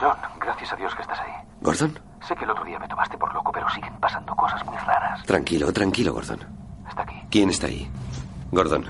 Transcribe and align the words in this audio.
John, 0.00 0.16
gracias 0.40 0.72
a 0.72 0.76
Dios 0.76 0.94
que 0.94 1.02
estás 1.02 1.18
ahí. 1.20 1.32
¿Gordon? 1.60 1.98
Sé 2.26 2.34
que 2.36 2.44
el 2.44 2.50
otro 2.50 2.64
día 2.64 2.78
me 2.78 2.88
tomaste 2.88 3.16
por 3.18 3.32
loco, 3.34 3.50
pero 3.52 3.68
siguen 3.70 3.94
pasando 4.00 4.34
cosas 4.36 4.64
muy 4.64 4.76
raras. 4.76 5.24
Tranquilo, 5.24 5.72
tranquilo, 5.72 6.12
Gordon. 6.12 6.40
Está 6.88 7.02
aquí. 7.02 7.20
¿Quién 7.30 7.50
está 7.50 7.66
ahí? 7.66 7.90
Gordon. 8.52 8.84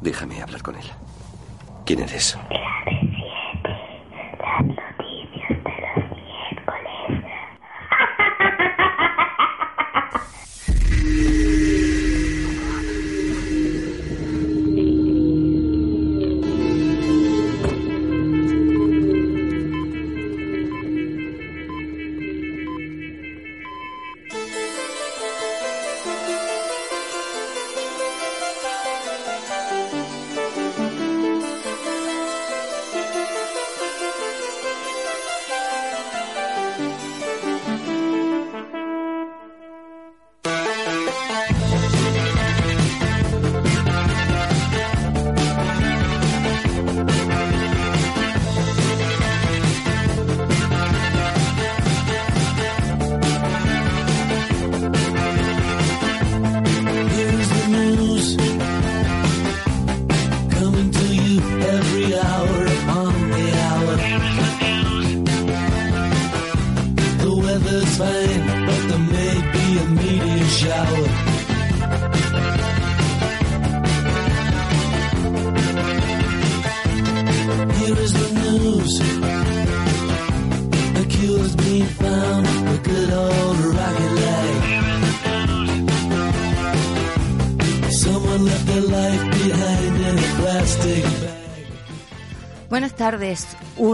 Déjame 0.00 0.42
hablar 0.42 0.62
con 0.62 0.76
él. 0.76 0.90
¿Quién 1.84 2.00
eres? 2.00 2.38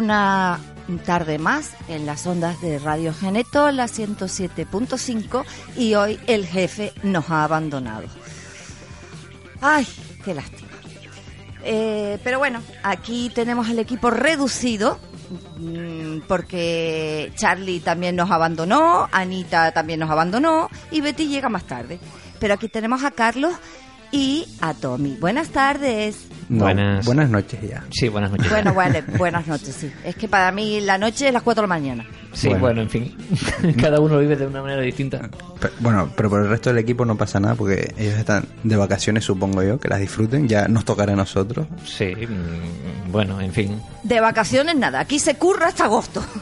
Una 0.08 0.58
tarde 1.04 1.38
más 1.38 1.72
en 1.86 2.06
las 2.06 2.26
ondas 2.26 2.62
de 2.62 2.78
Radio 2.78 3.12
Geneto, 3.12 3.70
la 3.70 3.84
107.5 3.84 5.44
y 5.76 5.96
hoy 5.96 6.18
el 6.26 6.46
jefe 6.46 6.94
nos 7.02 7.28
ha 7.28 7.44
abandonado. 7.44 8.06
Ay, 9.60 9.86
qué 10.24 10.32
lástima. 10.32 10.70
Eh, 11.62 12.18
pero 12.24 12.38
bueno, 12.38 12.62
aquí 12.82 13.30
tenemos 13.34 13.68
el 13.68 13.80
equipo 13.80 14.08
reducido 14.08 14.98
mm, 15.58 16.20
porque 16.26 17.30
Charlie 17.34 17.80
también 17.80 18.16
nos 18.16 18.30
abandonó, 18.30 19.10
Anita 19.12 19.72
también 19.72 20.00
nos 20.00 20.08
abandonó 20.08 20.70
y 20.90 21.02
Betty 21.02 21.28
llega 21.28 21.50
más 21.50 21.64
tarde. 21.64 22.00
Pero 22.40 22.54
aquí 22.54 22.70
tenemos 22.70 23.04
a 23.04 23.10
Carlos 23.10 23.52
y 24.12 24.46
a 24.60 24.74
Tommy. 24.74 25.16
Buenas 25.20 25.48
tardes. 25.48 26.26
No, 26.48 26.64
Buenas. 26.64 27.04
buenas 27.04 27.28
noches 27.28 27.60
ya. 27.60 27.84
Sí, 27.90 28.08
buenas 28.08 28.30
noches. 28.30 28.48
Bueno, 28.50 28.72
vale, 28.74 29.02
buenas 29.18 29.46
noches, 29.46 29.74
sí. 29.74 29.92
Es 30.04 30.16
que 30.16 30.28
para 30.28 30.50
mí 30.50 30.80
la 30.80 30.96
noche 30.96 31.28
es 31.28 31.32
las 31.34 31.42
4 31.42 31.60
de 31.62 31.68
la 31.68 31.74
mañana. 31.74 32.06
Sí, 32.32 32.48
Bueno. 32.48 32.60
bueno, 32.62 32.80
en 32.82 32.90
fin. 32.90 33.14
Cada 33.80 34.00
uno 34.00 34.18
vive 34.18 34.36
de 34.36 34.46
una 34.46 34.62
manera 34.62 34.80
distinta. 34.80 35.28
Bueno, 35.80 36.10
pero 36.16 36.30
por 36.30 36.40
el 36.40 36.48
resto 36.48 36.70
del 36.70 36.78
equipo 36.78 37.04
no 37.04 37.16
pasa 37.16 37.38
nada 37.40 37.54
porque 37.54 37.92
ellos 37.98 38.14
están 38.14 38.44
de 38.64 38.76
vacaciones, 38.76 39.24
supongo 39.24 39.62
yo, 39.62 39.78
que 39.78 39.88
las 39.88 40.00
disfruten. 40.00 40.48
Ya 40.48 40.68
nos 40.68 40.84
tocará 40.86 41.12
a 41.12 41.16
nosotros. 41.16 41.66
Sí, 41.84 42.14
mm, 42.16 43.10
bueno, 43.12 43.40
en 43.40 43.52
fin. 43.52 43.78
De 44.04 44.20
vacaciones 44.20 44.74
nada, 44.76 45.00
aquí 45.00 45.18
se 45.18 45.34
curra 45.34 45.66
hasta 45.68 45.84
agosto. 45.84 46.24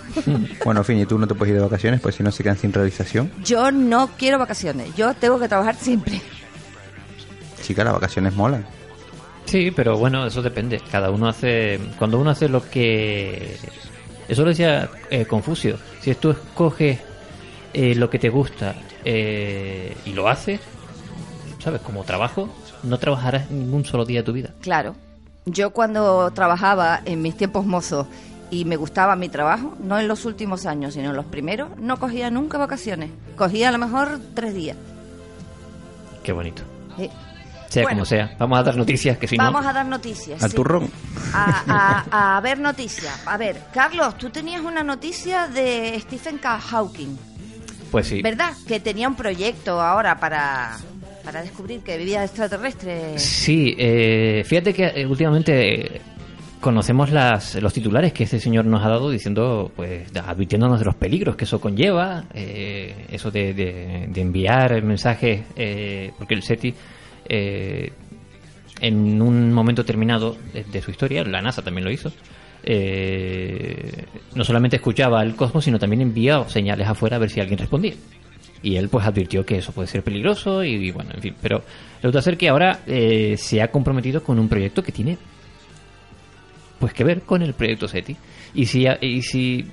Bueno, 0.65 0.81
en 0.81 0.85
fin, 0.85 0.99
y 0.99 1.07
tú 1.07 1.19
no 1.19 1.27
te 1.29 1.35
puedes 1.35 1.53
ir 1.53 1.59
de 1.61 1.65
vacaciones, 1.65 2.01
pues 2.01 2.15
si 2.17 2.23
no 2.23 2.33
se 2.33 2.43
quedan 2.43 2.57
sin 2.57 2.73
realización. 2.73 3.31
Yo 3.45 3.71
no 3.71 4.09
quiero 4.17 4.39
vacaciones, 4.39 4.95
yo 4.97 5.15
tengo 5.15 5.39
que 5.39 5.47
trabajar 5.49 5.77
siempre. 5.77 6.21
Chica, 7.67 7.83
las 7.83 7.95
vacaciones 7.95 8.33
molan. 8.33 8.65
Sí, 9.45 9.73
pero 9.73 9.99
bueno, 9.99 10.25
eso 10.25 10.41
depende. 10.41 10.81
Cada 10.91 11.11
uno 11.11 11.29
hace. 11.29 11.81
Cuando 11.99 12.19
uno 12.21 12.31
hace 12.31 12.49
lo 12.49 12.69
que. 12.71 13.59
Eso 14.29 14.43
lo 14.43 14.51
decía 14.51 14.89
eh, 15.11 15.25
Confucio. 15.25 15.77
Si 16.01 16.15
tú 16.15 16.31
escoges 16.31 17.01
eh, 17.75 17.97
lo 17.97 18.09
que 18.09 18.21
te 18.21 18.29
gusta 18.29 18.77
eh, 19.05 19.97
y 20.05 20.13
lo 20.13 20.29
haces, 20.29 20.61
¿sabes? 21.59 21.81
Como 21.81 22.05
trabajo, 22.05 22.49
no 22.85 22.99
trabajarás 22.99 23.51
ningún 23.51 23.85
solo 23.85 24.05
día 24.05 24.21
de 24.21 24.25
tu 24.25 24.33
vida. 24.33 24.51
Claro, 24.61 24.95
yo 25.45 25.71
cuando 25.71 26.31
trabajaba 26.31 27.01
en 27.05 27.21
mis 27.21 27.37
tiempos 27.37 27.67
mozos 27.67 28.07
y 28.51 28.65
me 28.65 28.77
gustaba 28.77 29.17
mi 29.17 29.29
trabajo, 29.29 29.77
no 29.83 29.99
en 29.99 30.07
los 30.07 30.25
últimos 30.25 30.67
años, 30.67 30.95
sino 30.95 31.11
en 31.11 31.17
los 31.17 31.27
primeros, 31.27 31.77
no 31.79 31.99
cogía 31.99 32.31
nunca 32.31 32.59
vacaciones. 32.59 33.11
Cogía 33.37 33.71
a 33.71 33.73
lo 33.73 33.79
mejor 33.79 34.21
tres 34.35 34.55
días. 34.55 34.77
Qué 36.23 36.33
bonito. 36.33 36.63
Sí. 36.97 37.11
Sea 37.69 37.83
Bueno. 37.83 37.97
como 37.99 38.05
sea. 38.07 38.35
Vamos 38.39 38.59
a 38.59 38.63
dar 38.63 38.77
noticias 38.77 39.19
que 39.19 39.27
si 39.27 39.37
Vamos 39.37 39.63
no. 39.63 39.69
a 39.69 39.73
dar 39.73 39.87
noticias. 39.87 40.43
Al 40.43 40.51
sí. 40.51 40.57
turrón. 40.57 40.91
A, 41.35 42.05
a- 42.11 42.37
a 42.37 42.41
ver 42.41 42.59
noticias. 42.59 43.23
A 43.27 43.37
ver, 43.37 43.57
Carlos, 43.75 44.17
tú 44.19 44.31
tenías 44.31 44.63
una 44.63 44.83
noticia 44.83 45.49
de 45.49 45.99
Stephen 46.01 46.39
K. 46.39 46.59
Hawking, 46.61 47.17
Pues 47.91 48.07
sí. 48.09 48.23
¿verdad? 48.23 48.53
Que 48.67 48.81
tenía 48.81 49.09
un 49.09 49.17
proyecto 49.17 49.81
ahora 49.81 50.19
para, 50.19 50.77
para 51.25 51.43
descubrir 51.43 51.81
que 51.81 51.99
vivía 51.99 52.23
extraterrestre. 52.25 53.19
Sí, 53.19 53.75
eh, 53.79 54.45
fíjate 54.47 54.73
que 54.73 54.85
eh, 54.87 55.07
últimamente 55.07 56.01
conocemos 56.61 57.11
las, 57.13 57.55
los 57.57 57.73
titulares 57.73 58.13
que 58.13 58.25
este 58.25 58.41
señor 58.41 58.65
nos 58.65 58.85
ha 58.85 58.89
dado 58.89 59.11
diciendo, 59.11 59.71
pues, 59.77 60.09
advirtiéndonos 60.17 60.79
de 60.79 60.85
los 60.87 60.95
peligros 60.95 61.37
que 61.37 61.45
eso 61.45 61.61
conlleva, 61.61 62.25
eh, 62.35 63.07
eso 63.11 63.31
de, 63.31 63.53
de- 63.55 64.07
de 64.09 64.21
enviar 64.21 64.83
mensajes, 64.83 65.43
eh, 65.55 66.13
porque 66.19 66.35
el 66.35 66.43
SETI, 66.43 66.75
eh, 67.29 67.93
en 68.81 69.21
un 69.23 69.53
momento 69.53 69.85
terminado 69.85 70.37
de, 70.53 70.83
su 70.83 70.91
historia, 70.91 71.25
la 71.25 71.41
NASA 71.41 71.63
también 71.63 71.85
lo 71.85 71.91
hizo, 71.91 72.13
eh, 72.63 74.05
no 74.35 74.45
solamente 74.45 74.77
escuchaba 74.77 75.23
el 75.23 75.35
cosmos, 75.35 75.65
sino 75.65 75.79
también 75.79 76.03
enviaba 76.03 76.49
señales 76.49 76.87
afuera 76.87 77.17
a 77.17 77.19
ver 77.19 77.31
si 77.31 77.41
alguien 77.41 77.59
respondía. 77.59 77.95
Y 78.63 78.77
él 78.77 78.89
pues 78.89 79.07
advirtió 79.07 79.45
que 79.45 79.59
eso 79.59 79.73
puede 79.73 79.87
ser 79.87 80.03
peligroso 80.03 80.65
y, 80.65 80.91
bueno, 80.91 81.11
en 81.15 81.23
fin. 81.23 81.35
Pero 81.41 81.63
resulta 81.97 82.23
ser 82.23 82.37
que 82.37 82.49
ahora 82.49 82.81
eh, 82.87 83.37
se 83.39 83.63
ha 83.63 83.71
comprometido 83.71 84.23
con 84.23 84.39
un 84.39 84.49
proyecto 84.49 84.83
que 84.83 84.93
tiene 84.93 85.19
pues 86.79 86.93
que 86.93 87.05
ver 87.05 87.23
con 87.23 87.43
el 87.43 87.55
proyecto 87.55 87.89
SETI. 87.89 88.17
Y 88.55 88.67
si, 88.67 88.87
y 89.01 89.23
si 89.23 89.65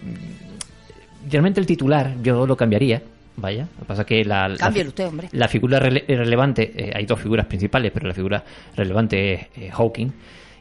realmente 1.30 1.60
el 1.60 1.66
titular 1.66 2.16
yo 2.22 2.46
lo 2.46 2.56
cambiaría, 2.56 3.02
vaya, 3.38 3.68
lo 3.76 3.80
que 3.80 3.86
pasa 3.86 4.06
que 4.06 4.24
la, 4.24 4.48
la, 4.48 4.58
Cámbialo 4.58 4.90
usted, 4.90 5.08
hombre. 5.08 5.30
la 5.32 5.48
figura 5.48 5.80
rele- 5.80 6.06
relevante, 6.08 6.72
eh, 6.76 6.92
hay 6.96 7.06
dos 7.06 7.20
figuras 7.20 7.46
principales, 7.48 7.92
pero 7.94 8.08
la 8.08 8.14
figura 8.14 8.44
relevante 8.76 9.34
es 9.34 9.48
eh, 9.58 9.70
Hawking, 9.72 10.08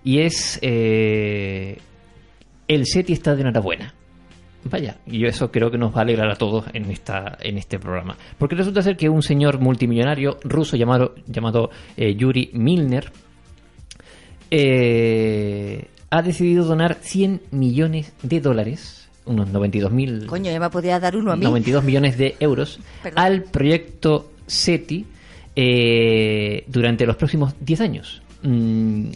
y 0.05 0.19
es 0.21 0.59
eh, 0.63 1.79
el 2.69 2.87
SETI 2.87 3.13
está 3.13 3.35
de 3.35 3.43
enhorabuena. 3.43 3.95
Vaya, 4.65 4.97
y 5.07 5.27
eso 5.27 5.51
creo 5.51 5.73
que 5.73 5.77
nos 5.79 5.93
va 5.93 5.99
a 5.99 6.03
alegrar 6.03 6.31
a 6.31 6.37
todos 6.37 6.67
en 6.73 6.89
esta 6.91 7.37
en 7.41 7.59
este 7.59 7.81
programa. 7.81 8.17
Porque 8.39 8.55
resulta 8.55 8.81
ser 8.81 8.97
que 8.97 9.09
un 9.09 9.21
señor 9.23 9.59
multimillonario 9.59 10.39
ruso 10.45 10.77
llamado, 10.77 11.17
llamado 11.27 11.71
eh, 11.97 12.15
Yuri 12.15 12.51
Milner 12.53 13.11
eh, 14.51 15.87
ha 16.11 16.23
decidido 16.23 16.65
donar 16.65 16.95
100 17.01 17.43
millones 17.51 18.13
de 18.23 18.41
dólares, 18.41 19.09
unos 19.27 19.49
92 19.49 19.93
mil... 19.93 20.27
Coño, 20.27 20.51
ya 20.51 20.61
me 20.61 20.71
podía 20.71 20.99
dar 20.99 21.17
uno 21.17 21.33
a 21.33 21.37
mí. 21.37 21.45
92 21.45 21.85
millones 21.85 22.19
de 22.19 22.37
euros 22.41 22.81
Perdón. 23.03 23.19
al 23.25 23.43
proyecto 23.45 24.31
SETI 24.47 25.07
eh, 25.55 26.65
durante 26.67 27.07
los 27.07 27.17
próximos 27.17 27.55
10 27.61 27.81
años. 27.81 28.23
Mm, 28.43 29.11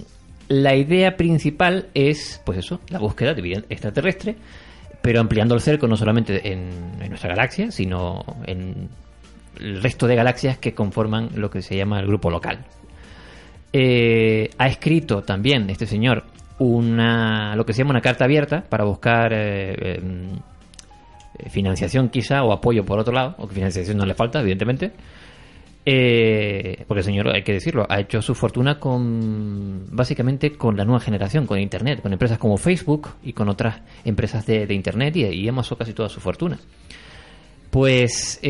la 0.48 0.76
idea 0.76 1.16
principal 1.16 1.88
es, 1.94 2.40
pues 2.44 2.58
eso, 2.58 2.80
la 2.88 2.98
búsqueda 2.98 3.34
de 3.34 3.42
vida 3.42 3.62
extraterrestre, 3.68 4.36
pero 5.02 5.20
ampliando 5.20 5.54
el 5.54 5.60
cerco 5.60 5.88
no 5.88 5.96
solamente 5.96 6.52
en, 6.52 6.70
en 7.00 7.08
nuestra 7.08 7.30
galaxia, 7.30 7.70
sino 7.70 8.24
en 8.46 8.88
el 9.60 9.82
resto 9.82 10.06
de 10.06 10.16
galaxias 10.16 10.58
que 10.58 10.74
conforman 10.74 11.30
lo 11.34 11.50
que 11.50 11.62
se 11.62 11.76
llama 11.76 11.98
el 12.00 12.06
grupo 12.06 12.30
local. 12.30 12.64
Eh, 13.72 14.50
ha 14.58 14.68
escrito 14.68 15.22
también 15.22 15.68
este 15.68 15.86
señor 15.86 16.24
una 16.58 17.54
lo 17.56 17.66
que 17.66 17.72
se 17.72 17.78
llama 17.78 17.90
una 17.90 18.00
carta 18.00 18.24
abierta 18.24 18.64
para 18.68 18.84
buscar 18.84 19.32
eh, 19.32 19.96
em, 19.98 20.36
eh, 21.38 21.50
financiación 21.50 22.08
quizá 22.08 22.42
o 22.42 22.52
apoyo 22.52 22.84
por 22.84 22.98
otro 22.98 23.12
lado, 23.12 23.34
o 23.38 23.46
que 23.46 23.54
financiación 23.54 23.98
no 23.98 24.06
le 24.06 24.14
falta, 24.14 24.40
evidentemente. 24.40 24.92
Eh, 25.88 26.84
porque 26.88 27.00
el 27.00 27.04
señor, 27.04 27.28
hay 27.28 27.42
que 27.42 27.52
decirlo, 27.52 27.86
ha 27.88 28.00
hecho 28.00 28.20
su 28.20 28.34
fortuna 28.34 28.80
con 28.80 29.86
básicamente 29.92 30.56
con 30.56 30.76
la 30.76 30.84
nueva 30.84 30.98
generación, 30.98 31.46
con 31.46 31.60
Internet, 31.60 32.02
con 32.02 32.12
empresas 32.12 32.38
como 32.38 32.56
Facebook 32.56 33.08
y 33.22 33.32
con 33.32 33.48
otras 33.48 33.82
empresas 34.04 34.44
de, 34.46 34.66
de 34.66 34.74
Internet 34.74 35.14
y, 35.16 35.24
y 35.26 35.48
amasó 35.48 35.76
casi 35.76 35.92
toda 35.92 36.08
su 36.08 36.20
fortuna. 36.20 36.58
Pues 37.70 38.40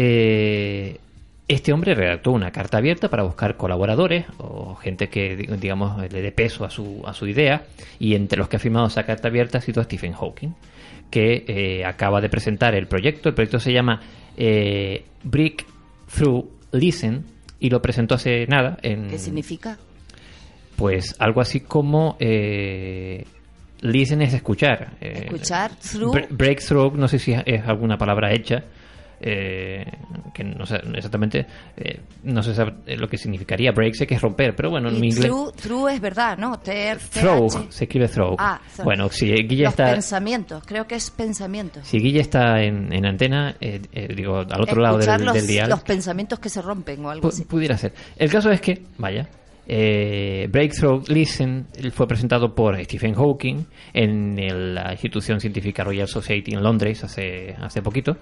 este 1.48 1.72
hombre 1.72 1.94
redactó 1.94 2.32
una 2.32 2.50
carta 2.50 2.78
abierta 2.78 3.08
para 3.08 3.22
buscar 3.22 3.56
colaboradores 3.56 4.26
o 4.38 4.74
gente 4.76 5.08
que, 5.08 5.36
di- 5.36 5.46
digamos, 5.56 5.96
le 6.12 6.20
dé 6.22 6.32
peso 6.32 6.64
a 6.64 6.70
su, 6.70 7.02
a 7.06 7.12
su 7.12 7.26
idea. 7.28 7.64
Y 8.00 8.14
entre 8.14 8.38
los 8.38 8.48
que 8.48 8.56
ha 8.56 8.58
firmado 8.58 8.86
esa 8.88 9.04
carta 9.04 9.28
abierta 9.28 9.58
ha 9.58 9.60
sido 9.60 9.82
Stephen 9.84 10.12
Hawking, 10.12 10.54
que 11.10 11.44
eh, 11.46 11.84
acaba 11.84 12.20
de 12.20 12.28
presentar 12.28 12.74
el 12.74 12.86
proyecto. 12.88 13.28
El 13.28 13.34
proyecto 13.36 13.60
se 13.60 13.72
llama 13.72 14.00
eh, 14.36 15.04
Breakthrough 15.22 16.46
Listen 16.72 17.24
y 17.60 17.70
lo 17.70 17.80
presentó 17.80 18.16
hace 18.16 18.46
nada. 18.48 18.76
En, 18.82 19.08
¿Qué 19.08 19.18
significa? 19.18 19.78
Pues 20.74 21.14
algo 21.20 21.40
así 21.40 21.60
como. 21.60 22.16
Eh, 22.18 23.24
listen 23.80 24.20
es 24.22 24.34
escuchar. 24.34 24.94
eh, 25.00 25.22
Escuchar, 25.26 25.70
through. 25.76 26.12
Bre- 26.14 26.26
breakthrough, 26.30 26.94
no 26.96 27.08
sé 27.08 27.18
si 27.18 27.32
es 27.32 27.64
alguna 27.66 27.96
palabra 27.96 28.32
hecha, 28.34 28.64
eh, 29.20 29.84
que 30.34 30.44
no 30.44 30.66
sé 30.66 30.76
exactamente, 30.94 31.46
eh, 31.76 32.00
no 32.24 32.42
sé 32.42 32.52
eh, 32.86 32.96
lo 32.96 33.08
que 33.08 33.16
significaría. 33.18 33.72
Break 33.72 33.94
sé 33.94 34.06
que 34.06 34.14
es 34.16 34.20
romper, 34.22 34.54
pero 34.54 34.70
bueno, 34.70 34.88
en 34.88 35.00
mi 35.00 35.08
inglés. 35.08 35.26
true, 35.30 35.52
true 35.60 35.94
es 35.94 36.00
verdad, 36.00 36.36
¿no? 36.38 36.58
Ter- 36.58 36.98
Throw, 36.98 37.48
TH. 37.48 37.72
se 37.72 37.84
escribe 37.84 38.08
throw. 38.08 38.36
Ah, 38.38 38.60
bueno, 38.84 39.08
si 39.08 39.26
Guille 39.32 39.64
Los 39.64 39.72
está, 39.72 39.92
pensamientos, 39.92 40.62
creo 40.66 40.86
que 40.86 40.94
es 40.96 41.10
pensamientos. 41.10 41.86
si 41.86 41.98
Guille 41.98 42.20
está 42.20 42.62
en, 42.62 42.92
en 42.92 43.06
antena, 43.06 43.56
eh, 43.60 43.80
eh, 43.92 44.08
digo, 44.14 44.38
al 44.38 44.60
otro 44.60 44.80
lado 44.82 44.98
Escuchar 44.98 45.18
del, 45.18 45.26
los, 45.26 45.34
del 45.34 45.46
dial, 45.46 45.70
los 45.70 45.82
pensamientos 45.82 46.38
que 46.38 46.48
se 46.48 46.60
rompen 46.62 47.04
o 47.04 47.10
algo 47.10 47.28
así. 47.28 47.44
pudiera 47.44 47.76
ser. 47.78 47.92
El 48.16 48.30
caso 48.30 48.50
es 48.50 48.60
que, 48.60 48.82
vaya, 48.98 49.28
eh, 49.68 50.46
Breakthrough 50.50 51.08
Listen 51.08 51.66
fue 51.92 52.06
presentado 52.06 52.54
por 52.54 52.80
Stephen 52.84 53.14
Hawking 53.14 53.64
en 53.92 54.38
el- 54.38 54.74
la 54.74 54.92
institución 54.92 55.40
científica 55.40 55.82
Royal 55.82 56.06
Society 56.06 56.52
en 56.54 56.62
Londres 56.62 57.02
hace, 57.02 57.54
hace 57.60 57.82
poquito. 57.82 58.16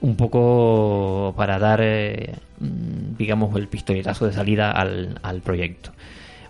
Un 0.00 0.16
poco 0.16 1.34
para 1.36 1.58
dar, 1.58 1.80
eh, 1.82 2.34
mm, 2.60 3.16
digamos, 3.16 3.56
el 3.56 3.68
pistoletazo 3.68 4.26
de 4.26 4.32
salida 4.32 4.70
al, 4.70 5.18
al 5.22 5.40
proyecto. 5.40 5.90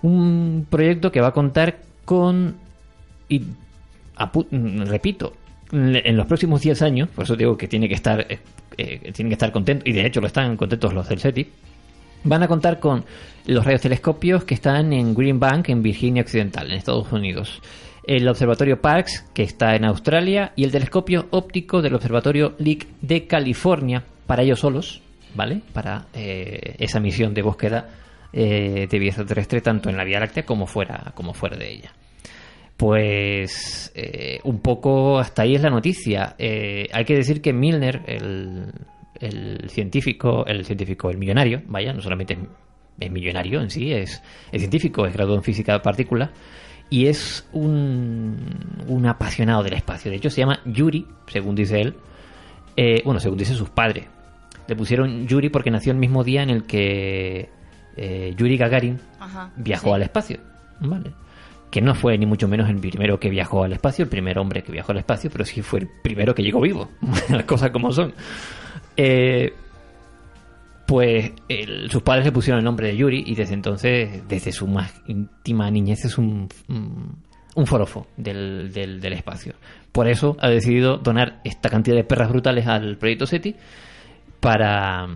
Un 0.03 0.67
proyecto 0.69 1.13
que 1.13 1.21
va 1.21 1.29
a 1.29 1.33
contar 1.33 1.79
con, 2.05 2.57
y 3.29 3.41
mm, 3.41 4.83
repito, 4.83 5.35
en 5.73 6.17
los 6.17 6.27
próximos 6.27 6.61
10 6.61 6.83
años, 6.83 7.09
por 7.09 7.25
eso 7.25 7.37
digo 7.37 7.57
que 7.57 7.69
tiene 7.69 7.89
que 7.89 7.95
estar, 7.95 8.21
eh, 8.29 8.39
eh, 8.77 9.13
tienen 9.13 9.31
que 9.31 9.35
estar 9.35 9.51
contentos, 9.51 9.87
y 9.87 9.93
de 9.93 10.07
hecho 10.07 10.21
lo 10.21 10.27
están 10.27 10.57
contentos 10.57 10.93
los 10.93 11.09
del 11.09 11.19
SETI, 11.19 11.49
van 12.25 12.43
a 12.43 12.49
contar 12.49 12.81
con 12.81 13.05
los 13.47 13.65
radiotelescopios 13.65 14.45
que 14.45 14.55
están 14.55 14.93
en 14.93 15.15
Green 15.15 15.39
Bank, 15.39 15.69
en 15.69 15.83
Virginia 15.83 16.23
Occidental, 16.23 16.71
en 16.71 16.79
Estados 16.79 17.11
Unidos. 17.13 17.61
El 18.07 18.29
observatorio 18.29 18.81
Parkes, 18.81 19.25
que 19.33 19.43
está 19.43 19.75
en 19.75 19.85
Australia, 19.87 20.53
y 20.57 20.65
el 20.65 20.73
telescopio 20.73 21.27
óptico 21.31 21.81
del 21.81 21.95
observatorio 21.95 22.55
Lick 22.59 22.87
de 23.01 23.27
California, 23.27 24.05
para 24.27 24.43
ellos 24.43 24.61
solos, 24.61 25.01
¿vale? 25.35 25.63
Para 25.73 26.07
eh, 26.13 26.77
esa 26.79 27.01
misión 27.01 27.33
de 27.33 27.41
búsqueda 27.41 27.89
eh, 28.33 28.87
de 28.91 28.99
vida 28.99 29.09
extraterrestre, 29.09 29.63
tanto 29.63 29.89
en 29.89 29.97
la 29.97 30.05
Vía 30.05 30.21
Láctea 30.21 30.45
como 30.45 30.67
fuera, 30.67 31.13
como 31.15 31.33
fuera 31.33 31.57
de 31.57 31.73
ella. 31.73 31.93
Pues 32.77 33.91
eh, 33.95 34.39
un 34.45 34.61
poco 34.61 35.19
hasta 35.19 35.43
ahí 35.43 35.55
es 35.55 35.63
la 35.63 35.71
noticia. 35.71 36.35
Eh, 36.39 36.89
hay 36.93 37.05
que 37.07 37.15
decir 37.15 37.41
que 37.41 37.55
Milner, 37.55 38.03
el, 38.07 38.73
el 39.19 39.71
científico, 39.71 40.45
el 40.47 40.67
científico, 40.67 41.09
el 41.09 41.17
millonario, 41.17 41.63
vaya, 41.69 41.95
no 41.95 42.03
solamente 42.03 42.35
es, 42.35 42.41
es 43.01 43.11
millonario 43.11 43.63
en 43.63 43.71
sí, 43.71 43.93
es, 43.93 44.23
es 44.53 44.61
científico, 44.61 45.07
es 45.07 45.15
graduado 45.15 45.39
en 45.39 45.43
física 45.43 45.73
de 45.73 45.81
partículas 45.81 46.31
y 46.91 47.07
es 47.07 47.47
un, 47.53 48.37
un 48.87 49.07
apasionado 49.07 49.63
del 49.63 49.75
espacio. 49.75 50.11
De 50.11 50.17
hecho, 50.17 50.31
se 50.31 50.41
llama 50.41 50.61
Yuri, 50.65 51.07
según 51.27 51.55
dice 51.55 51.81
él. 51.81 51.95
Eh, 52.77 53.03
bueno, 53.05 53.21
según 53.21 53.39
dicen 53.39 53.57
sus 53.57 53.71
padres. 53.71 54.07
Le 54.67 54.77
pusieron 54.77 55.27
Yuri 55.27 55.49
porque 55.49 55.71
nació 55.71 55.93
el 55.93 55.99
mismo 55.99 56.25
día 56.25 56.43
en 56.43 56.51
el 56.51 56.65
que 56.65 57.49
eh, 57.97 58.35
Yuri 58.37 58.57
Gagarin 58.57 59.01
Ajá, 59.21 59.51
viajó 59.57 59.89
sí. 59.89 59.95
al 59.95 60.03
espacio. 60.03 60.39
¿Vale? 60.81 61.13
Que 61.71 61.81
no 61.81 61.95
fue 61.95 62.17
ni 62.19 62.27
mucho 62.27 62.49
menos 62.49 62.69
el 62.69 62.77
primero 62.77 63.19
que 63.19 63.29
viajó 63.29 63.65
al 63.65 63.73
espacio, 63.73 64.05
el 64.05 64.09
primer 64.09 64.39
hombre 64.39 64.63
que 64.63 64.73
viajó 64.73 64.93
al 64.93 64.99
espacio, 64.99 65.31
pero 65.31 65.45
sí 65.45 65.63
fue 65.63 65.81
el 65.81 65.89
primero 66.03 66.35
que 66.35 66.43
llegó 66.43 66.61
vivo. 66.61 66.89
Las 67.29 67.45
cosas 67.45 67.71
como 67.71 67.93
son. 67.93 68.15
Eh, 68.97 69.53
pues 70.87 71.33
el- 71.49 71.91
sus 71.91 72.03
padres 72.03 72.25
le 72.27 72.33
pusieron 72.33 72.59
el 72.59 72.65
nombre 72.65 72.89
de 72.89 72.97
Yuri 72.97 73.25
y 73.27 73.35
desde 73.35 73.55
entonces, 73.55 74.23
desde 74.29 74.53
su 74.53 74.67
más 74.67 74.93
íntima 75.07 75.71
niñez, 75.71 76.05
es 76.05 76.19
un, 76.19 76.49
un, 76.69 77.17
un 77.55 77.67
forofo 77.67 78.07
del, 78.17 78.73
del, 78.73 79.01
del 79.01 79.13
espacio. 79.15 79.55
Por 79.93 80.09
eso 80.09 80.37
ha 80.41 80.49
decidido 80.49 80.99
donar 80.99 81.41
esta 81.45 81.69
cantidad 81.71 81.97
de 81.97 82.05
perras 82.05 82.29
brutales 82.29 82.67
al 82.67 82.97
proyecto 82.99 83.27
SETI 83.27 83.55
para 84.41 85.09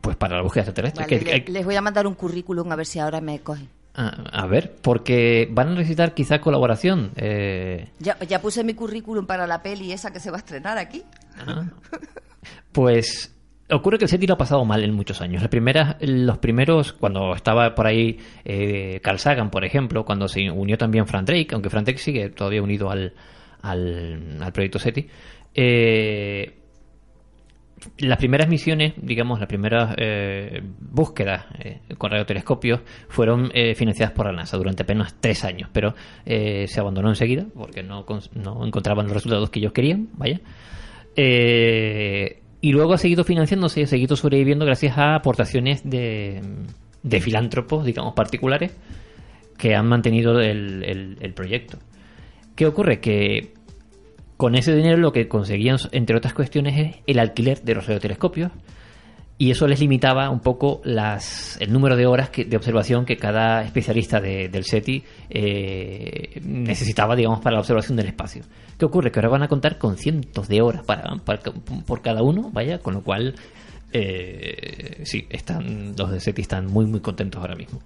pues 0.00 0.16
para 0.16 0.36
la 0.36 0.42
búsqueda 0.42 0.62
extraterrestre. 0.62 1.04
Vale, 1.04 1.18
Que- 1.18 1.24
le- 1.24 1.44
que- 1.44 1.52
les 1.52 1.64
voy 1.64 1.74
a 1.76 1.82
mandar 1.82 2.06
un 2.06 2.14
currículum 2.14 2.70
a 2.72 2.76
ver 2.76 2.86
si 2.86 2.98
ahora 2.98 3.20
me 3.20 3.38
cogen. 3.40 3.68
a, 3.94 4.08
a 4.42 4.46
ver, 4.46 4.74
porque 4.82 5.48
van 5.50 5.68
a 5.68 5.74
necesitar 5.74 6.14
quizá 6.14 6.40
colaboración. 6.40 7.10
eh, 7.16 7.88
Ya, 7.98 8.18
ya 8.20 8.40
puse 8.40 8.64
mi 8.64 8.74
currículum 8.74 9.26
para 9.26 9.46
la 9.46 9.62
peli 9.62 9.92
esa 9.92 10.10
que 10.12 10.20
se 10.20 10.30
va 10.30 10.36
a 10.38 10.40
estrenar 10.40 10.78
aquí. 10.78 11.02
ah, 11.46 11.64
pues 12.72 13.34
ocurre 13.72 13.98
que 13.98 14.04
el 14.04 14.08
SETI 14.08 14.26
lo 14.26 14.34
ha 14.34 14.38
pasado 14.38 14.64
mal 14.64 14.82
en 14.84 14.94
muchos 14.94 15.20
años. 15.20 15.42
Las 15.42 15.50
primeras, 15.50 15.96
los 16.00 16.38
primeros, 16.38 16.92
cuando 16.92 17.34
estaba 17.34 17.74
por 17.74 17.86
ahí 17.86 18.18
eh, 18.44 19.00
Carl 19.02 19.18
Sagan, 19.18 19.50
por 19.50 19.64
ejemplo, 19.64 20.04
cuando 20.04 20.28
se 20.28 20.50
unió 20.50 20.76
también 20.78 21.06
Frank 21.06 21.26
Drake, 21.26 21.48
aunque 21.52 21.70
Frank 21.70 21.84
Drake 21.84 22.00
sigue 22.00 22.30
todavía 22.30 22.62
unido 22.62 22.90
al, 22.90 23.14
al, 23.62 24.38
al 24.40 24.52
proyecto 24.52 24.78
SETI, 24.78 25.06
eh, 25.54 26.56
las 27.98 28.18
primeras 28.18 28.48
misiones, 28.48 28.94
digamos, 28.96 29.38
las 29.38 29.48
primeras 29.48 29.94
eh, 29.96 30.60
búsquedas 30.62 31.46
eh, 31.58 31.80
con 31.96 32.10
radiotelescopios 32.10 32.80
fueron 33.08 33.50
eh, 33.54 33.74
financiadas 33.74 34.12
por 34.14 34.26
la 34.26 34.32
NASA 34.32 34.56
durante 34.56 34.82
apenas 34.82 35.16
tres 35.20 35.44
años, 35.44 35.70
pero 35.72 35.94
eh, 36.26 36.66
se 36.66 36.80
abandonó 36.80 37.08
enseguida 37.08 37.46
porque 37.54 37.82
no, 37.82 38.04
no 38.34 38.66
encontraban 38.66 39.06
los 39.06 39.14
resultados 39.14 39.50
que 39.50 39.60
ellos 39.60 39.72
querían, 39.72 40.08
vaya. 40.12 40.40
Y 42.60 42.72
luego 42.72 42.92
ha 42.94 42.98
seguido 42.98 43.24
financiándose 43.24 43.80
y 43.80 43.82
ha 43.84 43.86
seguido 43.86 44.16
sobreviviendo 44.16 44.66
gracias 44.66 44.98
a 44.98 45.14
aportaciones 45.14 45.88
de, 45.88 46.42
de 47.02 47.20
filántropos, 47.20 47.84
digamos, 47.84 48.14
particulares 48.14 48.72
que 49.56 49.74
han 49.74 49.86
mantenido 49.86 50.40
el, 50.40 50.82
el- 50.84 51.16
el 51.20 51.32
proyecto. 51.34 51.78
¿Qué 52.56 52.66
ocurre? 52.66 53.00
Que 53.00 53.54
con 54.36 54.54
ese 54.54 54.74
dinero 54.74 54.96
lo 54.98 55.12
que 55.12 55.28
conseguían, 55.28 55.76
entre 55.92 56.16
otras 56.16 56.34
cuestiones, 56.34 56.78
es 56.78 56.96
el 57.06 57.18
alquiler 57.18 57.62
de 57.62 57.74
los 57.74 57.86
radiotelescopios 57.86 58.50
y 59.40 59.50
eso 59.50 59.66
les 59.66 59.80
limitaba 59.80 60.28
un 60.28 60.40
poco 60.40 60.82
las, 60.84 61.56
el 61.62 61.72
número 61.72 61.96
de 61.96 62.04
horas 62.06 62.28
que- 62.28 62.44
de 62.44 62.56
observación 62.58 63.06
que 63.06 63.16
cada 63.16 63.62
especialista 63.64 64.20
de- 64.20 64.50
del 64.50 64.64
SETI 64.64 65.02
eh, 65.30 66.40
necesitaba, 66.44 67.16
digamos, 67.16 67.40
para 67.40 67.54
la 67.54 67.60
observación 67.60 67.96
del 67.96 68.08
espacio. 68.08 68.42
¿Qué 68.78 68.84
ocurre? 68.84 69.10
Que 69.10 69.18
ahora 69.18 69.30
van 69.30 69.42
a 69.42 69.48
contar 69.48 69.78
con 69.78 69.96
cientos 69.96 70.46
de 70.46 70.60
horas 70.60 70.82
para, 70.84 71.04
por 71.86 72.02
cada 72.02 72.22
uno, 72.22 72.50
vaya, 72.52 72.80
con 72.80 72.92
lo 72.92 73.02
cual, 73.02 73.34
eh, 73.92 75.00
sí, 75.04 75.26
están, 75.30 75.94
los 75.96 76.10
de 76.10 76.20
SETI 76.20 76.42
están 76.42 76.66
muy, 76.66 76.84
muy 76.86 77.00
contentos 77.00 77.40
ahora 77.40 77.56
mismo. 77.56 77.80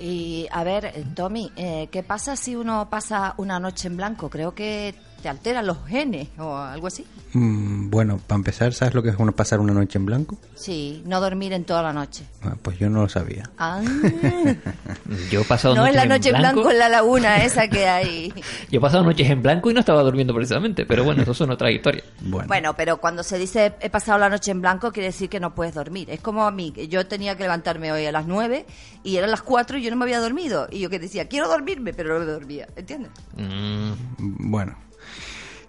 Y 0.00 0.46
a 0.50 0.64
ver, 0.64 0.92
Tommy, 1.14 1.50
eh, 1.56 1.88
¿qué 1.92 2.02
pasa 2.02 2.34
si 2.34 2.56
uno 2.56 2.88
pasa 2.88 3.34
una 3.36 3.60
noche 3.60 3.86
en 3.88 3.96
blanco? 3.98 4.30
Creo 4.30 4.54
que 4.54 4.94
te 5.20 5.28
alteran 5.28 5.66
los 5.66 5.78
genes 5.86 6.28
o 6.38 6.56
algo 6.56 6.86
así. 6.86 7.06
Mm, 7.32 7.90
bueno, 7.90 8.18
para 8.26 8.36
empezar, 8.38 8.72
¿sabes 8.72 8.94
lo 8.94 9.02
que 9.02 9.10
es 9.10 9.16
uno 9.18 9.32
pasar 9.32 9.60
una 9.60 9.72
noche 9.72 9.98
en 9.98 10.06
blanco? 10.06 10.36
Sí, 10.54 11.02
no 11.06 11.20
dormir 11.20 11.52
en 11.52 11.64
toda 11.64 11.82
la 11.82 11.92
noche. 11.92 12.24
Ah, 12.42 12.56
pues 12.60 12.78
yo 12.78 12.90
no 12.90 13.02
lo 13.02 13.08
sabía. 13.08 13.50
Ah, 13.58 13.80
Yo 15.30 15.40
he 15.40 15.44
pasado 15.44 15.74
no 15.74 15.86
es 15.86 15.94
noches 15.94 16.08
la 16.08 16.16
noche 16.16 16.30
en 16.30 16.36
blanco 16.38 16.70
en 16.70 16.78
la 16.78 16.88
laguna 16.88 17.44
esa 17.44 17.68
que 17.68 17.86
hay. 17.88 18.32
Yo 18.70 18.78
he 18.78 18.80
pasado 18.80 19.04
noches 19.04 19.28
en 19.30 19.42
blanco 19.42 19.70
y 19.70 19.74
no 19.74 19.80
estaba 19.80 20.02
durmiendo 20.02 20.34
precisamente, 20.34 20.86
pero 20.86 21.04
bueno, 21.04 21.22
eso 21.22 21.34
son 21.34 21.50
otra 21.50 21.70
historia. 21.70 22.02
Bueno, 22.22 22.46
Bueno, 22.48 22.74
pero 22.76 22.98
cuando 22.98 23.22
se 23.22 23.38
dice 23.38 23.74
he 23.80 23.90
pasado 23.90 24.18
la 24.18 24.28
noche 24.28 24.50
en 24.50 24.60
blanco 24.60 24.92
quiere 24.92 25.06
decir 25.08 25.28
que 25.28 25.40
no 25.40 25.54
puedes 25.54 25.74
dormir. 25.74 26.10
Es 26.10 26.20
como 26.20 26.44
a 26.46 26.50
mí, 26.50 26.70
que 26.70 26.86
yo 26.88 27.06
tenía 27.06 27.36
que 27.36 27.42
levantarme 27.42 27.90
hoy 27.92 28.06
a 28.06 28.12
las 28.12 28.26
9 28.26 28.66
y 29.02 29.16
eran 29.16 29.30
las 29.30 29.42
4 29.42 29.78
y 29.78 29.82
yo 29.82 29.90
no 29.90 29.96
me 29.96 30.04
había 30.04 30.20
dormido. 30.20 30.68
Y 30.70 30.80
yo 30.80 30.90
que 30.90 30.98
decía, 30.98 31.28
quiero 31.28 31.48
dormirme, 31.48 31.92
pero 31.92 32.14
no 32.18 32.24
me 32.24 32.30
dormía. 32.30 32.68
¿Entiendes? 32.76 33.10
Mm, 33.36 34.50
bueno. 34.50 34.76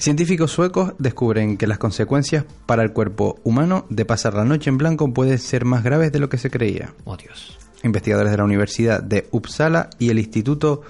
Científicos 0.02 0.50
suecos 0.50 0.94
descubren 0.98 1.58
que 1.58 1.68
las 1.68 1.78
consecuencias 1.78 2.44
para 2.66 2.82
el 2.82 2.92
cuerpo 2.92 3.40
humano 3.44 3.86
de 3.92 4.04
pasar 4.04 4.34
la 4.34 4.44
noche 4.44 4.72
en 4.72 4.80
blanco 4.80 5.14
pueden 5.14 5.38
ser 5.38 5.64
más 5.64 5.84
graves 5.84 6.12
de 6.12 6.18
lo 6.18 6.28
que 6.28 6.40
se 6.40 6.50
creía. 6.50 6.96
oh 7.04 7.16
Dios. 7.18 7.60
Investigadores 7.84 8.32
de 8.32 8.38
la 8.40 8.44
Universidad 8.44 9.04
de 9.04 9.28
Uppsala 9.30 9.92
y 10.00 10.10
el 10.10 10.18
Instituto 10.18 10.82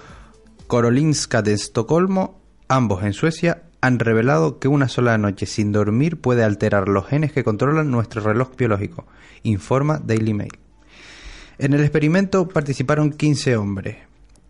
Karolinska 0.70 1.42
de 1.42 1.52
Estocolmo, 1.52 2.40
ambos 2.70 3.04
en 3.04 3.12
Suecia, 3.12 3.64
han 3.82 4.00
revelado 4.00 4.60
que 4.60 4.70
una 4.70 4.88
sola 4.88 5.18
noche 5.18 5.46
sin 5.46 5.74
dormir 5.74 6.22
puede 6.22 6.46
alterar 6.46 6.88
los 6.88 7.06
genes 7.06 7.34
que 7.34 7.44
controlan 7.44 7.92
nuestro 7.92 8.22
reloj 8.22 8.56
biológico, 8.56 9.08
informa 9.44 10.00
Daily 10.02 10.34
Mail. 10.34 10.58
En 11.58 11.74
el 11.74 11.82
experimento 11.82 12.48
participaron 12.48 13.12
15 13.12 13.58
hombres, 13.58 13.98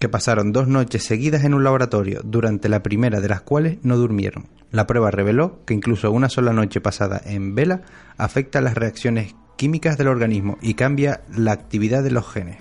que 0.02 0.10
pasaron 0.10 0.52
dos 0.52 0.68
noches 0.68 1.04
seguidas 1.04 1.44
en 1.46 1.54
un 1.54 1.64
laboratorio, 1.64 2.22
durante 2.24 2.70
la 2.70 2.82
primera 2.82 3.22
de 3.22 3.30
las 3.30 3.42
cuales 3.42 3.78
no 3.84 3.98
durmieron. 3.98 4.50
La 4.72 4.88
prueba 4.88 5.12
reveló 5.12 5.64
que 5.64 5.76
incluso 5.76 6.12
una 6.12 6.28
sola 6.28 6.54
noche 6.54 6.82
pasada 6.82 7.22
en 7.24 7.54
vela 7.54 7.84
afecta 8.18 8.62
las 8.62 8.74
reacciones 8.74 9.36
químicas 9.58 10.00
del 10.00 10.08
organismo 10.08 10.58
y 10.60 10.74
cambia 10.74 11.22
la 11.38 11.52
actividad 11.52 12.02
de 12.02 12.10
los 12.10 12.28
genes. 12.28 12.58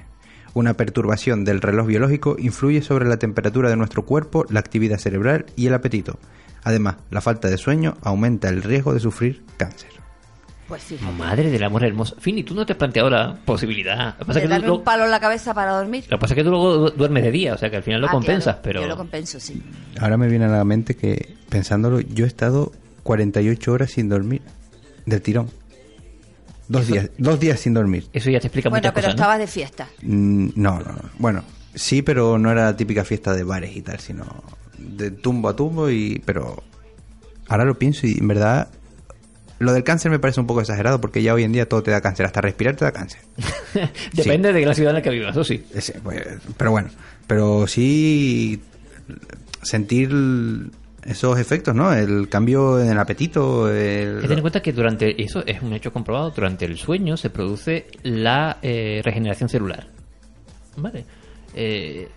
Una 0.53 0.75
perturbación 0.75 1.47
del 1.47 1.63
reloj 1.63 1.87
biológico 1.87 2.37
influye 2.39 2.83
sobre 2.83 3.09
la 3.09 3.17
temperatura 3.17 3.71
de 3.71 3.77
nuestro 3.77 4.05
cuerpo, 4.05 4.45
la 4.51 4.61
actividad 4.61 4.99
cerebral 4.99 5.47
y 5.57 5.67
el 5.67 5.73
apetito. 5.73 6.19
Además, 6.63 6.97
la 7.11 7.23
falta 7.23 7.49
de 7.49 7.57
sueño 7.57 7.97
aumenta 8.03 8.51
el 8.51 8.63
riesgo 8.63 8.93
de 8.93 9.01
sufrir 9.01 9.45
cáncer. 9.57 10.00
Pues 10.71 10.83
fíjate. 10.85 11.12
Madre 11.12 11.50
del 11.50 11.62
amor 11.65 11.85
hermoso. 11.85 12.17
Fini, 12.19 12.43
¿tú 12.45 12.55
no 12.55 12.65
te 12.65 12.73
has 12.73 12.79
planteado 12.79 13.11
la 13.11 13.35
posibilidad? 13.45 14.15
Lo 14.15 14.19
que 14.21 14.25
pasa 14.25 14.33
De 14.33 14.39
es 14.39 14.43
que 14.45 14.49
darme 14.49 14.67
tú, 14.69 14.75
un 14.77 14.85
palo 14.85 15.05
en 15.05 15.11
la 15.11 15.21
cabeza 15.21 15.53
para 15.53 15.73
dormir. 15.73 16.05
lo 16.09 16.17
que 16.17 16.21
pasa 16.21 16.33
es 16.35 16.37
que 16.39 16.45
tú 16.45 16.50
luego 16.50 16.77
du- 16.77 16.91
duermes 16.97 17.25
de 17.25 17.31
día, 17.31 17.53
o 17.55 17.59
sea 17.59 17.69
que 17.69 17.77
al 17.77 17.83
final 17.83 18.00
lo 18.00 18.07
Ah, 18.07 18.11
compensas, 18.12 18.45
claro, 18.55 18.61
pero... 18.62 18.81
Yo 18.83 18.87
lo 18.89 18.97
compenso, 18.97 19.39
sí. 19.39 19.62
Ahora 20.00 20.17
me 20.17 20.29
viene 20.29 20.47
a 20.47 20.49
la 20.49 20.65
mente 20.65 20.95
que, 20.97 21.35
pensándolo, 21.50 22.00
yo 22.00 22.25
he 22.25 22.29
estado 22.29 22.73
48 23.03 23.71
horas 23.73 23.91
sin 23.91 24.09
dormir, 24.09 24.41
del 25.05 25.21
tirón. 25.21 25.50
Dos 26.69 26.87
días, 26.87 27.11
dos 27.19 27.41
días 27.41 27.59
sin 27.59 27.75
dormir. 27.75 28.07
Eso 28.12 28.31
ya 28.31 28.39
te 28.39 28.47
explica 28.47 28.69
Bueno, 28.69 28.81
muchas 28.83 28.93
pero 28.95 29.07
cosas, 29.09 29.17
¿no? 29.17 29.23
estabas 29.23 29.39
de 29.41 29.47
fiesta. 29.49 29.89
Mm, 30.03 30.49
No, 30.55 30.79
no, 30.79 30.93
no. 30.93 31.00
Bueno, 31.19 31.43
sí, 31.75 32.03
pero 32.03 32.39
no 32.39 32.53
era 32.53 32.67
la 32.67 32.77
típica 32.77 33.05
fiesta 33.05 33.35
de 33.35 33.43
bares 33.43 33.75
y 33.77 33.83
tal, 33.83 33.99
sino 33.99 34.25
de 34.79 35.11
tumbo 35.11 35.49
a 35.49 35.57
tumbo 35.57 35.91
y... 35.91 36.23
Pero 36.25 36.62
ahora 37.49 37.65
lo 37.65 37.77
pienso 37.77 38.07
y 38.07 38.17
en 38.19 38.29
verdad... 38.29 38.69
Lo 39.61 39.75
del 39.75 39.85
cáncer 39.85 40.11
me 40.11 40.19
parece 40.19 40.40
un 40.40 40.47
poco 40.47 40.62
exagerado 40.62 41.02
porque 41.02 41.23
ya 41.23 41.35
hoy 41.35 41.45
en 41.45 41.52
día 41.52 41.69
todo 41.69 41.83
te 41.83 41.90
da 41.90 42.00
cáncer, 42.00 42.25
hasta 42.25 42.40
respirar 42.40 42.76
te 42.76 42.87
da 42.87 42.93
cáncer. 42.93 43.21
Depende 44.14 44.55
de 44.55 44.64
la 44.64 44.75
ciudad 44.75 44.90
en 44.90 44.97
la 44.97 45.02
que 45.02 45.11
vivas, 45.11 45.33
eso 45.33 45.45
sí. 45.45 45.62
Pues, 46.02 46.23
pero 46.57 46.71
bueno, 46.71 46.88
pero 47.26 47.67
sí 47.67 48.59
sentir 49.62 50.11
esos 51.05 51.38
efectos, 51.38 51.75
¿no? 51.75 51.93
El 51.93 52.31
cambio 52.31 52.81
en 52.81 52.88
el 52.88 52.99
apetito, 52.99 53.71
el... 53.71 54.09
Hay 54.09 54.14
que 54.14 54.23
tener 54.23 54.38
en 54.38 54.40
cuenta 54.40 54.62
que 54.62 54.73
durante 54.73 55.23
eso 55.23 55.45
es 55.47 55.61
un 55.61 55.75
hecho 55.75 55.93
comprobado, 55.93 56.31
durante 56.31 56.64
el 56.64 56.79
sueño 56.79 57.19
se 57.19 57.29
produce 57.29 57.87
la 58.02 58.57
eh, 58.62 59.02
regeneración 59.05 59.50
celular. 59.50 59.88
¿Vale? 60.79 61.05
Eh, 61.55 62.09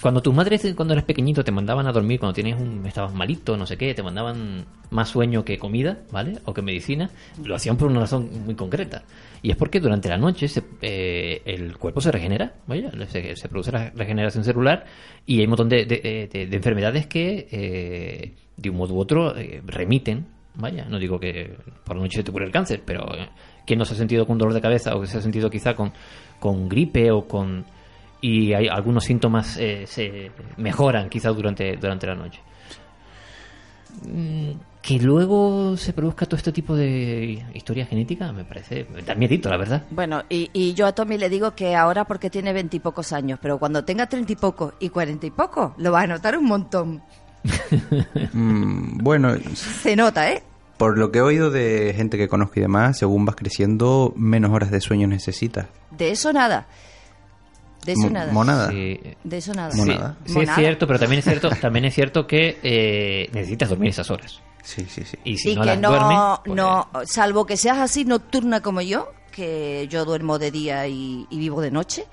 cuando 0.00 0.20
tus 0.20 0.34
madres, 0.34 0.72
cuando 0.76 0.92
eras 0.94 1.04
pequeñito, 1.04 1.42
te 1.42 1.50
mandaban 1.52 1.86
a 1.86 1.92
dormir, 1.92 2.18
cuando 2.20 2.34
tienes 2.34 2.60
un, 2.60 2.84
estabas 2.86 3.14
malito, 3.14 3.56
no 3.56 3.66
sé 3.66 3.76
qué, 3.76 3.94
te 3.94 4.02
mandaban 4.02 4.64
más 4.90 5.08
sueño 5.08 5.44
que 5.44 5.58
comida, 5.58 5.98
¿vale? 6.12 6.38
O 6.44 6.52
que 6.54 6.62
medicina, 6.62 7.10
lo 7.44 7.54
hacían 7.56 7.76
por 7.76 7.88
una 7.90 8.00
razón 8.00 8.28
muy 8.44 8.54
concreta. 8.54 9.04
Y 9.42 9.50
es 9.50 9.56
porque 9.56 9.80
durante 9.80 10.08
la 10.08 10.18
noche 10.18 10.48
se- 10.48 10.62
eh, 10.82 11.42
el 11.46 11.76
cuerpo 11.78 12.00
se 12.00 12.12
regenera, 12.12 12.54
¿vale? 12.66 12.90
Se, 13.08 13.34
se 13.36 13.48
produce 13.48 13.72
la 13.72 13.90
regeneración 13.90 14.44
celular 14.44 14.84
y 15.24 15.38
hay 15.38 15.44
un 15.44 15.50
montón 15.50 15.68
de, 15.68 15.84
de- 15.86 16.28
de- 16.32 16.46
de 16.46 16.56
enfermedades 16.56 17.06
que, 17.06 17.48
eh, 17.50 18.34
de 18.56 18.70
un 18.70 18.76
modo 18.76 18.94
u 18.94 19.00
otro, 19.00 19.36
eh, 19.36 19.62
remiten, 19.66 20.26
vaya. 20.54 20.84
No 20.88 20.98
digo 20.98 21.18
que 21.18 21.56
por 21.84 21.96
la 21.96 22.02
noche 22.02 22.22
te 22.22 22.32
cure 22.32 22.44
el 22.46 22.52
cáncer, 22.52 22.82
pero 22.84 23.02
eh, 23.14 23.28
¿quién 23.66 23.78
no 23.78 23.84
se 23.84 23.94
ha 23.94 23.96
sentido 23.96 24.26
con 24.26 24.36
dolor 24.38 24.54
de 24.54 24.60
cabeza 24.60 24.94
o 24.94 25.00
que 25.00 25.06
se 25.06 25.18
ha 25.18 25.22
sentido 25.22 25.48
quizá 25.50 25.74
con, 25.74 25.92
con 26.38 26.68
gripe 26.68 27.10
o 27.10 27.26
con 27.26 27.64
y 28.28 28.52
hay 28.54 28.66
algunos 28.68 29.04
síntomas 29.04 29.56
eh, 29.58 29.84
se 29.86 30.30
mejoran 30.56 31.08
quizás 31.08 31.34
durante, 31.36 31.76
durante 31.76 32.06
la 32.06 32.14
noche. 32.14 32.40
Mm, 34.04 34.52
Que 34.82 34.98
luego 35.00 35.76
se 35.76 35.92
produzca 35.92 36.26
todo 36.26 36.36
este 36.36 36.52
tipo 36.52 36.76
de 36.76 37.44
historia 37.54 37.86
genética 37.86 38.30
me 38.32 38.44
parece, 38.44 38.86
me 38.94 39.02
da 39.02 39.14
miedito, 39.16 39.48
la 39.50 39.56
verdad. 39.56 39.82
Bueno, 39.90 40.22
y, 40.28 40.48
y 40.52 40.74
yo 40.74 40.86
a 40.86 40.92
Tommy 40.92 41.18
le 41.18 41.28
digo 41.28 41.54
que 41.56 41.74
ahora 41.74 42.04
porque 42.04 42.30
tiene 42.30 42.52
veintipocos 42.52 43.12
años, 43.12 43.38
pero 43.42 43.58
cuando 43.58 43.84
tenga 43.84 44.06
treinta 44.06 44.32
y 44.32 44.36
pocos 44.36 44.74
y 44.78 44.88
cuarenta 44.90 45.26
y 45.26 45.30
pocos, 45.30 45.72
lo 45.78 45.90
va 45.92 46.02
a 46.02 46.06
notar 46.06 46.36
un 46.38 46.44
montón. 46.46 47.02
Mm, 48.32 48.98
bueno, 48.98 49.34
Se 49.54 49.96
nota, 49.96 50.30
¿eh? 50.30 50.42
por 50.76 50.98
lo 50.98 51.10
que 51.10 51.18
he 51.18 51.22
oído 51.22 51.50
de 51.50 51.94
gente 51.96 52.18
que 52.18 52.28
conozco 52.28 52.54
y 52.56 52.62
demás, 52.62 52.98
según 52.98 53.24
vas 53.24 53.34
creciendo, 53.36 54.12
menos 54.16 54.50
horas 54.52 54.70
de 54.70 54.80
sueño 54.80 55.06
necesitas. 55.08 55.66
De 55.90 56.10
eso 56.10 56.32
nada. 56.32 56.66
De 57.86 57.92
eso 57.92 58.10
nada. 58.10 58.32
monada. 58.32 58.68
Sí, 58.70 59.00
De 59.24 59.36
eso 59.38 59.54
nada. 59.54 59.70
sí, 59.70 59.78
Monada. 59.78 60.16
sí 60.24 60.30
es 60.32 60.34
Monada. 60.36 60.56
cierto, 60.58 60.86
pero 60.86 60.98
también 60.98 61.18
es 61.20 61.24
cierto, 61.24 61.48
también 61.60 61.84
es 61.86 61.94
cierto 61.94 62.26
que 62.26 62.58
eh, 62.62 63.30
necesitas 63.32 63.68
dormir 63.70 63.90
esas 63.90 64.10
horas. 64.10 64.40
Sí, 64.62 64.84
sí, 64.90 65.04
sí. 65.04 65.16
Y 65.24 65.38
si 65.38 65.52
y 65.52 65.54
no 65.54 65.60
que 65.62 65.66
las 65.66 65.78
no, 65.80 65.90
duermes, 65.90 66.18
pues, 66.44 66.56
no, 66.56 66.88
salvo 67.04 67.46
que 67.46 67.56
seas 67.56 67.78
así 67.78 68.04
nocturna 68.04 68.60
como 68.60 68.80
yo, 68.80 69.12
que 69.30 69.86
yo 69.88 70.04
duermo 70.04 70.38
de 70.38 70.50
día 70.50 70.86
y, 70.88 71.26
y 71.30 71.38
vivo 71.38 71.60
de 71.60 71.70
noche, 71.70 72.04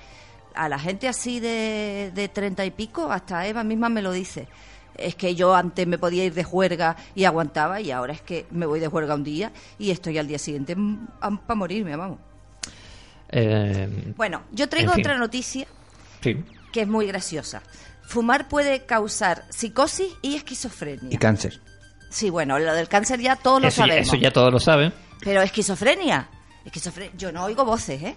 a 0.54 0.68
la 0.68 0.78
gente 0.78 1.08
así 1.08 1.40
de, 1.40 2.12
de 2.14 2.28
treinta 2.28 2.64
y 2.64 2.70
pico, 2.70 3.10
hasta 3.10 3.46
Eva 3.48 3.64
misma 3.64 3.88
me 3.88 4.02
lo 4.02 4.12
dice. 4.12 4.46
Es 4.96 5.16
que 5.16 5.34
yo 5.34 5.56
antes 5.56 5.84
me 5.88 5.98
podía 5.98 6.24
ir 6.24 6.34
de 6.34 6.44
juerga 6.44 6.94
y 7.16 7.24
aguantaba 7.24 7.80
y 7.80 7.90
ahora 7.90 8.12
es 8.12 8.20
que 8.22 8.46
me 8.52 8.64
voy 8.66 8.78
de 8.78 8.86
juerga 8.86 9.16
un 9.16 9.24
día 9.24 9.50
y 9.76 9.90
estoy 9.90 10.18
al 10.18 10.28
día 10.28 10.38
siguiente 10.38 10.76
para 11.18 11.54
morirme, 11.56 11.96
vamos. 11.96 12.18
Eh, 13.30 14.12
Bueno, 14.16 14.42
yo 14.52 14.68
traigo 14.68 14.90
En 14.92 14.96
fin. 14.96 15.04
otra 15.06 15.18
noticia 15.18 15.66
sí. 16.20 16.42
que 16.72 16.82
es 16.82 16.88
muy 16.88 17.06
graciosa. 17.06 17.62
Fumar 18.06 18.48
puede 18.48 18.84
causar 18.84 19.44
psicosis 19.50 20.08
y 20.22 20.36
esquizofrenia. 20.36 21.08
Y 21.10 21.16
cáncer. 21.16 21.60
Sí, 22.10 22.30
bueno, 22.30 22.58
lo 22.58 22.74
del 22.74 22.88
cáncer 22.88 23.20
ya 23.20 23.36
todos 23.36 23.60
lo 23.62 23.68
Eso, 23.68 23.78
sabemos. 23.82 24.06
eso 24.08 24.16
ya 24.16 24.30
todos 24.30 24.52
lo 24.52 24.60
saben. 24.60 24.92
Pero 25.20 25.42
esquizofrenia. 25.42 26.28
Esquizofrenia. 26.64 27.12
Yo 27.16 27.32
no 27.32 27.44
oigo 27.44 27.64
voces, 27.64 28.02
¿eh? 28.02 28.16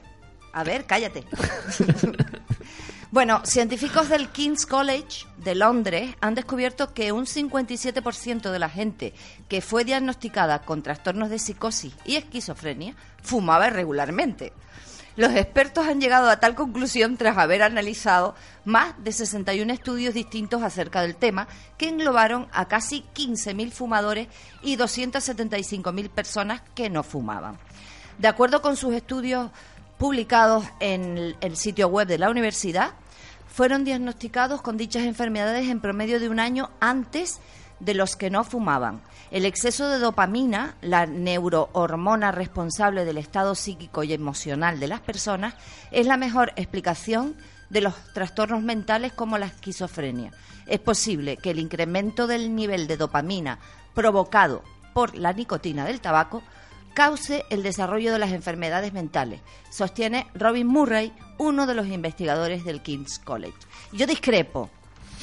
A 0.53 0.63
ver, 0.63 0.85
cállate. 0.85 1.23
bueno, 3.11 3.41
científicos 3.45 4.09
del 4.09 4.29
King's 4.29 4.65
College 4.65 5.25
de 5.37 5.55
Londres 5.55 6.15
han 6.21 6.35
descubierto 6.35 6.93
que 6.93 7.11
un 7.11 7.25
57% 7.25 8.51
de 8.51 8.59
la 8.59 8.69
gente 8.69 9.13
que 9.47 9.61
fue 9.61 9.85
diagnosticada 9.85 10.59
con 10.63 10.83
trastornos 10.83 11.29
de 11.29 11.39
psicosis 11.39 11.93
y 12.05 12.15
esquizofrenia 12.17 12.95
fumaba 13.23 13.69
regularmente. 13.69 14.51
Los 15.17 15.33
expertos 15.33 15.88
han 15.88 16.00
llegado 16.00 16.29
a 16.29 16.39
tal 16.39 16.53
conclusión 16.53 17.17
tras 17.17 17.39
haber 17.39 17.63
analizado 17.63 18.36
más 18.65 18.93
de 19.03 19.12
61 19.12 19.74
estudios 19.74 20.13
distintos 20.13 20.62
acerca 20.62 21.01
del 21.01 21.15
tema 21.15 21.47
que 21.75 21.89
englobaron 21.89 22.47
a 22.53 22.67
casi 22.67 23.03
15.000 23.15 23.71
fumadores 23.71 24.27
y 24.62 24.77
275.000 24.77 26.09
personas 26.12 26.62
que 26.75 26.91
no 26.91 27.01
fumaban. 27.01 27.57
De 28.19 28.27
acuerdo 28.27 28.62
con 28.62 28.77
sus 28.77 28.93
estudios 28.93 29.50
publicados 29.97 30.65
en 30.79 31.36
el, 31.41 31.57
sitio 31.57 31.88
web 31.88 32.07
de 32.07 32.19
la 32.19 32.29
universidad, 32.29 32.91
fueron 33.51 33.86
diagnosticados 33.86 34.62
con 34.62 34.77
dichas 34.77 35.03
enfermedades 35.03 35.67
en 35.67 35.81
promedio 35.81 36.19
de 36.19 36.29
un 36.29 36.39
año 36.39 36.69
antes 36.79 37.39
de 37.79 37.95
los 37.95 38.15
que 38.15 38.29
no 38.29 38.43
fumaban. 38.43 39.01
El 39.31 39.46
exceso 39.46 39.89
de 39.89 40.00
dopamina, 40.00 40.75
la 40.81 41.05
neurohormona 41.05 42.31
responsable 42.31 43.05
del 43.05 43.17
estado 43.17 43.55
psíquico 43.55 44.03
y 44.03 44.13
emocional 44.13 44.79
de 44.79 44.88
las 44.88 45.01
personas, 45.01 45.55
es 45.91 46.07
la 46.07 46.17
mejor 46.17 46.53
explicación 46.55 47.36
de 47.69 47.81
los 47.81 47.93
trastornos 48.13 48.63
mentales 48.63 49.12
como 49.13 49.38
la 49.38 49.48
esquizofrenia. 49.48 50.31
Es 50.65 50.79
posible 50.79 51.38
que 51.38 51.51
el 51.51 51.60
incremento 51.60 52.27
del 52.27 52.55
nivel 52.55 52.88
de 52.88 52.98
dopamina 52.98 53.60
provocado 53.93 54.63
por 54.93 55.15
la 55.17 55.34
nicotina 55.34 55.86
del 55.86 56.01
tabaco 56.01 56.41
cause 56.93 57.46
el 57.50 57.63
desarrollo 57.63 58.12
de 58.12 58.19
las 58.19 58.31
enfermedades 58.31 58.91
mentales, 58.91 59.41
sostiene 59.69 60.27
Robin 60.34 60.65
Murray, 60.65 61.13
uno 61.38 61.67
de 61.67 61.75
los 61.75 61.88
investigadores 61.88 62.65
del 62.65 62.81
King's 62.81 63.19
College. 63.19 63.53
Yo 63.91 64.07
discrepo, 64.07 64.72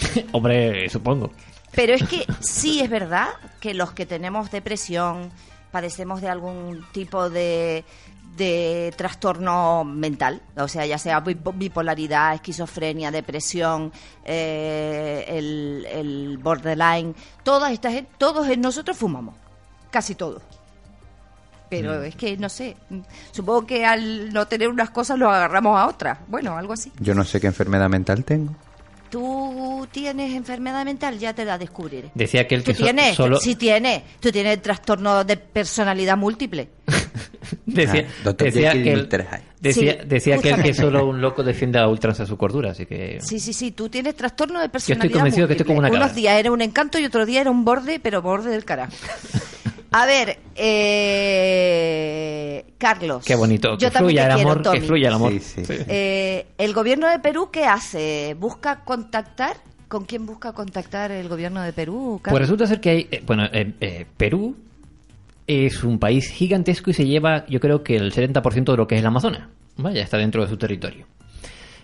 Hombre, 0.33 0.89
supongo. 0.89 1.31
Pero 1.77 1.95
es 1.95 2.03
que 2.09 2.27
sí 2.41 2.81
es 2.81 2.91
verdad 2.91 3.29
que 3.61 3.75
los 3.75 3.93
que 3.93 4.07
tenemos 4.07 4.51
depresión, 4.51 5.31
padecemos 5.73 6.21
de 6.21 6.29
algún 6.29 6.85
tipo 6.93 7.29
de, 7.31 7.85
de 8.37 8.93
trastorno 8.97 9.85
mental, 9.85 10.41
o 10.57 10.69
sea, 10.69 10.87
ya 10.87 10.99
sea 10.99 11.23
bipo- 11.25 11.53
bipolaridad, 11.57 12.35
esquizofrenia, 12.35 13.11
depresión, 13.11 13.93
eh, 14.25 15.25
el, 15.29 15.87
el 15.91 16.39
borderline, 16.39 17.15
todas 17.43 17.73
estas, 17.73 17.95
todos 18.19 18.47
nosotros 18.59 18.97
fumamos, 18.97 19.35
casi 19.91 20.15
todos. 20.15 20.43
Pero 21.71 21.95
Mm. 22.01 22.05
es 22.05 22.15
que 22.15 22.37
no 22.37 22.49
sé, 22.49 22.77
supongo 23.33 23.67
que 23.67 23.85
al 23.85 24.33
no 24.33 24.47
tener 24.47 24.69
unas 24.69 24.91
cosas 24.91 25.19
lo 25.19 25.29
agarramos 25.31 25.77
a 25.79 25.87
otras. 25.89 26.19
Bueno, 26.29 26.57
algo 26.57 26.75
así. 26.75 26.93
Yo 27.01 27.15
no 27.15 27.25
sé 27.25 27.41
qué 27.41 27.49
enfermedad 27.49 27.89
mental 27.89 28.23
tengo. 28.25 28.55
Tú 29.15 29.87
tienes 29.93 30.35
enfermedad 30.35 30.85
mental, 30.85 31.17
ya 31.21 31.33
te 31.33 31.45
la 31.45 31.57
descubriré. 31.57 32.11
Decía 32.17 32.49
que 32.49 32.57
el 32.57 32.65
Tú 32.65 32.73
que 32.73 32.79
so- 32.79 32.83
tienes, 32.83 33.15
solo... 33.15 33.39
sí 33.39 33.55
tienes. 33.55 34.03
Tú 34.19 34.33
tienes 34.33 34.61
trastorno 34.61 35.23
de 35.23 35.37
personalidad 35.37 36.17
múltiple. 36.17 36.69
Decía, 37.65 38.09
Ah, 38.27 38.33
decía 38.37 38.73
que 38.73 38.93
el- 38.93 39.09
decía, 39.61 39.93
Sí, 40.01 40.07
decía 40.09 40.39
que 40.39 40.51
el 40.51 40.63
que 40.65 40.75
solo 40.75 41.07
un 41.07 41.21
loco 41.21 41.45
defiende 41.45 41.79
a 41.79 41.87
ultranza 41.87 42.27
su 42.27 42.37
cordura, 42.37 42.73
así 42.73 42.87
que... 42.87 43.19
Sí, 43.21 43.39
sí, 43.39 43.53
sí. 43.53 43.71
Tú 43.71 43.89
tienes 43.89 44.17
trastorno 44.17 44.61
de 44.61 44.69
personalidad 44.69 45.13
convencido 45.13 45.47
que 45.47 45.53
estoy 45.53 45.67
como 45.67 45.79
una 45.79 45.89
múltiple. 45.89 46.07
Unos 46.07 46.17
días 46.17 46.35
era 46.41 46.51
un 46.51 46.61
encanto 46.61 46.99
y 46.99 47.05
otro 47.05 47.25
día 47.25 47.41
era 47.43 47.53
un 47.53 47.65
borde, 47.65 48.01
pero 48.01 48.21
borde 48.21 48.51
del 48.51 48.65
carajo. 48.65 48.93
A 49.97 50.07
ver, 50.07 50.41
eh, 50.57 52.65
Carlos. 52.79 53.25
Qué 53.25 53.37
bonito, 53.37 53.79
Yo 53.79 53.89
que 53.89 53.93
también 53.93 54.11
fluya 54.11 54.27
el 54.27 54.35
quiero, 54.35 54.51
amor, 54.51 54.63
que 54.63 54.69
Tommy. 54.69 54.81
fluya 54.81 55.09
el 55.09 55.15
amor. 55.15 55.33
Sí, 55.35 55.39
sí. 55.41 55.65
Sí. 55.65 55.75
Eh, 55.87 56.47
el 56.59 56.75
gobierno 56.75 57.09
de 57.09 57.21
Perú, 57.21 57.51
¿qué 57.53 57.65
hace? 57.65 58.35
¿Busca 58.37 58.81
contactar? 58.81 59.57
¿Con 59.87 60.05
quién 60.05 60.27
busca 60.27 60.53
contactar 60.53 61.13
el 61.13 61.29
gobierno 61.29 61.63
de 61.63 61.73
Perú? 61.73 62.19
Carlos? 62.21 62.39
Pues 62.39 62.41
resulta 62.41 62.67
ser 62.67 62.81
que 62.81 62.91
hay, 62.91 63.09
eh, 63.09 63.23
bueno, 63.25 63.45
eh, 63.53 63.73
eh, 63.81 64.05
Perú 64.17 64.57
es 65.47 65.85
un 65.85 66.01
país 66.01 66.29
gigantesco 66.29 66.91
y 66.91 66.95
se 66.95 67.07
lleva, 67.07 67.47
yo 67.47 67.61
creo 67.61 67.85
que 67.85 67.95
el 67.95 68.13
70% 68.13 68.73
de 68.73 68.77
lo 68.77 68.89
que 68.89 68.97
es 68.97 69.01
el 69.01 69.07
Amazonas. 69.07 69.47
Vaya, 69.77 70.03
está 70.03 70.19
dentro 70.19 70.43
de 70.43 70.49
su 70.49 70.57
territorio. 70.57 71.07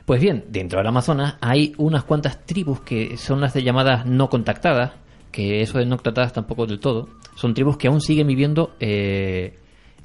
Pues 0.05 0.21
bien, 0.21 0.47
dentro 0.49 0.79
del 0.81 0.89
Amazonas 0.89 1.37
hay 1.41 1.75
unas 1.77 2.03
cuantas 2.03 2.45
tribus 2.45 2.81
que 2.81 3.17
son 3.17 3.41
las 3.41 3.55
de 3.55 3.63
llamadas 3.63 4.05
no 4.05 4.29
contactadas, 4.29 4.95
que 5.33 5.61
eso 5.63 5.79
de 5.79 5.87
no 5.87 5.97
contactadas 5.97 6.33
tampoco 6.33 6.67
del 6.67 6.81
todo, 6.81 7.09
son 7.37 7.55
tribus 7.55 7.77
que 7.77 7.89
aún 7.89 8.01
siguen 8.01 8.27
viviendo 8.27 8.75
eh, 8.81 9.57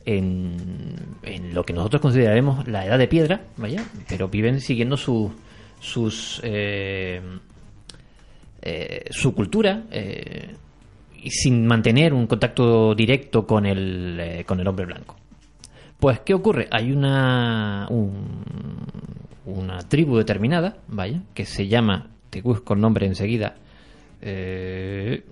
en, 0.05 0.95
en 1.23 1.53
lo 1.53 1.63
que 1.63 1.73
nosotros 1.73 2.01
consideraremos 2.01 2.67
la 2.67 2.85
edad 2.85 2.97
de 2.99 3.07
piedra, 3.07 3.41
vaya, 3.57 3.83
pero 4.07 4.27
viven 4.27 4.59
siguiendo 4.61 4.97
su- 4.97 5.31
sus... 5.79 6.39
eh, 6.43 7.21
eh, 8.61 9.05
su 9.11 9.33
cultura 9.35 9.83
eh, 9.91 10.55
y 11.21 11.29
sin 11.29 11.65
mantener 11.67 12.13
un 12.13 12.27
contacto 12.27 12.95
directo 12.95 13.45
con 13.45 13.65
el, 13.65 14.43
con 14.45 14.59
el 14.59 14.67
hombre 14.67 14.85
blanco. 14.85 15.15
Pues, 15.99 16.19
¿qué 16.21 16.33
ocurre? 16.33 16.67
Hay 16.71 16.91
una, 16.91 17.87
un- 17.89 18.85
una 19.45 19.79
tribu 19.79 20.17
determinada, 20.17 20.77
vaya, 20.87 21.21
que 21.33 21.45
se 21.45 21.67
llama, 21.67 22.09
te 22.29 22.41
busco 22.41 22.73
el 22.73 22.81
nombre 22.81 23.05
enseguida, 23.05 23.55
eh, 24.21 25.23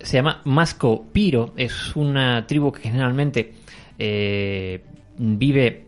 se 0.00 0.16
llama 0.16 0.42
Masco 0.44 1.06
Piro, 1.12 1.52
es 1.56 1.96
una 1.96 2.46
tribu 2.46 2.70
que 2.72 2.82
generalmente 2.82 3.54
eh, 3.98 4.84
vive 5.18 5.86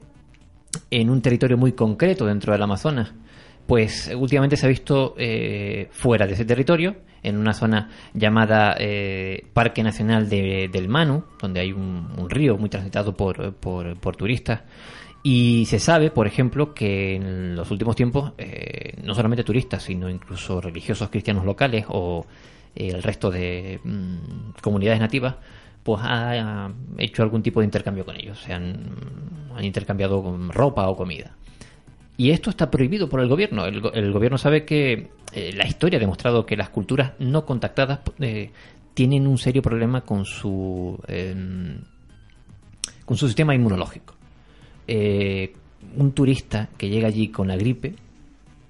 en 0.90 1.10
un 1.10 1.22
territorio 1.22 1.56
muy 1.56 1.72
concreto 1.72 2.26
dentro 2.26 2.52
del 2.52 2.62
Amazonas, 2.62 3.12
pues 3.66 4.10
últimamente 4.16 4.56
se 4.56 4.66
ha 4.66 4.68
visto 4.68 5.14
eh, 5.18 5.88
fuera 5.92 6.26
de 6.26 6.32
ese 6.32 6.44
territorio, 6.44 6.96
en 7.22 7.37
una 7.37 7.52
zona 7.52 7.90
llamada 8.14 8.75
eh, 8.78 9.44
Parque 9.52 9.82
Nacional 9.82 10.28
de- 10.28 10.68
del 10.72 10.88
Manu, 10.88 11.25
donde 11.40 11.60
hay 11.60 11.72
un, 11.72 12.28
río 12.28 12.56
muy 12.56 12.68
transitado 12.68 13.14
por 13.14 14.16
turistas. 14.16 14.62
Y 15.22 15.66
se 15.66 15.78
sabe, 15.78 16.10
por 16.10 16.26
ejemplo, 16.26 16.72
que 16.75 17.16
en 17.16 17.56
los 17.56 17.70
últimos 17.70 17.96
tiempos, 17.96 18.32
eh, 18.38 18.94
no 19.02 19.14
solamente 19.14 19.44
turistas, 19.44 19.82
sino 19.82 20.08
incluso 20.08 20.60
religiosos 20.60 21.10
cristianos 21.10 21.44
locales 21.44 21.85
o 21.88 22.24
eh, 22.74 22.88
el 22.94 23.02
resto 23.02 23.31
de 23.31 23.81
mm, 23.83 24.61
comunidades 24.62 25.00
nativas, 25.00 25.35
pues 25.83 26.00
ha, 26.04 26.70
hecho 26.98 27.22
algún 27.22 27.42
tipo 27.42 27.61
de 27.61 27.66
intercambio 27.66 28.04
con 28.04 28.16
ellos. 28.16 28.38
Se 28.40 28.52
han, 28.52 28.76
han 29.57 29.64
intercambiado 29.64 30.38
ropa 30.50 30.88
o 30.88 30.96
comida. 30.96 31.33
Y 32.16 32.31
esto 32.31 32.50
está 32.50 32.70
prohibido 32.70 33.09
por 33.09 33.20
el 33.20 33.28
gobierno. 33.28 33.64
El, 33.66 33.81
go- 33.81 33.92
el 33.92 34.12
gobierno 34.12 34.38
sabe 34.38 34.64
que 34.64 35.11
eh, 35.33 35.52
la 35.54 35.66
historia 35.66 35.98
ha 35.98 36.00
demostrado 36.00 36.46
que 36.46 36.57
las 36.57 36.68
culturas 36.70 37.12
no 37.18 37.44
contactadas 37.44 38.00
eh, 38.20 38.50
tienen 38.94 39.26
un 39.26 39.38
serio 39.38 39.62
problema 39.62 40.00
con 40.02 40.24
su 40.24 40.98
em, 41.09 41.78
con 43.04 43.16
su 43.16 43.26
sistema 43.26 43.54
inmunológico. 43.54 44.14
Eh, 44.88 45.53
un 45.96 46.12
turista 46.12 46.68
que 46.77 46.88
llega 46.88 47.09
allí 47.09 47.29
con 47.29 47.46
la 47.46 47.57
gripe 47.57 47.94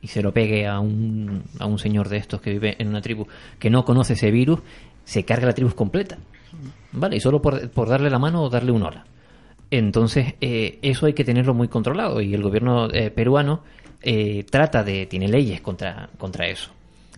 y 0.02 0.09
se 0.09 0.22
lo 0.22 0.33
pegue 0.33 0.66
a 0.66 0.78
un, 0.78 1.42
a 1.59 1.66
un 1.66 1.78
señor 1.78 2.09
de 2.09 2.18
estos 2.18 2.40
que 2.40 2.50
vive 2.50 2.76
en 2.78 2.88
una 2.88 3.00
tribu 3.00 3.26
que 3.59 3.70
no 3.70 3.85
conoce 3.85 4.12
ese 4.12 4.31
virus, 4.31 4.61
se 5.04 5.24
carga 5.24 5.46
la 5.46 5.54
tribu 5.54 5.74
completa. 5.74 6.18
¿Vale? 6.92 7.16
Y 7.16 7.20
solo 7.20 7.40
por, 7.40 7.70
por 7.70 7.88
darle 7.88 8.11
la 8.11 8.18
mano 8.18 8.42
o 8.42 8.50
darle 8.50 8.72
un 8.72 8.83
hola. 8.83 9.04
Entonces, 9.70 10.35
eh, 10.40 10.78
eso 10.83 11.07
hay 11.07 11.12
que 11.12 11.24
tenerlo 11.24 11.54
muy 11.54 11.68
controlado 11.68 12.20
y 12.20 12.35
el 12.35 12.42
gobierno 12.42 12.88
eh, 12.90 13.11
peruano 13.11 13.62
eh, 14.02 14.44
trata 14.44 14.83
de, 14.83 15.07
tiene 15.07 15.28
leyes 15.28 15.61
contra, 15.61 16.09
contra 16.18 16.46
eso. 16.46 16.70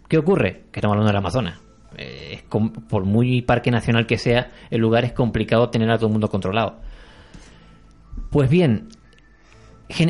¿Qué 0.09 0.19
ocurre? 0.19 0.65
Que 0.73 0.81
estamos 0.81 0.95
hablando 0.95 1.09
del 1.09 1.19
Amazonas. 1.19 1.61
Eh, 1.97 2.35
es 2.35 2.43
por 2.43 3.05
muy 3.05 3.43
parque 3.43 3.71
nacional 3.71 4.07
que 4.07 4.19
sea, 4.19 4.51
el 4.71 4.81
lugar 4.81 5.05
es 5.05 5.13
complicado 5.13 5.71
tener 5.71 5.91
a 5.91 5.97
todo 5.97 6.07
el 6.07 6.13
mundo 6.13 6.29
controlado. 6.29 6.81
Pues 8.31 8.49
bien, 8.51 8.89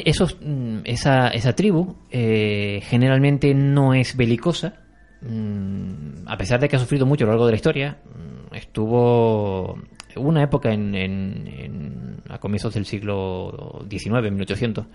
esos, 0.05 0.37
mm, 0.45 0.81
esa, 0.85 1.29
tribu 1.55 1.97
eh, 2.11 2.81
generalmente 2.85 3.55
no 3.55 3.95
es 3.95 4.17
belicosa, 4.17 4.75
mm, 5.23 6.27
a 6.27 6.37
pesar 6.37 6.61
de 6.61 6.69
que 6.69 6.77
ha 6.77 6.79
sufrido 6.79 7.07
mucho 7.07 7.25
a 7.25 7.27
lo 7.27 7.33
largo 7.33 7.47
de 7.47 7.53
la 7.53 7.57
historia. 7.57 7.99
mm, 8.05 8.55
Estuvo 8.55 9.79
una 10.17 10.43
época 10.43 10.73
en, 10.73 10.95
en- 10.95 11.47
en- 11.47 12.17
a 12.29 12.39
comienzos 12.39 12.75
del 12.75 12.85
siglo 12.85 13.85
XIX, 13.89 14.31
1800, 14.31 14.87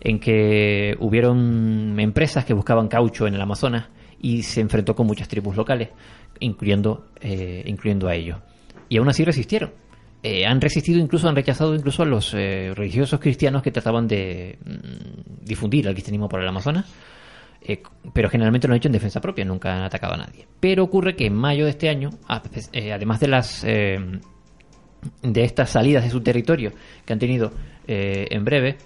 en 0.00 0.18
que 0.20 0.96
hubieron 1.00 1.98
empresas 1.98 2.44
que 2.44 2.54
buscaban 2.54 2.88
caucho 2.88 3.26
en 3.26 3.34
el 3.34 3.40
Amazonas 3.40 3.88
y 4.20 4.42
se 4.42 4.60
enfrentó 4.60 4.94
con 4.94 5.06
muchas 5.06 5.28
tribus 5.28 5.56
locales, 5.56 5.88
incluyendo, 6.40 7.08
eh, 7.20 7.62
incluyendo 7.66 8.08
a 8.08 8.14
ellos. 8.14 8.38
Y 8.88 8.98
aún 8.98 9.08
así 9.08 9.24
resistieron. 9.24 9.72
Eh, 10.26 10.46
han 10.46 10.58
resistido, 10.58 10.98
incluso 10.98 11.28
han 11.28 11.36
rechazado 11.36 11.74
incluso 11.74 12.02
a 12.02 12.06
los 12.06 12.32
eh, 12.32 12.72
religiosos 12.74 13.20
cristianos 13.20 13.62
que 13.62 13.70
trataban 13.70 14.08
de 14.08 14.58
mm, 14.64 15.44
difundir 15.44 15.86
el 15.86 15.92
cristianismo 15.92 16.30
por 16.30 16.40
el 16.40 16.48
Amazonas. 16.48 16.90
Eh, 17.60 17.82
pero 18.14 18.30
generalmente 18.30 18.66
lo 18.66 18.72
han 18.72 18.78
hecho 18.78 18.88
en 18.88 18.92
defensa 18.92 19.20
propia, 19.20 19.44
nunca 19.44 19.76
han 19.76 19.82
atacado 19.82 20.14
a 20.14 20.16
nadie. 20.16 20.48
Pero 20.60 20.82
ocurre 20.82 21.14
que 21.14 21.26
en 21.26 21.34
mayo 21.34 21.64
de 21.64 21.72
este 21.72 21.90
año, 21.90 22.08
eh, 22.72 22.92
además 22.94 23.20
de 23.20 23.28
las 23.28 23.62
de 23.62 25.44
estas 25.44 25.68
salidas 25.68 26.04
de 26.04 26.10
su 26.10 26.22
territorio 26.22 26.72
que 27.04 27.12
han 27.12 27.18
tenido 27.18 27.52
en 27.86 28.44
breve, 28.46 28.78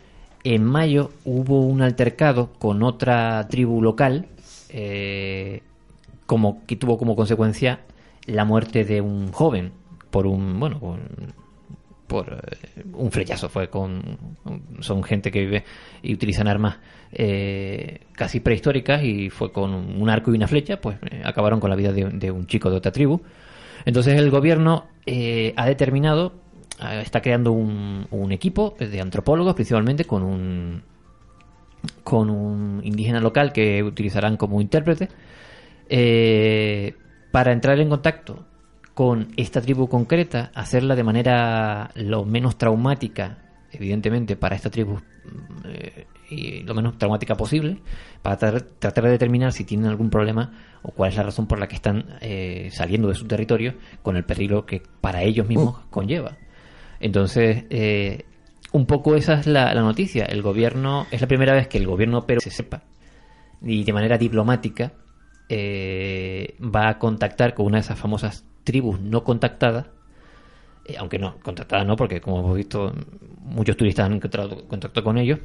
en 0.43 0.65
mayo 0.65 1.13
hubo 1.25 1.61
un 1.61 1.83
altercado 1.83 2.53
con 2.55 2.83
otra 2.83 3.47
tribu 3.47 3.81
local 3.81 4.27
como 6.27 6.67
que 6.67 6.75
tuvo 6.75 6.99
como 6.99 7.15
consecuencia 7.15 7.81
la 8.27 8.45
muerte 8.45 8.85
de 8.85 9.01
un 9.01 9.31
joven 9.31 9.73
por 10.11 10.27
un 10.27 10.59
bueno 10.59 10.79
por, 10.79 10.99
por, 12.07 12.33
eh, 12.33 12.85
un 12.95 13.11
flechazo 13.11 13.49
fue 13.49 13.69
con 13.69 14.03
son 14.81 15.03
gente 15.03 15.31
que 15.31 15.41
vive 15.41 15.65
y 16.03 16.15
utilizan 16.15 16.49
armas 16.49 16.79
eh, 17.13 18.01
casi 18.13 18.41
prehistóricas 18.41 19.03
y 19.03 19.31
fue 19.31 19.53
con 19.53 19.73
un 19.75 20.11
arco 20.11 20.33
y 20.33 20.37
una 20.37 20.49
flecha 20.49 20.81
pues 20.81 20.99
eh, 21.11 21.23
acabaron 21.25 21.61
con 21.61 21.71
la 21.71 21.77
vida 21.77 21.93
de, 21.93 22.05
de 22.05 22.31
un 22.31 22.47
chico 22.47 22.71
de 22.71 22.77
otra 22.77 22.93
tribu. 22.93 23.21
Entonces 23.85 24.19
el 24.19 24.31
gobierno 24.31 24.89
eh, 25.07 25.55
ha 25.57 25.67
determinado 25.67 26.35
eh, 26.83 27.01
está 27.03 27.23
creando 27.23 27.53
un, 27.53 28.07
un 28.11 28.33
equipo 28.33 28.75
de 28.79 29.01
antropólogos 29.01 29.55
principalmente 29.55 30.05
con 30.05 30.23
un 30.23 30.83
con 32.03 32.29
un 32.29 32.81
indígena 32.83 33.21
local 33.21 33.53
que 33.53 33.83
utilizarán 33.83 34.37
como 34.37 34.61
intérprete 34.61 35.09
para 37.31 37.53
entrar 37.53 37.79
en 37.79 37.89
contacto 37.89 38.45
con 38.99 39.29
esta 39.37 39.61
tribu 39.61 39.87
concreta, 39.87 40.51
hacerla 40.57 40.97
de 40.97 41.05
manera 41.05 41.93
lo 41.95 42.25
menos 42.25 42.59
traumática, 42.59 43.39
evidentemente, 43.71 44.35
para 44.35 44.57
esta 44.57 44.71
tribu 44.71 44.99
eh, 45.67 46.07
y 46.29 46.63
lo 46.65 46.75
menos 46.75 46.99
traumática 46.99 47.37
posible, 47.37 47.79
para 48.23 48.37
tra- 48.41 48.67
tratar 48.81 49.05
de 49.05 49.11
determinar 49.11 49.53
si 49.53 49.63
tienen 49.63 49.87
algún 49.87 50.11
problema 50.11 50.51
o 50.83 50.91
cuál 50.91 51.11
es 51.11 51.17
la 51.17 51.23
razón 51.23 51.47
por 51.47 51.61
la 51.61 51.69
que 51.69 51.77
están 51.77 52.07
eh, 52.21 52.71
saliendo 52.73 53.07
de 53.07 53.15
su 53.15 53.25
territorio 53.29 53.75
con 54.03 54.17
el 54.17 54.25
peligro 54.25 54.67
que 54.67 54.83
para 55.01 55.23
ellos 55.23 55.47
mismos 55.47 55.79
conlleva. 55.91 56.37
Entonces, 56.99 57.67
eh, 57.71 58.25
un 58.73 58.85
poco 58.87 59.15
esa 59.15 59.35
es 59.35 59.47
la, 59.47 59.75
la 59.75 59.83
noticia. 59.83 60.25
El 60.25 60.43
gobierno, 60.43 61.07
es 61.13 61.21
la 61.21 61.29
primera 61.29 61.55
vez 61.55 61.69
que 61.69 61.79
el 61.79 61.87
gobierno 61.87 62.27
pero 62.27 62.41
se 62.41 62.51
sepa 62.51 62.83
y 63.63 63.85
de 63.85 63.93
manera 63.93 64.19
diplomática 64.19 64.91
eh, 65.49 66.57
va 66.61 66.89
a 66.89 66.99
contactar 66.99 67.55
con 67.55 67.67
una 67.67 67.77
de 67.79 67.83
esas 67.83 67.99
famosas 67.99 68.45
tribus 68.65 69.01
no 69.01 69.25
contactadas, 69.25 69.87
eh, 70.85 70.97
aunque 70.99 71.19
no, 71.19 71.39
contactadas 71.41 71.87
no, 71.87 71.97
porque 71.97 72.21
como 72.21 72.41
hemos 72.41 72.57
visto, 72.57 72.93
muchos 73.41 73.77
turistas 73.77 74.07
han 74.07 74.15
encontrado 74.15 74.67
contacto 74.69 75.03
con 75.03 75.19
ellos, 75.19 75.39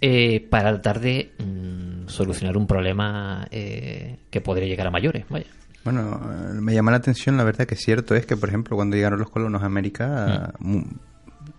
eh, 0.00 0.40
para 0.50 0.70
tratar 0.72 1.00
de 1.00 1.32
mm, 1.38 2.08
solucionar 2.08 2.56
un 2.56 2.66
problema 2.66 3.46
eh, 3.50 4.18
que 4.30 4.40
podría 4.40 4.66
llegar 4.68 4.86
a 4.86 4.90
mayores. 4.90 5.24
Vaya. 5.30 5.46
Bueno, 5.84 6.20
me 6.60 6.74
llama 6.74 6.90
la 6.90 6.96
atención, 6.96 7.36
la 7.36 7.44
verdad 7.44 7.66
que 7.66 7.76
cierto 7.76 8.16
es 8.16 8.26
que, 8.26 8.36
por 8.36 8.48
ejemplo, 8.48 8.74
cuando 8.76 8.96
llegaron 8.96 9.20
los 9.20 9.30
colonos 9.30 9.62
a 9.62 9.66
América, 9.66 10.52
mu- 10.58 10.82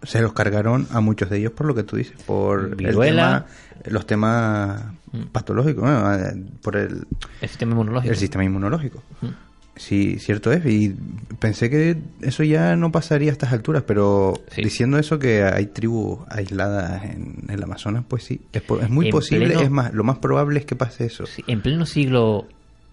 se 0.04 0.22
los 0.22 0.34
cargaron 0.34 0.88
a 0.92 1.00
muchos 1.02 1.30
de 1.30 1.38
ellos 1.40 1.52
por 1.54 1.66
lo 1.68 1.76
que 1.76 1.84
tú 1.84 1.96
dices, 1.98 2.16
por 2.26 2.66
el 2.66 2.76
Viruela. 2.76 3.46
tema- 3.46 3.92
los 3.92 4.06
temas 4.08 4.84
patológicos, 5.32 5.82
bueno, 5.84 6.14
eh, 6.16 6.44
por 6.62 6.76
el, 6.76 7.06
El 7.42 7.50
sistema 7.50 7.72
inmunológico. 7.74 8.12
el 8.12 8.18
sistema 8.20 8.44
inmunológico. 8.44 9.04
Mm. 9.22 9.28
Sí, 9.76 10.18
cierto 10.18 10.52
es. 10.52 10.66
Y 10.66 10.96
pensé 11.40 11.70
que 11.70 11.96
eso 12.22 12.44
ya 12.44 12.76
no 12.76 12.92
pasaría 12.92 13.30
a 13.30 13.32
estas 13.34 13.54
alturas, 13.54 13.84
pero 13.86 14.34
Sí. 14.52 14.64
diciendo 14.64 14.98
eso 14.98 15.20
que 15.20 15.44
hay 15.44 15.68
tribus 15.68 16.20
aisladas 16.30 17.04
en, 17.06 17.44
el 17.50 17.62
Amazonas, 17.64 18.04
pues 18.08 18.24
sí, 18.24 18.42
es, 18.54 18.64
es 18.82 18.90
muy 18.90 19.06
En 19.06 19.12
posible. 19.12 19.46
pleno- 19.46 19.62
Es 19.62 19.70
más, 19.70 19.94
lo 19.94 20.04
más 20.04 20.18
probable 20.18 20.60
es 20.60 20.66
que 20.66 20.76
pase 20.76 21.06
eso. 21.06 21.26
En 21.46 21.62
pleno 21.62 21.86
siglo 21.86 22.48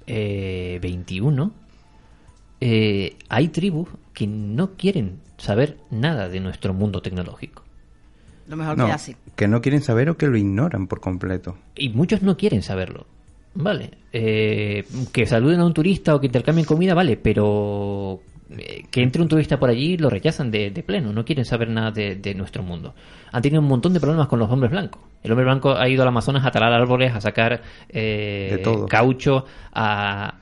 eh, 0.06 0.78
XXI 0.82 1.50
eh, 2.60 3.16
hay 3.28 3.48
tribus 3.48 3.88
que 4.12 4.26
no 4.26 4.72
quieren 4.72 5.18
saber 5.38 5.78
nada 5.90 6.28
de 6.28 6.40
nuestro 6.40 6.74
mundo 6.74 7.00
tecnológico. 7.02 7.62
Lo 8.48 8.56
mejor 8.56 8.76
No, 8.76 8.86
que 8.86 8.92
así. 8.92 9.16
que 9.36 9.48
no 9.48 9.60
quieren 9.62 9.80
saber 9.80 10.10
o 10.10 10.16
que 10.16 10.26
lo 10.26 10.36
ignoran 10.36 10.86
por 10.86 11.00
completo. 11.00 11.56
Y 11.74 11.88
muchos 11.90 12.22
no 12.22 12.36
quieren 12.36 12.62
saberlo. 12.62 13.06
Vale. 13.54 13.92
Eh, 14.12 14.84
que 15.12 15.26
saluden 15.26 15.60
a 15.60 15.64
un 15.66 15.72
turista 15.72 16.14
o 16.14 16.20
que 16.20 16.26
intercambien 16.26 16.66
comida, 16.66 16.92
vale, 16.92 17.16
pero 17.16 18.20
eh, 18.50 18.82
que 18.90 19.00
entre 19.02 19.22
un 19.22 19.28
turista 19.28 19.58
por 19.58 19.70
allí 19.70 19.96
lo 19.96 20.10
rechazan 20.10 20.50
de, 20.50 20.70
de 20.70 20.82
pleno. 20.82 21.12
No 21.12 21.24
quieren 21.24 21.44
saber 21.44 21.70
nada 21.70 21.90
de, 21.90 22.16
de 22.16 22.34
nuestro 22.34 22.62
mundo. 22.62 22.94
Han 23.32 23.40
tenido 23.42 23.62
un 23.62 23.68
montón 23.68 23.94
de 23.94 24.00
problemas 24.00 24.26
con 24.28 24.38
los 24.40 24.50
hombres 24.50 24.70
blancos. 24.72 25.00
El 25.22 25.30
hombre 25.32 25.44
blanco 25.46 25.74
ha 25.76 25.88
ido 25.88 26.02
al 26.02 26.08
Amazonas 26.08 26.44
a 26.44 26.50
talar 26.50 26.72
árboles, 26.72 27.14
a 27.14 27.20
sacar 27.20 27.62
eh, 27.88 28.48
De 28.52 28.58
todo. 28.58 28.86
caucho, 28.86 29.46
a... 29.72 30.34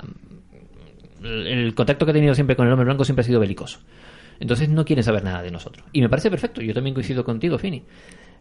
El 1.23 1.73
contacto 1.75 2.05
que 2.05 2.11
ha 2.11 2.15
tenido 2.15 2.35
siempre 2.35 2.57
con 2.57 2.67
el 2.67 2.73
hombre 2.73 2.85
blanco 2.87 3.05
siempre 3.05 3.21
ha 3.21 3.25
sido 3.27 3.39
belicoso. 3.39 3.79
Entonces 4.41 4.69
no 4.69 4.85
quieren 4.85 5.05
saber 5.05 5.23
nada 5.25 5.43
de 5.43 5.51
nosotros. 5.51 5.87
Y 5.93 6.01
me 6.01 6.09
parece 6.09 6.31
perfecto. 6.31 6.61
Yo 6.61 6.75
también 6.75 6.95
coincido 6.95 7.25
contigo, 7.25 7.59
Fini. 7.59 7.85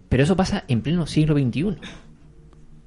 Pero 0.09 0.23
eso 0.23 0.35
pasa 0.35 0.63
en 0.67 0.81
pleno 0.81 1.05
siglo 1.07 1.35
XXI. 1.35 1.77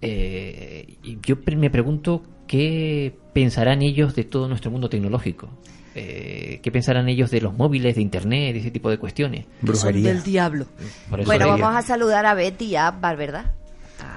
Eh, 0.00 0.98
y 1.02 1.18
yo 1.22 1.40
pre- 1.40 1.56
me 1.56 1.70
pregunto 1.70 2.22
qué 2.46 3.16
pensarán 3.32 3.82
ellos 3.82 4.14
de 4.14 4.24
todo 4.24 4.48
nuestro 4.48 4.70
mundo 4.70 4.88
tecnológico. 4.88 5.48
Eh, 5.94 6.58
¿Qué 6.62 6.72
pensarán 6.72 7.08
ellos 7.08 7.30
de 7.30 7.40
los 7.40 7.54
móviles, 7.56 7.94
de 7.94 8.02
internet, 8.02 8.52
de 8.54 8.60
ese 8.60 8.70
tipo 8.70 8.90
de 8.90 8.98
cuestiones? 8.98 9.44
Son 9.44 9.52
Brujería. 9.68 10.12
del 10.12 10.22
diablo. 10.22 10.66
Eso 10.80 11.24
Bueno, 11.24 11.46
vamos 11.48 11.74
a 11.76 11.82
saludar 11.82 12.26
a 12.26 12.34
Betty 12.34 12.64
y 12.66 12.76
a 12.76 12.88
Ámbar, 12.88 13.16
¿verdad? 13.16 13.52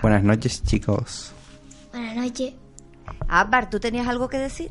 Buenas 0.02 0.23
noches, 0.23 0.63
chicos. 0.63 1.32
Buenas 1.93 2.15
noches. 2.17 2.54
Ámbar, 3.28 3.69
¿tú 3.69 3.80
tenías 3.80 4.08
algo 4.08 4.28
que 4.28 4.38
decir? 4.39 4.69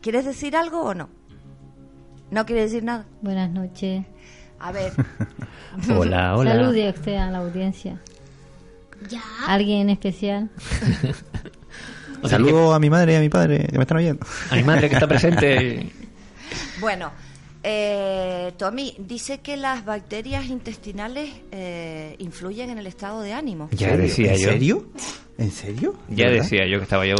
¿Quieres 0.00 0.24
decir 0.24 0.56
algo 0.56 0.80
o 0.82 0.94
no? 0.94 1.10
¿No 2.30 2.46
quieres 2.46 2.70
decir 2.70 2.84
nada? 2.84 3.06
Buenas 3.22 3.50
noches. 3.50 4.04
A 4.58 4.72
ver, 4.72 4.92
Hola, 5.96 6.36
hola. 6.36 6.52
Salude 6.54 6.88
a 6.88 6.90
usted 6.90 7.16
a 7.16 7.30
la 7.30 7.38
audiencia. 7.38 8.00
Ya. 9.08 9.22
¿Alguien 9.46 9.80
en 9.82 9.90
especial? 9.90 10.50
O 12.22 12.28
sea, 12.28 12.36
Saludo 12.36 12.74
a 12.74 12.78
mi 12.78 12.90
madre 12.90 13.14
y 13.14 13.16
a 13.16 13.20
mi 13.20 13.30
padre 13.30 13.66
que 13.66 13.78
me 13.78 13.84
están 13.84 13.96
oyendo. 13.96 14.26
que 14.50 14.54
a 14.54 14.56
mi 14.58 14.62
madre 14.62 14.90
que 14.90 14.94
está 14.94 15.08
presente. 15.08 15.90
bueno, 16.80 17.10
eh, 17.62 18.52
Tommy, 18.58 18.94
dice 18.98 19.38
que 19.40 19.56
las 19.56 19.86
bacterias 19.86 20.44
intestinales 20.44 21.30
eh, 21.50 22.16
influyen 22.18 22.68
en 22.68 22.76
el 22.76 22.86
estado 22.86 23.22
de 23.22 23.32
ánimo. 23.32 23.70
Ya 23.72 23.96
decía 23.96 24.34
¿En 24.34 24.38
yo. 24.38 24.50
serio? 24.50 24.86
¿En 25.38 25.50
serio? 25.50 25.94
Ya 26.10 26.26
¿Verdad? 26.26 26.42
decía 26.42 26.66
yo 26.70 26.76
que 26.76 26.82
estaba 26.82 27.06
yo. 27.06 27.14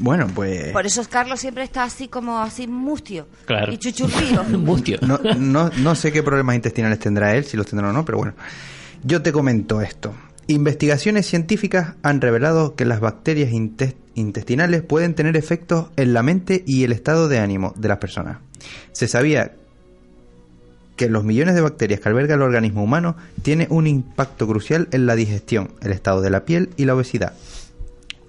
Bueno, 0.00 0.26
pues... 0.34 0.72
Por 0.72 0.86
eso 0.86 1.02
Carlos 1.08 1.38
siempre 1.40 1.62
está 1.62 1.84
así 1.84 2.08
como 2.08 2.38
así 2.40 2.66
mustio 2.66 3.26
Claro. 3.44 3.70
y 3.72 3.78
chuchurrío. 3.78 4.42
Mustio. 4.58 4.98
No, 5.02 5.20
no, 5.38 5.70
no 5.76 5.94
sé 5.94 6.10
qué 6.10 6.22
problemas 6.22 6.56
intestinales 6.56 6.98
tendrá 6.98 7.36
él, 7.36 7.44
si 7.44 7.56
los 7.56 7.66
tendrá 7.66 7.90
o 7.90 7.92
no, 7.92 8.04
pero 8.04 8.18
bueno. 8.18 8.32
Yo 9.04 9.20
te 9.22 9.30
comento 9.30 9.80
esto. 9.82 10.14
Investigaciones 10.46 11.26
científicas 11.26 11.94
han 12.02 12.20
revelado 12.20 12.74
que 12.74 12.84
las 12.86 13.00
bacterias 13.00 13.50
intes- 13.52 13.94
intestinales 14.14 14.82
pueden 14.82 15.14
tener 15.14 15.36
efectos 15.36 15.88
en 15.96 16.12
la 16.14 16.22
mente 16.22 16.64
y 16.66 16.82
el 16.84 16.92
estado 16.92 17.28
de 17.28 17.38
ánimo 17.38 17.72
de 17.76 17.88
las 17.88 17.98
personas. 17.98 18.38
Se 18.92 19.06
sabía 19.06 19.52
que 20.96 21.08
los 21.08 21.24
millones 21.24 21.54
de 21.54 21.60
bacterias 21.60 22.00
que 22.00 22.08
alberga 22.08 22.34
el 22.34 22.42
organismo 22.42 22.82
humano 22.82 23.16
tiene 23.42 23.66
un 23.70 23.86
impacto 23.86 24.46
crucial 24.46 24.88
en 24.92 25.06
la 25.06 25.14
digestión, 25.14 25.70
el 25.82 25.92
estado 25.92 26.20
de 26.20 26.30
la 26.30 26.44
piel 26.44 26.70
y 26.76 26.84
la 26.84 26.94
obesidad. 26.94 27.32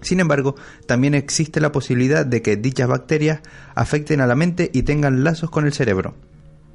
Sin 0.01 0.19
embargo, 0.19 0.55
también 0.87 1.13
existe 1.13 1.61
la 1.61 1.71
posibilidad 1.71 2.25
de 2.25 2.41
que 2.41 2.57
dichas 2.57 2.87
bacterias 2.87 3.41
afecten 3.75 4.19
a 4.21 4.27
la 4.27 4.35
mente 4.35 4.69
y 4.73 4.83
tengan 4.83 5.23
lazos 5.23 5.49
con 5.49 5.65
el 5.65 5.73
cerebro. 5.73 6.15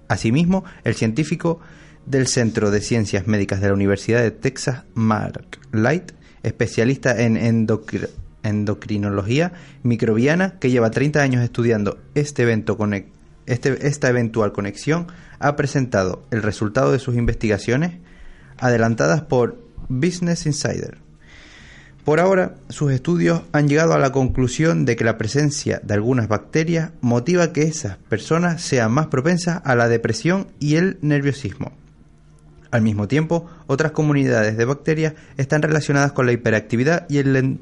Asimismo, 0.08 0.64
el 0.84 0.94
científico 0.94 1.60
del 2.06 2.28
Centro 2.28 2.70
de 2.70 2.80
Ciencias 2.80 3.26
Médicas 3.26 3.60
de 3.60 3.66
la 3.68 3.74
Universidad 3.74 4.22
de 4.22 4.30
Texas, 4.30 4.84
Mark 4.94 5.58
Light, 5.72 6.12
especialista 6.44 7.20
en 7.20 7.36
endocri- 7.36 8.08
endocrinología 8.44 9.52
microbiana, 9.82 10.58
que 10.60 10.70
lleva 10.70 10.90
30 10.92 11.20
años 11.20 11.42
estudiando 11.42 11.98
este 12.14 12.42
evento 12.42 12.78
este- 13.46 13.86
esta 13.86 14.08
eventual 14.08 14.52
conexión, 14.52 15.08
ha 15.40 15.56
presentado 15.56 16.24
el 16.30 16.42
resultado 16.42 16.92
de 16.92 16.98
sus 17.00 17.16
investigaciones 17.16 17.98
adelantadas 18.58 19.22
por 19.22 19.58
Business 19.88 20.46
Insider. 20.46 20.98
Por 22.06 22.20
ahora, 22.20 22.54
sus 22.68 22.92
estudios 22.92 23.42
han 23.50 23.66
llegado 23.66 23.92
a 23.92 23.98
la 23.98 24.12
conclusión 24.12 24.84
de 24.84 24.94
que 24.94 25.02
la 25.02 25.18
presencia 25.18 25.80
de 25.82 25.94
algunas 25.94 26.28
bacterias 26.28 26.92
motiva 27.00 27.52
que 27.52 27.62
esas 27.62 27.96
personas 27.96 28.62
sean 28.62 28.92
más 28.92 29.08
propensas 29.08 29.60
a 29.64 29.74
la 29.74 29.88
depresión 29.88 30.46
y 30.60 30.76
el 30.76 30.98
nerviosismo. 31.02 31.72
Al 32.70 32.82
mismo 32.82 33.08
tiempo, 33.08 33.50
otras 33.66 33.90
comunidades 33.90 34.56
de 34.56 34.64
bacterias 34.64 35.14
están 35.36 35.62
relacionadas 35.62 36.12
con 36.12 36.26
la 36.26 36.32
hiperactividad 36.32 37.06
y 37.08 37.18
el, 37.18 37.58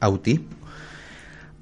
autismo. 0.00 0.46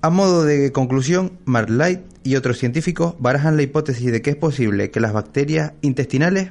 A 0.03 0.11
modo 0.11 0.43
de 0.43 0.73
conclusión, 0.73 1.39
Mark 1.45 1.71
Light 1.71 2.01
y 2.25 2.35
otros 2.35 2.59
científicos 2.59 3.15
barajan 3.21 3.57
la 3.57 3.63
hipótesis 3.63 4.11
de 4.11 4.23
que 4.23 4.31
es 4.31 4.37
posible 4.37 4.91
que 4.91 4.99
las 4.99 5.13
bacterias 5.13 5.75
intestinales 5.83 6.51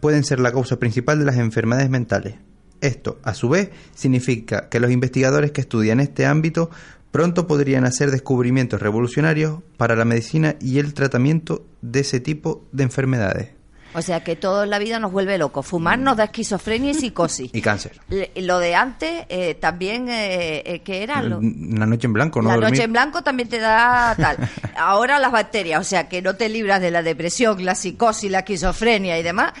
pueden 0.00 0.24
ser 0.24 0.40
la 0.40 0.50
causa 0.50 0.78
principal 0.78 1.18
de 1.18 1.26
las 1.26 1.36
enfermedades 1.36 1.90
mentales. 1.90 2.36
Esto, 2.82 3.18
a 3.22 3.32
su 3.32 3.48
vez, 3.48 3.70
significa 3.94 4.68
que 4.68 4.78
los 4.80 4.90
investigadores 4.90 5.52
que 5.52 5.62
estudian 5.62 6.00
este 6.00 6.26
ámbito 6.26 6.68
pronto 7.10 7.46
podrían 7.46 7.84
hacer 7.84 8.10
descubrimientos 8.10 8.80
revolucionarios 8.82 9.60
para 9.76 9.96
la 9.96 10.04
medicina 10.04 10.56
y 10.60 10.78
el 10.78 10.92
tratamiento 10.94 11.64
de 11.80 12.00
ese 12.00 12.20
tipo 12.20 12.64
de 12.72 12.82
enfermedades. 12.84 13.50
O 13.94 14.00
sea 14.00 14.24
que 14.24 14.36
todo 14.36 14.64
en 14.64 14.70
la 14.70 14.78
vida 14.78 14.98
nos 14.98 15.12
vuelve 15.12 15.36
locos. 15.36 15.66
Fumar 15.66 15.98
nos 15.98 16.16
da 16.16 16.24
esquizofrenia 16.24 16.92
y 16.92 16.94
psicosis. 16.94 17.50
Y 17.54 17.60
cáncer. 17.60 18.00
Le- 18.08 18.30
Lo 18.36 18.58
de 18.58 18.74
antes 18.74 19.26
eh, 19.28 19.54
también, 19.54 20.08
eh, 20.08 20.62
eh, 20.64 20.80
¿qué 20.82 21.02
era? 21.02 21.22
Lo- 21.22 21.36
Una 21.38 21.84
noche 21.84 22.06
en 22.06 22.14
blanco, 22.14 22.40
¿no? 22.40 22.48
la 22.48 22.54
dormir. 22.54 22.70
noche 22.72 22.84
en 22.84 22.92
blanco 22.92 23.20
también 23.22 23.50
te 23.50 23.58
da 23.58 24.16
tal. 24.18 24.38
Ahora 24.78 25.18
las 25.18 25.30
bacterias, 25.30 25.78
o 25.78 25.84
sea 25.84 26.08
que 26.08 26.22
no 26.22 26.36
te 26.36 26.48
libras 26.48 26.80
de 26.80 26.90
la 26.90 27.02
depresión, 27.02 27.62
la 27.64 27.74
psicosis, 27.74 28.30
la 28.30 28.38
esquizofrenia 28.38 29.18
y 29.18 29.22
demás. 29.22 29.52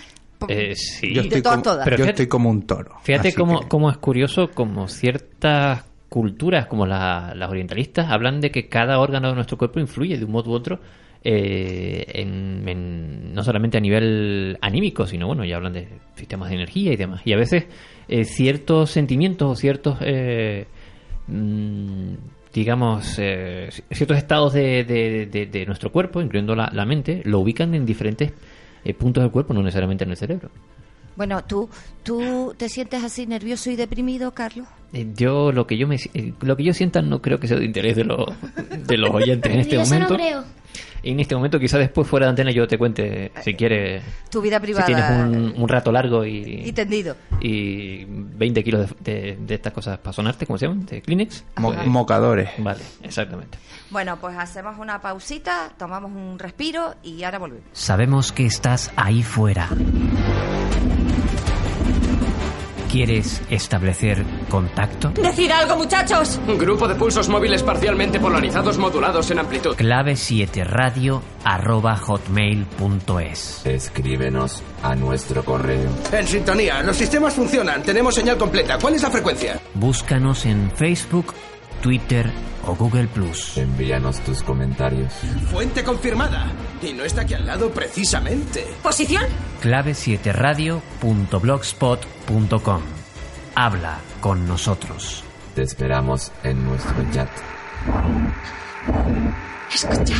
Eh, 0.48 0.74
sí. 0.76 1.14
Yo 1.14 1.22
de 1.22 1.28
estoy, 1.28 1.42
todas, 1.42 1.54
como, 1.56 1.62
todas. 1.62 1.84
Pero 1.84 1.96
yo 1.96 2.04
fíjate- 2.04 2.22
estoy 2.22 2.28
como 2.28 2.50
un 2.50 2.62
toro. 2.66 2.96
Fíjate 3.02 3.34
cómo, 3.34 3.60
que- 3.60 3.68
cómo 3.68 3.90
es 3.90 3.96
curioso, 3.98 4.50
como 4.52 4.88
ciertas 4.88 5.84
culturas, 6.08 6.66
como 6.66 6.84
la- 6.86 7.32
las 7.34 7.50
orientalistas, 7.50 8.10
hablan 8.10 8.40
de 8.40 8.50
que 8.50 8.68
cada 8.68 8.98
órgano 8.98 9.28
de 9.28 9.34
nuestro 9.34 9.56
cuerpo 9.58 9.80
influye 9.80 10.18
de 10.18 10.24
un 10.24 10.32
modo 10.32 10.50
u 10.50 10.54
otro, 10.54 10.80
eh, 11.24 12.04
en, 12.14 12.68
en- 12.68 13.32
no 13.34 13.42
solamente 13.44 13.78
a 13.78 13.80
nivel 13.80 14.58
anímico, 14.60 15.06
sino 15.06 15.26
bueno, 15.28 15.44
ya 15.44 15.56
hablan 15.56 15.72
de 15.72 15.88
sistemas 16.16 16.48
de 16.50 16.56
energía 16.56 16.92
y 16.92 16.96
demás. 16.96 17.22
Y 17.24 17.32
a 17.32 17.36
veces 17.36 17.64
eh, 18.08 18.24
ciertos 18.24 18.90
sentimientos 18.90 19.50
o 19.50 19.54
ciertos, 19.56 19.98
eh, 20.02 20.66
mm, 21.28 22.14
digamos, 22.52 23.14
eh, 23.18 23.70
ciertos 23.90 24.18
estados 24.18 24.52
de, 24.52 24.84
de- 24.84 25.26
de- 25.26 25.46
de 25.46 25.66
nuestro 25.66 25.90
cuerpo, 25.92 26.20
incluyendo 26.20 26.54
la, 26.54 26.68
la 26.72 26.84
mente, 26.84 27.22
lo 27.24 27.38
ubican 27.40 27.74
en 27.74 27.86
diferentes 27.86 28.32
eh, 28.84 28.94
puntos 28.94 29.22
del 29.22 29.30
cuerpo, 29.30 29.54
no 29.54 29.62
necesariamente 29.62 30.04
en 30.04 30.10
el 30.10 30.16
cerebro. 30.16 30.50
Bueno, 31.14 31.44
¿tú, 31.44 31.68
¿tú 32.02 32.54
te 32.56 32.68
sientes 32.70 33.04
así 33.04 33.26
nervioso 33.26 33.70
y 33.70 33.76
deprimido, 33.76 34.32
Carlos? 34.32 34.66
Eh, 34.94 35.08
Yo 35.14 35.52
lo 35.52 35.66
que 35.66 35.76
yo 35.76 35.86
me 35.86 35.96
eh, 36.14 36.32
lo 36.40 36.56
que 36.56 36.64
yo 36.64 36.72
sienta 36.72 37.02
no 37.02 37.20
creo 37.20 37.38
que 37.38 37.48
sea 37.48 37.58
de 37.58 37.66
interés 37.66 37.96
de 37.96 38.04
los 38.04 38.26
de 38.86 38.96
los 38.96 39.10
oyentes 39.10 39.52
en 39.52 39.60
este 39.60 39.76
momento. 39.78 40.08
no 40.08 40.16
creo. 40.16 40.44
En 41.02 41.20
este 41.20 41.34
momento, 41.34 41.58
quizá 41.58 41.78
después 41.78 42.06
fuera 42.06 42.26
de 42.26 42.30
antena 42.30 42.50
yo 42.52 42.66
te 42.68 42.78
cuente, 42.78 43.32
si 43.42 43.54
quieres, 43.54 44.02
Tu 44.30 44.40
vida 44.40 44.56
si 44.58 44.62
privada. 44.62 44.86
tienes 44.86 45.04
un, 45.10 45.54
un 45.60 45.68
rato 45.68 45.90
largo 45.92 46.24
y, 46.24 46.62
Y 46.64 46.72
tendido. 46.72 47.16
y 47.40 48.04
20 48.06 48.62
kilos 48.64 48.90
de, 49.00 49.12
de- 49.12 49.36
de 49.40 49.54
estas 49.54 49.72
cosas 49.72 49.98
para 49.98 50.12
sonarte, 50.12 50.46
¿cómo 50.46 50.58
se 50.58 50.66
llaman? 50.66 50.86
¿De 50.86 51.02
Kleenex? 51.02 51.44
Mo- 51.56 51.72
Pues- 51.74 51.86
mocadores. 51.86 52.50
Vale, 52.58 52.80
exactamente. 53.02 53.58
Bueno, 53.90 54.16
pues 54.20 54.36
hacemos 54.38 54.78
una 54.78 55.00
pausita, 55.00 55.72
tomamos 55.76 56.10
un 56.12 56.38
respiro 56.38 56.94
y 57.02 57.22
ahora 57.24 57.38
volvemos. 57.38 57.64
Sabemos 57.72 58.32
que 58.32 58.46
estás 58.46 58.90
ahí 58.96 59.22
fuera. 59.22 59.68
¿Quieres 62.92 63.40
establecer 63.48 64.22
contacto? 64.50 65.12
¡Decid 65.12 65.50
algo, 65.50 65.76
muchachos! 65.76 66.38
Grupo 66.58 66.86
de 66.86 66.94
pulsos 66.94 67.26
móviles 67.26 67.62
parcialmente 67.62 68.20
polarizados 68.20 68.76
modulados 68.76 69.30
en 69.30 69.38
amplitud. 69.38 69.74
Clave 69.76 70.14
7 70.14 70.62
radio 70.64 71.22
arroba 71.42 71.96
hotmail.es. 71.96 73.64
Escríbenos 73.64 74.62
a 74.82 74.94
nuestro 74.94 75.42
correo. 75.42 75.88
En 76.12 76.26
sintonía, 76.28 76.82
los 76.82 76.94
sistemas 76.94 77.32
funcionan, 77.32 77.82
tenemos 77.82 78.14
señal 78.14 78.36
completa. 78.36 78.76
¿Cuál 78.78 78.96
es 78.96 79.02
la 79.02 79.10
frecuencia? 79.10 79.58
Búscanos 79.72 80.44
en 80.44 80.70
Facebook, 80.72 81.32
Twitter 81.82 82.30
o 82.64 82.74
Google 82.74 83.08
Plus. 83.08 83.58
Envíanos 83.58 84.20
tus 84.20 84.42
comentarios. 84.42 85.12
Fuente 85.50 85.84
confirmada. 85.84 86.50
Y 86.80 86.92
no 86.92 87.02
está 87.04 87.22
aquí 87.22 87.34
al 87.34 87.44
lado 87.46 87.72
precisamente. 87.72 88.64
¿Posición? 88.82 89.24
Clave 89.60 89.94
7 89.94 90.32
radio.blogspot.com. 90.32 92.82
Habla 93.54 93.98
con 94.20 94.48
nosotros. 94.48 95.22
Te 95.54 95.62
esperamos 95.62 96.32
en 96.44 96.64
nuestro 96.64 96.94
chat. 97.12 97.28
Escuchad. 99.74 100.16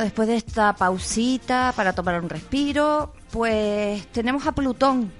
Después 0.00 0.28
de 0.28 0.36
esta 0.36 0.74
pausita 0.74 1.72
para 1.76 1.92
tomar 1.92 2.20
un 2.20 2.28
respiro, 2.28 3.12
pues 3.30 4.06
tenemos 4.08 4.46
a 4.46 4.52
Plutón. 4.52 5.12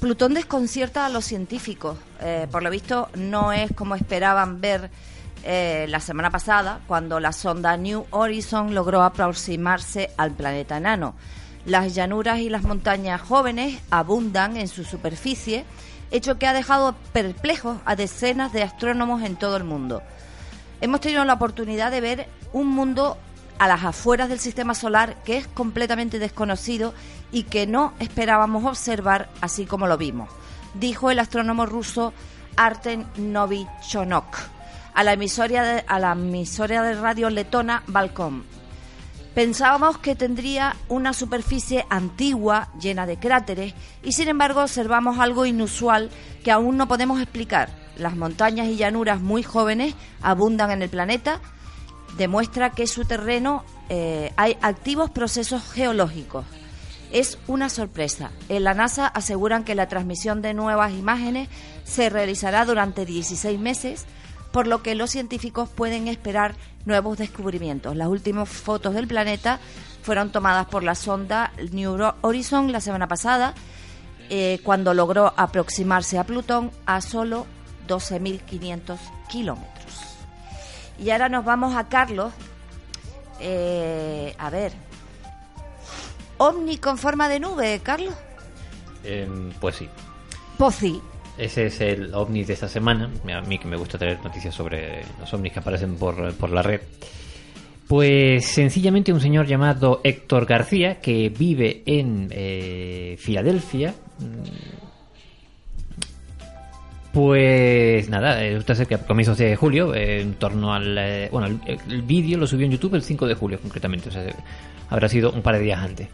Plutón 0.00 0.34
desconcierta 0.34 1.06
a 1.06 1.08
los 1.08 1.24
científicos. 1.24 1.98
Eh, 2.20 2.46
por 2.50 2.62
lo 2.62 2.70
visto, 2.70 3.08
no 3.14 3.52
es 3.52 3.72
como 3.72 3.94
esperaban 3.94 4.60
ver 4.60 4.90
eh, 5.42 5.86
la 5.88 6.00
semana 6.00 6.30
pasada, 6.30 6.80
cuando 6.86 7.20
la 7.20 7.32
sonda 7.32 7.76
New 7.76 8.06
Horizon 8.10 8.74
logró 8.74 9.02
aproximarse 9.02 10.10
al 10.16 10.32
planeta 10.32 10.76
enano. 10.76 11.14
Las 11.64 11.94
llanuras 11.94 12.40
y 12.40 12.48
las 12.48 12.62
montañas 12.62 13.20
jóvenes 13.20 13.80
abundan 13.90 14.56
en 14.56 14.68
su 14.68 14.84
superficie, 14.84 15.64
hecho 16.10 16.38
que 16.38 16.46
ha 16.46 16.52
dejado 16.52 16.94
perplejos 17.12 17.78
a 17.84 17.96
decenas 17.96 18.52
de 18.52 18.62
astrónomos 18.62 19.22
en 19.22 19.36
todo 19.36 19.56
el 19.56 19.64
mundo. 19.64 20.02
Hemos 20.80 21.00
tenido 21.00 21.24
la 21.24 21.34
oportunidad 21.34 21.90
de 21.90 22.00
ver 22.00 22.28
un 22.52 22.68
mundo 22.68 23.18
a 23.60 23.68
las 23.68 23.84
afueras 23.84 24.30
del 24.30 24.40
sistema 24.40 24.74
solar 24.74 25.22
que 25.22 25.36
es 25.36 25.46
completamente 25.46 26.18
desconocido 26.18 26.94
y 27.30 27.42
que 27.42 27.66
no 27.66 27.92
esperábamos 27.98 28.64
observar 28.64 29.28
así 29.42 29.66
como 29.66 29.86
lo 29.86 29.98
vimos, 29.98 30.30
dijo 30.72 31.10
el 31.10 31.18
astrónomo 31.18 31.66
ruso 31.66 32.14
Arten 32.56 33.06
Novichonok 33.18 34.38
a 34.94 35.04
la 35.04 35.12
emisora 35.12 35.62
de, 35.62 35.84
a 35.86 35.98
la 35.98 36.12
emisora 36.12 36.82
de 36.82 36.94
radio 36.94 37.28
letona 37.28 37.82
Balcom. 37.86 38.44
Pensábamos 39.34 39.98
que 39.98 40.16
tendría 40.16 40.74
una 40.88 41.12
superficie 41.12 41.84
antigua, 41.90 42.68
llena 42.80 43.06
de 43.06 43.18
cráteres, 43.18 43.74
y 44.02 44.12
sin 44.12 44.28
embargo 44.28 44.62
observamos 44.62 45.18
algo 45.18 45.44
inusual 45.44 46.10
que 46.42 46.50
aún 46.50 46.78
no 46.78 46.88
podemos 46.88 47.20
explicar. 47.20 47.68
Las 47.96 48.16
montañas 48.16 48.68
y 48.68 48.76
llanuras 48.76 49.20
muy 49.20 49.42
jóvenes 49.42 49.94
abundan 50.22 50.70
en 50.70 50.82
el 50.82 50.88
planeta, 50.88 51.40
demuestra 52.16 52.70
que 52.70 52.86
su 52.86 53.04
terreno 53.04 53.64
eh, 53.88 54.32
hay 54.36 54.56
activos 54.62 55.10
procesos 55.10 55.62
geológicos. 55.72 56.44
Es 57.12 57.38
una 57.48 57.68
sorpresa. 57.68 58.30
En 58.48 58.64
la 58.64 58.74
NASA 58.74 59.06
aseguran 59.06 59.64
que 59.64 59.74
la 59.74 59.88
transmisión 59.88 60.42
de 60.42 60.54
nuevas 60.54 60.92
imágenes 60.92 61.48
se 61.84 62.08
realizará 62.08 62.64
durante 62.64 63.04
16 63.04 63.58
meses, 63.58 64.06
por 64.52 64.66
lo 64.66 64.82
que 64.82 64.94
los 64.94 65.10
científicos 65.10 65.68
pueden 65.68 66.08
esperar 66.08 66.54
nuevos 66.84 67.18
descubrimientos. 67.18 67.96
Las 67.96 68.08
últimas 68.08 68.48
fotos 68.48 68.94
del 68.94 69.08
planeta 69.08 69.58
fueron 70.02 70.30
tomadas 70.30 70.66
por 70.66 70.82
la 70.82 70.94
sonda 70.94 71.52
New 71.72 71.96
Horizon 72.22 72.72
la 72.72 72.80
semana 72.80 73.08
pasada, 73.08 73.54
eh, 74.28 74.60
cuando 74.62 74.94
logró 74.94 75.34
aproximarse 75.36 76.18
a 76.18 76.24
Plutón 76.24 76.70
a 76.86 77.00
solo 77.00 77.46
12.500 77.88 78.98
kilómetros. 79.28 79.79
Y 81.00 81.10
ahora 81.10 81.28
nos 81.28 81.44
vamos 81.44 81.74
a 81.74 81.88
Carlos. 81.88 82.32
Eh, 83.40 84.34
a 84.38 84.50
ver. 84.50 84.72
¿Ovni 86.38 86.76
con 86.78 86.98
forma 86.98 87.28
de 87.28 87.40
nube, 87.40 87.80
Carlos? 87.82 88.14
Em, 89.04 89.50
pues 89.60 89.76
sí. 89.76 89.88
Pozzi. 90.58 91.00
Ese 91.38 91.66
es 91.66 91.80
el 91.80 92.14
ovni 92.14 92.44
de 92.44 92.52
esta 92.52 92.68
semana. 92.68 93.10
A 93.34 93.40
mí 93.40 93.58
que 93.58 93.66
me 93.66 93.76
gusta 93.76 93.96
traer 93.96 94.22
noticias 94.22 94.54
sobre 94.54 95.02
los 95.18 95.32
ovnis 95.32 95.54
que 95.54 95.60
aparecen 95.60 95.96
por, 95.96 96.34
por 96.34 96.50
la 96.50 96.62
red. 96.62 96.80
Pues 97.88 98.46
sencillamente 98.46 99.12
un 99.12 99.20
señor 99.20 99.46
llamado 99.46 100.00
Héctor 100.04 100.46
García, 100.46 101.00
que 101.00 101.28
vive 101.28 101.82
en 101.86 102.28
eh, 102.30 103.16
Filadelfia. 103.18 103.94
Pues 107.12 108.08
nada, 108.08 108.42
eh, 108.42 108.50
resulta 108.50 108.74
ser 108.76 108.86
que 108.86 108.94
a 108.94 109.04
comienzos 109.04 109.36
de 109.36 109.56
julio, 109.56 109.94
eh, 109.94 110.20
en 110.20 110.34
torno 110.34 110.72
al... 110.72 110.96
eh, 110.96 111.28
bueno, 111.32 111.60
el, 111.66 112.02
vídeo 112.02 112.38
lo 112.38 112.46
subió 112.46 112.66
en 112.66 112.72
YouTube 112.72 112.94
el 112.94 113.02
5 113.02 113.26
de 113.26 113.34
julio 113.34 113.58
concretamente, 113.60 114.10
o 114.10 114.12
sea, 114.12 114.24
habrá 114.88 115.08
sido 115.08 115.32
un 115.32 115.42
par 115.42 115.56
de 115.56 115.62
días 115.62 115.80
antes. 115.80 116.08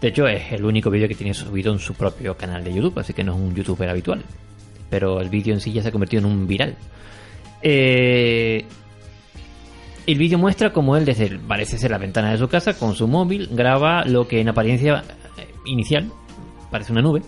De 0.00 0.08
hecho, 0.08 0.28
es 0.28 0.52
el 0.52 0.64
único 0.64 0.90
vídeo 0.90 1.08
que 1.08 1.14
tiene 1.14 1.34
subido 1.34 1.72
en 1.72 1.78
su 1.78 1.94
propio 1.94 2.36
canal 2.36 2.62
de 2.62 2.72
YouTube, 2.72 2.98
así 2.98 3.12
que 3.12 3.24
no 3.24 3.32
es 3.34 3.40
un 3.40 3.54
youtuber 3.54 3.88
habitual. 3.88 4.22
Pero 4.90 5.20
el 5.20 5.30
vídeo 5.30 5.54
en 5.54 5.60
sí 5.60 5.72
ya 5.72 5.82
se 5.82 5.88
ha 5.88 5.92
convertido 5.92 6.20
en 6.20 6.32
un 6.32 6.46
viral. 6.46 6.76
Eh, 7.62 8.64
el 10.06 10.18
vídeo 10.18 10.38
muestra 10.38 10.72
cómo 10.72 10.96
él, 10.96 11.04
desde 11.04 11.38
parece 11.38 11.78
ser 11.78 11.90
la 11.90 11.98
ventana 11.98 12.30
de 12.30 12.38
su 12.38 12.46
casa, 12.46 12.78
con 12.78 12.94
su 12.94 13.08
móvil, 13.08 13.48
graba 13.50 14.04
lo 14.04 14.28
que 14.28 14.40
en 14.40 14.48
apariencia 14.48 15.02
eh, 15.36 15.48
inicial 15.64 16.12
parece 16.70 16.92
una 16.92 17.02
nube. 17.02 17.22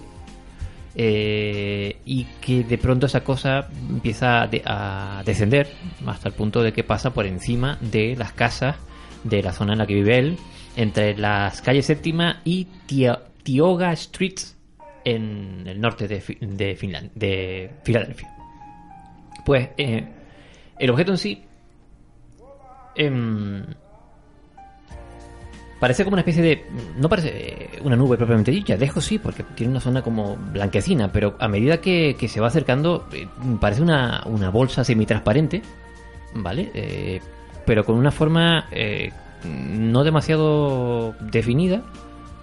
Eh, 1.01 1.97
y 2.05 2.25
que 2.41 2.65
de 2.65 2.77
pronto 2.77 3.07
esa 3.07 3.23
cosa 3.23 3.69
empieza 3.89 4.43
a, 4.43 4.47
de- 4.49 4.63
a 4.67 5.23
descender 5.25 5.69
hasta 6.07 6.29
el 6.29 6.35
punto 6.35 6.61
de 6.63 6.73
que 6.73 6.83
pasa 6.83 7.15
por 7.15 7.25
encima 7.25 7.79
de 7.81 8.17
las 8.17 8.33
casas 8.33 8.77
de 9.23 9.41
la 9.43 9.53
zona 9.53 9.73
en 9.75 9.79
la 9.79 9.87
que 9.87 9.95
vive 9.95 10.19
él, 10.19 10.37
entre 10.77 11.17
las 11.17 11.63
calles 11.63 11.87
séptima 11.87 12.41
y 12.45 12.67
Tio- 12.87 13.21
Tioga 13.45 13.95
Streets 13.95 14.57
en 15.05 15.65
el 15.67 15.81
norte 15.81 16.09
de, 16.09 16.17
de, 16.41 16.77
Finland- 16.77 17.13
de 17.15 17.71
Filadelfia. 17.85 18.35
Pues 19.45 19.69
eh, 19.79 20.05
el 20.79 20.91
objeto 20.91 21.13
en 21.13 21.19
sí 21.19 21.43
em, 22.97 23.65
parece 25.79 26.05
como 26.05 26.15
una 26.15 26.23
especie 26.23 26.43
de... 26.43 26.65
No 26.97 27.09
parece 27.09 27.29
eh, 27.35 27.81
una 27.83 27.97
nube 27.97 28.17
propiamente 28.17 28.51
dicha, 28.51 28.77
dejo 28.77 29.01
sí, 29.01 29.19
porque 29.19 29.43
tiene 29.55 29.73
una 29.73 29.81
zona 29.81 30.03
como 30.03 30.37
blanquecina, 30.37 31.11
pero 31.13 31.37
a 31.39 31.49
medida 31.49 31.81
que, 31.81 32.17
que 32.19 32.29
se 32.29 32.41
va 32.41 32.49
acercando 32.49 33.07
eh, 33.13 33.29
parece 33.61 33.83
una, 33.83 34.23
una 34.27 34.51
bolsa 34.51 34.85
semitransparente, 34.85 35.63
¿vale? 36.35 36.71
Eh, 36.75 37.21
pero 37.65 37.85
con 37.85 37.97
una 37.97 38.11
forma 38.11 38.67
eh, 38.71 39.13
no 39.45 40.05
demasiado 40.05 41.15
definida, 41.21 41.83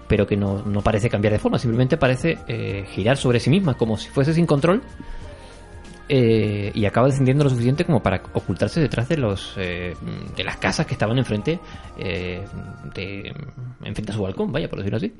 pero 0.08 0.26
que 0.26 0.36
no, 0.36 0.62
no 0.64 0.82
parece 0.82 1.10
cambiar 1.10 1.32
de 1.32 1.38
forma, 1.38 1.58
simplemente 1.58 1.96
parece 1.96 2.38
eh, 2.48 2.84
girar 2.90 3.16
sobre 3.16 3.40
sí 3.40 3.50
misma, 3.50 3.74
como 3.74 3.96
si 3.96 4.08
fuese 4.08 4.32
sin 4.32 4.46
control, 4.46 4.82
eh, 6.08 6.70
y 6.72 6.84
acaba 6.84 7.08
descendiendo 7.08 7.42
lo 7.42 7.50
suficiente 7.50 7.84
como 7.84 8.00
para 8.00 8.22
ocultarse 8.32 8.80
detrás 8.80 9.08
de 9.08 9.16
los 9.16 9.54
eh, 9.56 9.92
de 10.36 10.44
las 10.44 10.56
casas 10.58 10.86
que 10.86 10.94
estaban 10.94 11.18
enfrente 11.18 11.58
eh, 11.98 12.44
de 12.94 13.34
enfrente 13.82 14.12
a 14.12 14.14
su 14.14 14.22
balcón, 14.22 14.52
vaya 14.52 14.68
por 14.68 14.78
decirlo 14.78 14.98
así. 14.98 15.12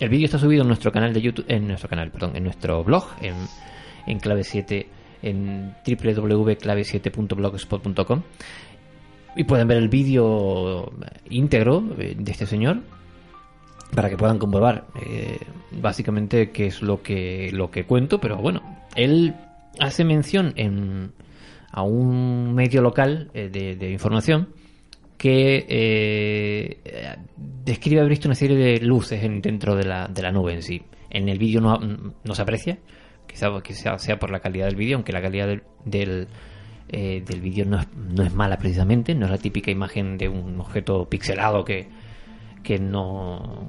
El 0.00 0.08
vídeo 0.08 0.24
está 0.24 0.38
subido 0.38 0.62
en 0.62 0.68
nuestro 0.68 0.90
canal 0.90 1.12
de 1.12 1.20
YouTube, 1.20 1.44
en 1.46 1.68
nuestro 1.68 1.90
canal, 1.90 2.10
perdón, 2.10 2.36
en 2.36 2.44
nuestro 2.44 2.82
blog, 2.82 3.06
en, 3.20 3.34
en 4.06 4.18
clave 4.18 4.44
7, 4.44 4.86
en 5.22 5.74
www.clave7.blogspot.com 5.86 8.22
y 9.36 9.44
pueden 9.44 9.68
ver 9.68 9.78
el 9.78 9.88
vídeo 9.90 10.90
íntegro 11.28 11.84
eh, 11.98 12.16
de 12.18 12.32
este 12.32 12.46
señor 12.46 12.78
para 13.94 14.08
que 14.08 14.16
puedan 14.16 14.38
comprobar 14.38 14.86
básicamente 15.70 16.50
qué 16.50 16.66
es 16.66 16.80
lo 16.82 17.02
que 17.02 17.50
lo 17.52 17.70
que 17.70 17.84
cuento, 17.84 18.18
pero 18.18 18.38
bueno, 18.38 18.62
él 18.96 19.34
hace 19.80 20.04
mención 20.04 20.52
en 20.56 21.12
a 21.70 21.82
un 21.82 22.54
medio 22.54 22.82
local 22.82 23.30
eh, 23.34 23.48
de, 23.50 23.90
información 23.90 24.48
que 25.18 25.66
eh, 25.68 27.16
describe 27.64 28.00
haber 28.00 28.10
visto 28.10 28.28
una 28.28 28.34
serie 28.36 28.56
de 28.56 28.78
luces 28.80 29.22
en- 29.24 29.40
dentro 29.40 29.74
de 29.74 29.84
la, 29.84 30.06
de 30.06 30.22
la 30.22 30.30
nube 30.30 30.52
en 30.54 30.62
sí. 30.62 30.82
En 31.10 31.28
el 31.28 31.38
vídeo 31.38 31.60
no, 31.60 31.78
no 31.78 32.34
se 32.34 32.42
aprecia, 32.42 32.78
quizá, 33.26 33.48
quizá 33.62 33.98
sea 33.98 34.18
por 34.18 34.30
la 34.30 34.40
calidad 34.40 34.66
del 34.66 34.76
vídeo, 34.76 34.96
aunque 34.96 35.12
la 35.12 35.22
calidad 35.22 35.48
del, 35.48 35.62
del, 35.84 36.28
eh, 36.88 37.22
del 37.26 37.40
vídeo 37.40 37.64
no 37.64 37.80
es, 37.80 37.88
no 37.96 38.22
es 38.22 38.32
mala 38.34 38.56
precisamente, 38.58 39.14
no 39.14 39.24
es 39.26 39.32
la 39.32 39.38
típica 39.38 39.70
imagen 39.72 40.16
de 40.18 40.28
un 40.28 40.60
objeto 40.60 41.08
pixelado 41.08 41.64
que, 41.64 41.88
que 42.62 42.78
no 42.78 43.68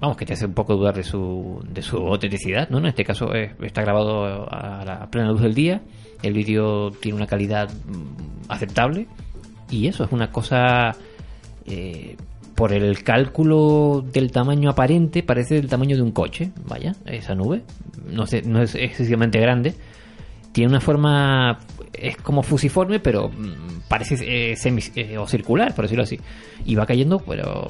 vamos 0.00 0.16
que 0.16 0.24
te 0.26 0.32
hace 0.32 0.46
un 0.46 0.54
poco 0.54 0.76
dudar 0.76 0.94
de 0.94 1.02
su, 1.04 1.62
de 1.68 1.82
su 1.82 1.96
autenticidad 1.98 2.68
no 2.70 2.78
en 2.78 2.86
este 2.86 3.04
caso 3.04 3.32
es- 3.34 3.52
está 3.62 3.82
grabado 3.82 4.46
a 4.50 4.84
la 4.84 5.10
plena 5.10 5.28
luz 5.30 5.42
del 5.42 5.54
día 5.54 5.82
el 6.22 6.32
vídeo 6.32 6.90
tiene 6.90 7.16
una 7.16 7.26
calidad 7.26 7.68
mm, 7.70 8.50
aceptable 8.50 9.06
y 9.70 9.86
eso 9.86 10.04
es 10.04 10.12
una 10.12 10.30
cosa 10.30 10.96
eh, 11.66 12.16
por 12.54 12.72
el 12.72 13.02
cálculo 13.02 14.04
del 14.12 14.32
tamaño 14.32 14.70
aparente 14.70 15.22
parece 15.22 15.54
del 15.56 15.68
tamaño 15.68 15.96
de 15.96 16.02
un 16.02 16.12
coche 16.12 16.50
vaya 16.66 16.94
esa 17.06 17.34
nube 17.34 17.62
no, 18.10 18.26
sé, 18.26 18.42
no 18.42 18.62
es 18.62 18.74
excesivamente 18.74 19.38
grande 19.38 19.74
tiene 20.52 20.70
una 20.70 20.80
forma 20.80 21.58
es 21.92 22.16
como 22.16 22.42
fusiforme 22.42 23.00
pero 23.00 23.28
mm, 23.28 23.82
parece 23.88 24.16
eh, 24.52 24.56
semi 24.56 24.82
eh, 24.96 25.16
o 25.18 25.26
circular 25.26 25.74
por 25.74 25.84
decirlo 25.84 26.04
así 26.04 26.18
y 26.64 26.74
va 26.74 26.86
cayendo 26.86 27.18
pero 27.20 27.66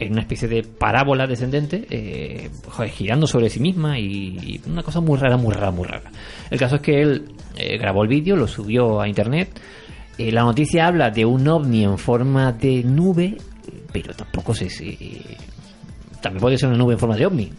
en 0.00 0.12
una 0.12 0.22
especie 0.22 0.48
de 0.48 0.62
parábola 0.62 1.26
descendente 1.26 1.86
eh, 1.90 2.50
joder, 2.68 2.90
girando 2.90 3.26
sobre 3.26 3.48
sí 3.50 3.60
misma 3.60 3.98
y, 3.98 4.38
y 4.42 4.60
una 4.66 4.82
cosa 4.82 5.00
muy 5.00 5.18
rara 5.18 5.36
muy 5.36 5.54
rara 5.54 5.70
muy 5.70 5.86
rara 5.86 6.10
el 6.50 6.58
caso 6.58 6.76
es 6.76 6.80
que 6.82 7.02
él 7.02 7.32
eh, 7.56 7.76
grabó 7.78 8.02
el 8.02 8.08
vídeo 8.08 8.34
lo 8.36 8.48
subió 8.48 9.00
a 9.00 9.06
internet 9.08 9.48
Eh, 10.18 10.32
la 10.32 10.42
noticia 10.42 10.86
habla 10.86 11.10
de 11.10 11.24
un 11.24 11.46
ovni 11.48 11.84
en 11.84 11.96
forma 11.96 12.52
de 12.52 12.82
nube 12.84 13.36
pero 13.92 14.12
tampoco 14.14 14.52
sé 14.54 14.68
si 14.68 15.22
también 16.20 16.40
puede 16.40 16.58
ser 16.58 16.68
una 16.68 16.76
nube 16.78 16.94
en 16.94 16.98
forma 16.98 17.16
de 17.16 17.24
ovni 17.26 17.50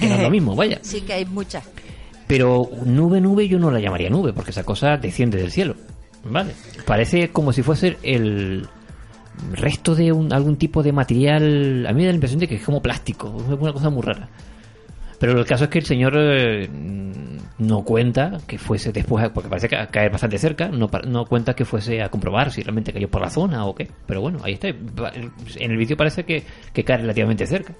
que 0.00 0.06
no 0.08 0.14
es 0.16 0.22
lo 0.22 0.30
mismo 0.36 0.54
vaya 0.56 0.78
Sí 0.82 1.00
que 1.02 1.14
hay 1.14 1.24
muchas. 1.24 1.64
pero 2.26 2.68
nube, 2.84 3.20
nube 3.20 3.48
yo 3.48 3.58
no 3.58 3.70
la 3.70 3.80
llamaría 3.80 4.08
nube, 4.10 4.32
porque 4.32 4.50
esa 4.52 4.62
cosa 4.64 4.96
desciende 4.96 5.38
del 5.38 5.50
cielo. 5.50 5.74
¿Vale? 6.22 6.52
Parece 6.86 7.30
como 7.30 7.52
si 7.52 7.62
fuese 7.62 7.96
el 8.02 8.68
resto 9.52 9.94
de 9.94 10.12
un- 10.12 10.32
algún 10.32 10.56
tipo 10.56 10.82
de 10.82 10.92
material. 10.92 11.86
A 11.86 11.92
mí 11.92 11.98
me 11.98 12.04
da 12.06 12.10
la 12.10 12.14
impresión 12.16 12.40
de 12.40 12.48
que 12.48 12.56
es 12.56 12.62
como 12.64 12.80
plástico, 12.82 13.36
es 13.40 13.58
una 13.60 13.72
cosa 13.72 13.90
muy 13.90 14.02
rara. 14.02 14.28
Pero 15.18 15.38
el 15.38 15.44
caso 15.44 15.64
es 15.64 15.70
que 15.70 15.78
el 15.80 15.84
señor 15.84 16.14
eh, 16.16 16.66
no 17.58 17.82
cuenta 17.84 18.38
que 18.46 18.56
fuese 18.56 18.90
después, 18.90 19.28
porque 19.30 19.50
parece 19.50 19.68
que 19.68 19.76
caer 19.90 20.10
bastante 20.10 20.38
cerca, 20.38 20.68
no, 20.68 20.88
no 21.06 21.26
cuenta 21.26 21.54
que 21.54 21.66
fuese 21.66 22.00
a 22.02 22.08
comprobar 22.08 22.50
si 22.50 22.62
realmente 22.62 22.90
cayó 22.92 23.08
por 23.10 23.20
la 23.20 23.28
zona 23.28 23.66
o 23.66 23.74
qué. 23.74 23.86
Pero 24.06 24.22
bueno, 24.22 24.38
ahí 24.42 24.54
está. 24.54 24.68
En 24.68 25.70
el 25.70 25.76
vídeo 25.76 25.96
parece 25.96 26.24
que, 26.24 26.42
que 26.72 26.84
cae 26.84 26.96
relativamente 26.98 27.46
cerca. 27.46 27.74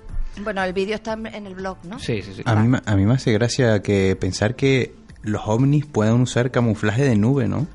Bueno, 0.45 0.63
el 0.63 0.75
vídeo 0.75 0.95
está 0.95 1.15
en 1.15 1.47
el 1.47 1.55
blog, 1.55 1.79
¿no? 1.85 1.99
Sí, 1.99 2.21
sí, 2.21 2.33
sí. 2.35 2.43
A 2.45 2.55
mí, 2.57 2.69
me- 2.69 2.81
a 2.85 2.95
mí 2.95 3.07
me 3.07 3.15
hace 3.15 3.33
gracia 3.33 3.81
que 3.81 4.17
pensar 4.21 4.55
que 4.55 4.93
los 5.23 5.41
ovnis 5.47 5.87
puedan 5.87 6.21
usar 6.21 6.51
camuflaje 6.51 7.05
de 7.05 7.17
nube, 7.17 7.49
¿no? 7.49 7.67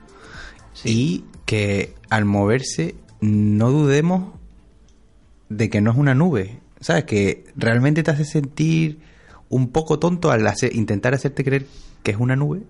Y 0.84 1.24
que 1.46 1.96
al 2.10 2.26
moverse 2.26 2.96
no 3.26 3.72
dudemos 3.72 4.34
de 5.50 5.70
que 5.70 5.82
no 5.82 5.92
es 5.92 5.98
una 5.98 6.16
nube. 6.16 6.60
¿Sabes? 6.80 7.06
Que 7.06 7.46
realmente 7.56 8.04
te 8.04 8.12
hace 8.12 8.26
sentir 8.26 9.00
un 9.50 9.70
poco 9.70 9.98
tonto 10.00 10.30
al 10.32 10.46
hacer- 10.48 10.76
intentar 10.76 11.14
hacerte 11.14 11.44
creer 11.44 11.66
que 12.04 12.12
es 12.12 12.18
una 12.18 12.36
nube, 12.36 12.62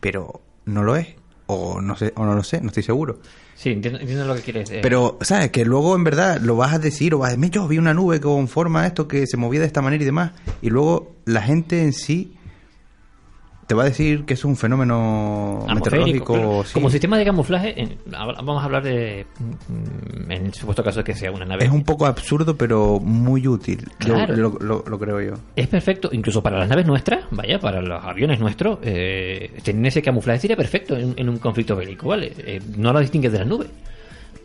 pero 0.00 0.40
no 0.64 0.82
lo 0.82 0.96
es. 0.96 1.08
O 1.46 1.80
no 1.80 1.96
sé, 1.96 2.12
o 2.16 2.24
no 2.24 2.34
lo 2.34 2.42
sé, 2.44 2.60
no 2.60 2.68
estoy 2.68 2.82
seguro. 2.82 3.18
Sí, 3.54 3.70
entiendo, 3.70 4.00
entiendo 4.00 4.24
lo 4.26 4.34
que 4.34 4.40
quieres 4.40 4.68
decir. 4.68 4.82
Pero, 4.82 5.18
¿sabes? 5.20 5.50
Que 5.50 5.64
luego 5.64 5.94
en 5.94 6.02
verdad 6.04 6.40
lo 6.40 6.56
vas 6.56 6.72
a 6.72 6.78
decir 6.78 7.14
o 7.14 7.18
vas 7.18 7.32
a 7.32 7.36
decir, 7.36 7.50
yo 7.50 7.68
vi 7.68 7.78
una 7.78 7.92
nube 7.92 8.20
con 8.20 8.48
forma 8.48 8.86
esto 8.86 9.06
que 9.06 9.26
se 9.26 9.36
movía 9.36 9.60
de 9.60 9.66
esta 9.66 9.82
manera 9.82 10.02
y 10.02 10.06
demás. 10.06 10.32
Y 10.62 10.70
luego 10.70 11.12
la 11.26 11.42
gente 11.42 11.82
en 11.82 11.92
sí 11.92 12.34
te 13.66 13.74
va 13.74 13.82
a 13.82 13.86
decir 13.86 14.24
que 14.24 14.34
es 14.34 14.44
un 14.44 14.56
fenómeno 14.56 15.64
meteorológico. 15.74 16.34
claro. 16.34 16.64
sí. 16.64 16.72
Como 16.74 16.90
sistema 16.90 17.16
de 17.18 17.24
camuflaje, 17.24 17.80
en- 17.80 17.96
vamos 18.10 18.60
a 18.62 18.64
hablar 18.66 18.82
de. 18.82 19.26
mm, 19.38 20.30
En 20.30 20.46
el 20.46 20.54
supuesto 20.54 20.82
caso 20.82 20.98
de 21.00 21.04
que 21.04 21.14
sea 21.14 21.30
una 21.30 21.44
nave. 21.44 21.64
Es 21.64 21.70
un 21.70 21.84
poco 21.84 22.06
absurdo, 22.06 22.56
pero 22.56 22.98
muy 23.00 23.46
útil. 23.46 23.88
Claro. 23.98 24.36
lo, 24.36 24.58
lo- 24.60 24.84
lo 24.86 24.98
creo 24.98 25.20
yo. 25.20 25.34
Es 25.56 25.68
perfecto, 25.68 26.08
incluso 26.12 26.42
para 26.42 26.58
las 26.58 26.68
naves 26.68 26.86
nuestras, 26.86 27.24
vaya, 27.30 27.58
para 27.58 27.80
los 27.80 28.02
aviones 28.04 28.40
nuestros, 28.40 28.78
eh, 28.82 29.52
tener 29.62 29.86
ese 29.86 30.02
camuflaje 30.02 30.40
sería 30.40 30.56
perfecto 30.56 30.96
en, 30.96 31.14
en 31.16 31.28
un 31.28 31.38
conflicto 31.38 31.76
bélico, 31.76 32.08
¿vale? 32.08 32.32
Eh, 32.38 32.60
no 32.76 32.92
lo 32.92 33.00
distingues 33.00 33.32
de 33.32 33.38
la 33.38 33.44
nube. 33.44 33.66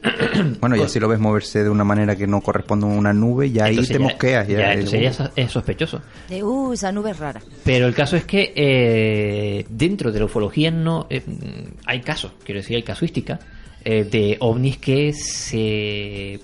Bueno, 0.59 0.75
ya 0.75 0.87
si 0.87 0.99
lo 0.99 1.07
ves 1.07 1.19
moverse 1.19 1.63
de 1.63 1.69
una 1.69 1.83
manera 1.83 2.15
que 2.15 2.27
no 2.27 2.41
corresponde 2.41 2.85
a 2.85 2.89
una 2.89 3.13
nube, 3.13 3.51
ya 3.51 3.65
ahí 3.65 3.71
Entonces 3.71 3.93
te 3.97 3.99
ya- 4.01 4.05
mosqueas. 4.09 4.47
Ya, 4.47 4.57
ya, 4.59 4.69
y 4.69 4.73
entonces 4.79 5.01
ya 5.01 5.09
es- 5.25 5.31
es 5.35 5.51
sospechoso. 5.51 6.01
De, 6.29 6.43
uh, 6.43 6.73
esa 6.73 6.91
nube 6.91 7.11
es 7.11 7.19
rara. 7.19 7.41
Pero 7.63 7.87
el 7.87 7.93
caso 7.95 8.15
es 8.15 8.25
que 8.25 8.53
eh, 8.55 9.65
dentro 9.69 10.11
de 10.11 10.19
la 10.19 10.25
ufología 10.25 10.71
no 10.71 11.07
eh, 11.09 11.21
hay 11.85 12.01
casos, 12.01 12.33
quiero 12.43 12.59
decir, 12.61 12.75
hay 12.77 12.83
casuística 12.83 13.39
eh, 13.83 14.03
de 14.03 14.37
ovnis 14.39 14.77
que 14.77 15.13
se 15.13 16.39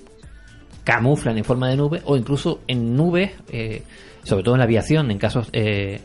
camuflan 0.84 1.38
en 1.38 1.44
forma 1.44 1.68
de 1.68 1.76
nube 1.76 2.02
o 2.04 2.16
incluso 2.16 2.60
en 2.66 2.96
nubes, 2.96 3.30
eh, 3.50 3.82
sobre 4.22 4.42
todo 4.44 4.54
en 4.54 4.58
la 4.58 4.64
aviación, 4.64 5.10
en 5.10 5.18
casos 5.18 5.48
eh, 5.52 6.00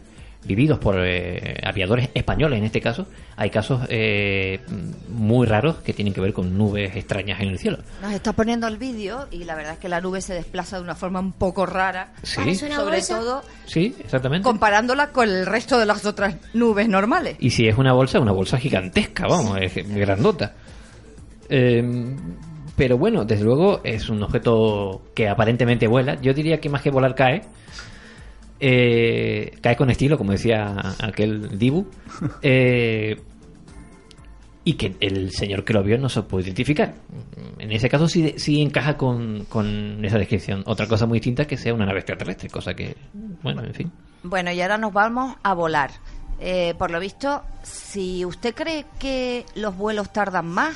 vividos 0.45 0.79
por 0.79 0.95
eh, 1.05 1.59
aviadores 1.63 2.09
españoles 2.13 2.59
en 2.59 2.65
este 2.65 2.79
caso, 2.81 3.07
hay 3.35 3.49
casos 3.49 3.81
eh, 3.89 4.59
muy 5.09 5.45
raros 5.45 5.77
que 5.77 5.93
tienen 5.93 6.13
que 6.13 6.21
ver 6.21 6.33
con 6.33 6.57
nubes 6.57 6.95
extrañas 6.95 7.41
en 7.41 7.49
el 7.49 7.59
cielo. 7.59 7.79
Nos 8.01 8.13
está 8.13 8.33
poniendo 8.33 8.67
el 8.67 8.77
vídeo 8.77 9.27
y 9.31 9.43
la 9.43 9.55
verdad 9.55 9.73
es 9.73 9.79
que 9.79 9.89
la 9.89 9.99
nube 10.01 10.21
se 10.21 10.33
desplaza 10.33 10.77
de 10.77 10.83
una 10.83 10.95
forma 10.95 11.19
un 11.19 11.33
poco 11.33 11.65
rara. 11.65 12.13
Sí. 12.23 12.37
¿Parece 12.37 12.67
una 12.67 12.77
Sobre 12.77 12.95
bolsa? 12.97 13.19
todo 13.19 13.41
Sí, 13.65 13.95
exactamente. 13.99 14.43
comparándola 14.43 15.09
con 15.11 15.27
el 15.29 15.45
resto 15.45 15.77
de 15.77 15.85
las 15.85 16.05
otras 16.05 16.35
nubes 16.53 16.87
normales. 16.87 17.35
Y 17.39 17.49
si 17.49 17.67
es 17.67 17.77
una 17.77 17.93
bolsa, 17.93 18.19
una 18.19 18.31
bolsa 18.31 18.57
gigantesca, 18.57 19.27
vamos, 19.27 19.57
es 19.61 19.75
grandota. 19.87 20.55
Eh, 21.49 22.15
pero 22.75 22.97
bueno, 22.97 23.25
desde 23.25 23.43
luego 23.43 23.81
es 23.83 24.07
un 24.09 24.23
objeto 24.23 25.01
que 25.13 25.27
aparentemente 25.27 25.85
vuela. 25.87 26.15
Yo 26.21 26.33
diría 26.33 26.61
que 26.61 26.69
más 26.69 26.81
que 26.81 26.91
volar 26.91 27.13
cae. 27.13 27.41
Eh, 28.59 29.53
cae 29.61 29.75
con 29.75 29.89
estilo, 29.89 30.17
como 30.17 30.31
decía 30.31 30.95
aquel 30.99 31.57
Dibu. 31.57 31.85
Eh, 32.41 33.19
y 34.65 34.73
que 34.73 34.95
el 34.99 35.31
señor 35.31 35.63
que 35.63 35.73
lo 35.73 35.81
vio 35.83 35.97
no 35.97 36.09
se 36.09 36.21
puede 36.23 36.43
identificar. 36.45 36.93
En 37.57 37.71
ese 37.71 37.89
caso 37.89 38.07
sí, 38.07 38.35
sí 38.37 38.61
encaja 38.61 38.97
con, 38.97 39.45
con 39.45 40.03
esa 40.05 40.17
descripción. 40.19 40.63
Otra 40.67 40.85
cosa 40.87 41.05
muy 41.07 41.17
distinta 41.19 41.43
es 41.43 41.47
que 41.47 41.57
sea 41.57 41.73
una 41.73 41.85
nave 41.85 41.99
extraterrestre, 41.99 42.49
cosa 42.49 42.73
que, 42.75 42.95
bueno, 43.41 43.63
en 43.63 43.73
fin. 43.73 43.91
Bueno, 44.21 44.51
y 44.51 44.61
ahora 44.61 44.77
nos 44.77 44.93
vamos 44.93 45.37
a 45.41 45.53
volar. 45.53 45.91
Eh, 46.39 46.75
por 46.77 46.91
lo 46.91 46.99
visto, 46.99 47.41
si 47.63 48.25
usted 48.25 48.53
cree 48.53 48.85
que 48.99 49.45
los 49.55 49.75
vuelos 49.75 50.13
tardan 50.13 50.47
más, 50.47 50.75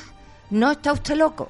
no 0.50 0.72
está 0.72 0.92
usted 0.92 1.14
loco. 1.16 1.48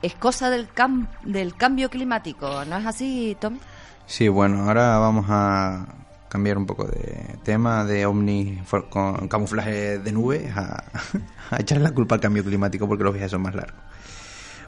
Es 0.00 0.14
cosa 0.14 0.48
del, 0.50 0.68
cam- 0.72 1.08
del 1.24 1.54
cambio 1.56 1.90
climático, 1.90 2.64
¿no 2.64 2.78
es 2.78 2.86
así, 2.86 3.36
Tommy? 3.38 3.58
Sí, 4.06 4.28
bueno, 4.28 4.64
ahora 4.68 4.98
vamos 4.98 5.26
a 5.28 5.86
cambiar 6.28 6.58
un 6.58 6.66
poco 6.66 6.86
de 6.86 7.36
tema 7.42 7.84
de 7.84 8.06
ovnis 8.06 8.60
con 8.88 9.28
camuflaje 9.28 9.98
de 9.98 10.12
nubes 10.12 10.50
a, 10.56 10.84
echar 11.58 11.80
la 11.80 11.90
culpa 11.92 12.14
al 12.16 12.20
cambio 12.20 12.44
climático 12.44 12.88
porque 12.88 13.04
los 13.04 13.12
viajes 13.12 13.30
son 13.30 13.42
más 13.42 13.54
largos. 13.54 13.80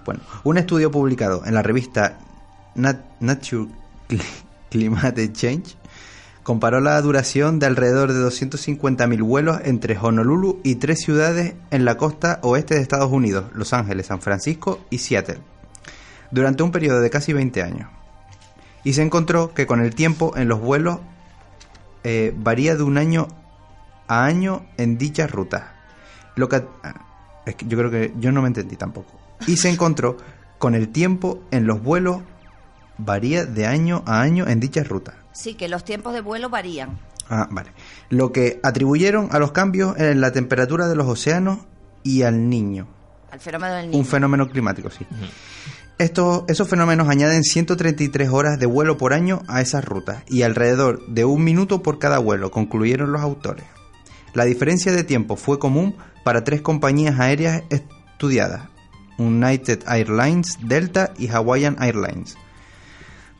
Bueno, 0.04 0.20
un 0.44 0.58
estudio 0.58 0.90
publicado 0.90 1.44
en 1.46 1.54
la 1.54 1.62
revista 1.62 2.18
Nat- 2.74 3.04
Nature 3.20 3.68
Cli- 4.08 4.22
Climate 4.70 5.32
Change 5.32 5.76
comparó 6.42 6.80
la 6.80 7.00
duración 7.00 7.58
de 7.58 7.64
alrededor 7.66 8.12
de 8.12 8.20
250.000 8.20 9.22
vuelos 9.22 9.60
entre 9.64 9.96
Honolulu 9.96 10.60
y 10.62 10.74
tres 10.74 11.00
ciudades 11.00 11.54
en 11.70 11.86
la 11.86 11.96
costa 11.96 12.38
oeste 12.42 12.74
de 12.74 12.82
Estados 12.82 13.10
Unidos, 13.10 13.46
Los 13.54 13.72
Ángeles, 13.72 14.06
San 14.06 14.20
Francisco 14.20 14.80
y 14.90 14.98
Seattle, 14.98 15.38
durante 16.30 16.62
un 16.62 16.70
periodo 16.70 17.00
de 17.00 17.08
casi 17.08 17.32
20 17.32 17.62
años 17.62 17.88
y 18.84 18.92
se 18.92 19.02
encontró 19.02 19.52
que 19.54 19.66
con 19.66 19.80
el 19.80 19.94
tiempo 19.94 20.36
en 20.36 20.48
los 20.48 20.60
vuelos 20.60 20.98
eh, 22.04 22.34
varía 22.36 22.76
de 22.76 22.82
un 22.82 22.98
año 22.98 23.28
a 24.06 24.24
año 24.24 24.66
en 24.76 24.98
dichas 24.98 25.30
rutas. 25.30 25.64
Lo 26.36 26.48
que, 26.48 26.56
ah, 26.82 27.42
es 27.46 27.54
que 27.56 27.66
yo 27.66 27.78
creo 27.78 27.90
que 27.90 28.12
yo 28.18 28.30
no 28.30 28.42
me 28.42 28.48
entendí 28.48 28.76
tampoco. 28.76 29.18
Y 29.46 29.56
se 29.56 29.68
encontró 29.70 30.18
con 30.58 30.74
el 30.74 30.90
tiempo 30.90 31.42
en 31.50 31.66
los 31.66 31.82
vuelos 31.82 32.22
varía 32.98 33.44
de 33.44 33.66
año 33.66 34.02
a 34.06 34.20
año 34.20 34.46
en 34.46 34.60
dichas 34.60 34.86
rutas. 34.88 35.14
Sí, 35.32 35.54
que 35.54 35.68
los 35.68 35.84
tiempos 35.84 36.14
de 36.14 36.20
vuelo 36.20 36.48
varían. 36.48 36.98
Ah, 37.28 37.48
vale. 37.50 37.72
Lo 38.10 38.32
que 38.32 38.60
atribuyeron 38.62 39.30
a 39.32 39.38
los 39.38 39.52
cambios 39.52 39.98
en 39.98 40.20
la 40.20 40.32
temperatura 40.32 40.86
de 40.86 40.94
los 40.94 41.08
océanos 41.08 41.60
y 42.02 42.22
al 42.22 42.48
niño. 42.48 42.86
Al 43.30 43.40
fenómeno 43.40 43.74
del 43.74 43.86
niño. 43.86 43.98
Un 43.98 44.06
fenómeno 44.06 44.48
climático, 44.48 44.90
sí. 44.90 45.06
Estos, 45.96 46.42
esos 46.48 46.68
fenómenos 46.68 47.08
añaden 47.08 47.44
133 47.44 48.28
horas 48.30 48.58
de 48.58 48.66
vuelo 48.66 48.96
por 48.96 49.12
año 49.12 49.42
a 49.46 49.60
esas 49.60 49.84
rutas 49.84 50.24
y 50.26 50.42
alrededor 50.42 51.06
de 51.06 51.24
un 51.24 51.44
minuto 51.44 51.84
por 51.84 52.00
cada 52.00 52.18
vuelo, 52.18 52.50
concluyeron 52.50 53.12
los 53.12 53.22
autores. 53.22 53.64
La 54.32 54.44
diferencia 54.44 54.90
de 54.90 55.04
tiempo 55.04 55.36
fue 55.36 55.60
común 55.60 55.94
para 56.24 56.42
tres 56.42 56.62
compañías 56.62 57.20
aéreas 57.20 57.62
estudiadas, 57.70 58.68
United 59.18 59.84
Airlines, 59.86 60.58
Delta 60.62 61.14
y 61.16 61.28
Hawaiian 61.28 61.76
Airlines. 61.80 62.36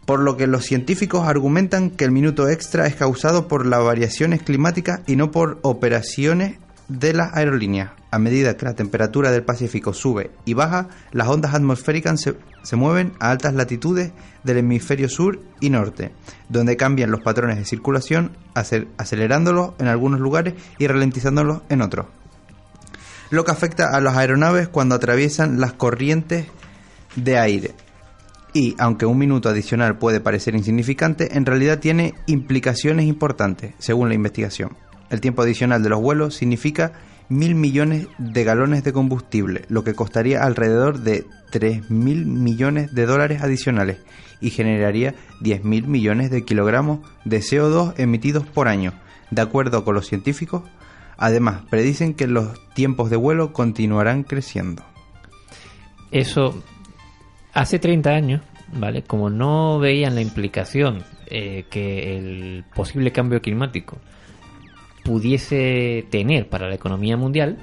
Por 0.07 0.21
lo 0.21 0.37
que 0.37 0.47
los 0.47 0.65
científicos 0.65 1.27
argumentan 1.27 1.91
que 1.91 2.05
el 2.05 2.13
minuto 2.13 2.49
extra 2.49 2.87
es 2.87 2.95
causado 2.95 3.49
por 3.49 3.67
las 3.67 3.83
variaciones 3.83 4.43
climáticas 4.43 5.01
y 5.09 5.17
no 5.17 5.33
por 5.33 5.59
operaciones 5.63 6.59
de 6.89 7.13
las 7.13 7.35
aerolíneas. 7.35 7.91
A 8.11 8.19
medida 8.19 8.57
que 8.57 8.65
la 8.65 8.75
temperatura 8.75 9.31
del 9.33 9.43
Pacífico 9.43 9.93
sube 9.93 10.31
y 10.45 10.55
baja, 10.55 10.89
las 11.11 11.29
ondas 11.29 11.55
atmosféricas 11.55 12.21
se, 12.21 12.37
se 12.63 12.77
mueven 12.77 13.13
a 13.19 13.31
altas 13.31 13.55
latitudes 13.55 14.13
del 14.45 14.59
hemisferio 14.59 15.09
sur 15.09 15.41
y 15.61 15.71
norte, 15.71 16.13
donde 16.49 16.77
cambian 16.77 17.11
los 17.11 17.23
patrones 17.23 17.57
de 17.57 17.65
circulación, 17.65 18.37
acel- 18.55 18.87
acelerándolos 18.99 19.73
en 19.79 19.89
algunos 19.89 20.21
lugares 20.21 20.55
y 20.79 20.87
ralentizándolos 20.87 21.63
en 21.69 21.83
otros. 21.83 22.07
Lo 23.31 23.45
que 23.45 23.51
afecta 23.51 23.97
a 23.97 24.01
las 24.01 24.17
aeronaves 24.17 24.69
cuando 24.69 24.95
atraviesan 24.95 25.59
las 25.59 25.73
corrientes 25.73 26.47
de 27.17 27.39
aire. 27.39 27.75
Y, 28.53 28.77
aunque 28.79 29.07
un 29.07 29.19
minuto 29.19 29.49
adicional 29.49 29.99
puede 29.99 30.21
parecer 30.21 30.55
insignificante, 30.55 31.37
en 31.37 31.45
realidad 31.45 31.81
tiene 31.81 32.15
implicaciones 32.27 33.07
importantes, 33.07 33.75
según 33.79 34.09
la 34.09 34.15
investigación. 34.15 34.77
El 35.15 35.21
tiempo 35.21 35.43
adicional 35.43 35.81
de 35.81 35.91
los 35.91 36.01
vuelos 36.01 36.35
significa 36.35 36.91
mil 37.29 37.55
millones 37.55 38.09
de 38.19 38.43
galones 38.43 38.83
de 38.83 38.93
combustible, 38.93 39.65
lo 39.69 39.85
que 39.85 39.95
costaría 39.95 40.43
alrededor 40.43 40.99
de 40.99 41.25
3 41.53 41.89
mil 41.89 42.27
millones 42.27 42.93
de 42.97 43.07
dólares 43.07 43.41
adicionales 43.41 43.99
y 44.41 44.51
generaría 44.51 45.15
10 45.41 45.63
mil 45.63 45.87
millones 45.87 46.33
de 46.33 46.45
kilogramos 46.45 46.99
de 47.25 47.39
CO2 47.39 47.95
emitidos 47.97 48.45
por 48.45 48.67
año. 48.67 48.93
De 49.31 49.41
acuerdo 49.41 49.85
con 49.85 49.95
los 49.95 50.09
científicos, 50.09 50.65
además 51.17 51.63
predicen 51.71 52.15
que 52.15 52.27
los 52.27 52.49
tiempos 52.75 53.09
de 53.09 53.17
vuelo 53.17 53.53
continuarán 53.53 54.25
creciendo. 54.25 54.85
Eso, 56.11 56.61
hace 57.53 57.79
30 57.79 58.11
años, 58.11 58.43
¿vale? 58.73 59.05
Como 59.05 59.31
no 59.31 59.79
veían 59.79 60.17
la 60.17 60.23
implicación 60.23 61.05
eh, 61.27 61.67
que 61.71 62.17
el 62.17 62.65
posible 62.75 63.13
cambio 63.13 63.41
climático 63.41 64.01
pudiese 65.05 66.07
tener 66.11 66.49
para 66.49 66.69
la 66.69 66.75
economía 66.75 67.17
mundial, 67.17 67.59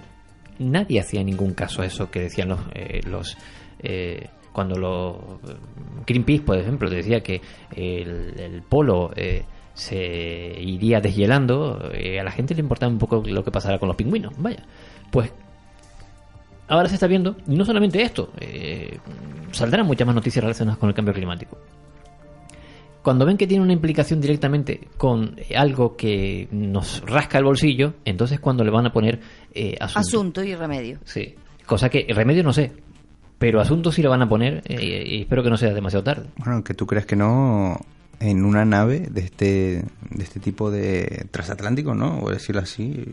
nadie 0.60 1.02
hacía 1.02 1.24
ningún 1.24 1.54
caso 1.54 1.82
a 1.82 1.86
eso 1.86 2.10
que 2.10 2.22
decían 2.22 2.50
los... 2.50 2.60
eh, 2.74 3.02
los 3.06 3.38
eh, 3.80 4.30
cuando 4.52 4.76
los 4.76 5.16
Greenpeace, 6.06 6.44
por 6.44 6.58
ejemplo, 6.58 6.90
decía 6.90 7.22
que 7.22 7.42
el, 7.76 8.62
polo 8.68 9.12
eh, 9.16 9.44
se 9.74 9.98
iría 10.60 11.00
deshielando, 11.00 11.90
eh, 11.94 12.20
a 12.20 12.24
la 12.24 12.32
gente 12.32 12.54
le 12.54 12.62
importaba 12.62 12.92
un 12.92 12.98
poco 12.98 13.24
lo 13.26 13.44
que 13.44 13.52
pasara 13.52 13.80
con 13.80 13.88
los 13.88 13.96
pingüinos. 13.96 14.34
Vaya, 14.38 14.64
pues 15.10 15.32
ahora 16.68 16.90
se 16.90 16.96
está 16.96 17.08
viendo, 17.08 17.38
no 17.48 17.66
solamente 17.66 18.02
esto, 18.02 18.32
eh, 18.40 18.98
saldrán 19.52 19.86
muchas 19.86 20.06
más 20.06 20.16
noticias 20.16 20.44
relacionadas 20.44 20.78
con 20.78 20.90
el 20.90 20.96
cambio 20.96 21.14
climático. 21.14 21.58
Cuando 23.02 23.26
ven 23.26 23.38
que 23.38 23.48
tiene 23.48 23.64
una 23.64 23.74
implicación 23.74 24.22
directamente 24.22 24.88
con 24.98 25.36
algo 25.56 25.96
que 25.96 26.48
nos 26.52 27.02
rasca 27.06 27.40
el 27.40 27.46
bolsillo, 27.46 27.96
entonces 28.06 28.40
cuando 28.40 28.64
le 28.64 28.72
van 28.72 28.86
a 28.86 28.94
poner 28.94 29.20
eh, 29.54 29.76
asunto. 29.80 30.00
Asunto 30.00 30.44
y 30.44 30.56
remedio. 30.56 31.00
Sí. 31.04 31.34
Cosa 31.66 31.90
que 31.90 32.06
remedio 32.10 32.44
no 32.44 32.54
sé, 32.54 32.72
pero 33.40 33.60
asunto 33.60 33.92
sí 33.92 34.04
le 34.04 34.08
van 34.08 34.22
a 34.22 34.30
poner 34.30 34.62
eh, 34.66 35.04
y 35.06 35.22
espero 35.22 35.42
que 35.42 35.50
no 35.50 35.58
sea 35.58 35.74
demasiado 35.74 36.04
tarde. 36.04 36.30
Bueno, 36.38 36.54
aunque 36.54 36.76
tú 36.76 36.86
creas 36.86 37.08
que 37.08 37.16
no, 37.16 37.76
en 38.20 38.46
una 38.46 38.66
nave 38.66 39.08
de 39.10 39.22
este, 39.22 39.84
de 40.12 40.24
este 40.24 40.40
tipo 40.40 40.70
de 40.70 41.26
transatlántico, 41.32 41.96
¿no? 41.96 42.20
Voy 42.20 42.32
a 42.32 42.34
decirlo 42.36 42.62
así, 42.62 43.06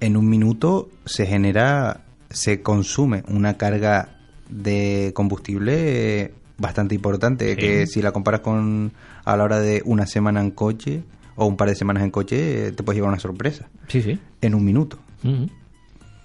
en 0.00 0.16
un 0.16 0.28
minuto 0.28 0.88
se 1.04 1.26
genera, 1.26 2.04
se 2.30 2.62
consume 2.62 3.22
una 3.28 3.58
carga 3.58 4.16
de 4.48 5.12
combustible 5.14 6.22
eh, 6.22 6.34
bastante 6.62 6.94
importante, 6.94 7.50
Sí. 7.50 7.56
que 7.60 7.86
si 7.86 8.00
la 8.00 8.12
comparas 8.12 8.40
con 8.40 8.92
a 9.24 9.36
la 9.36 9.44
hora 9.44 9.60
de 9.60 9.82
una 9.84 10.06
semana 10.06 10.40
en 10.40 10.52
coche 10.52 11.02
o 11.36 11.44
un 11.46 11.56
par 11.58 11.68
de 11.68 11.74
semanas 11.74 12.02
en 12.04 12.10
coche, 12.10 12.72
te 12.72 12.82
puedes 12.82 12.96
llevar 12.96 13.10
una 13.10 13.20
sorpresa. 13.20 13.68
Sí, 13.88 14.00
sí. 14.00 14.18
En 14.40 14.54
un 14.54 14.64
minuto. 14.64 14.98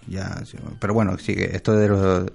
Ya, 0.08 0.42
pero 0.80 0.94
bueno, 0.94 1.18
sí, 1.18 1.36
que 1.36 1.46
esto 1.46 1.76
de 1.76 1.90
los, 1.90 2.32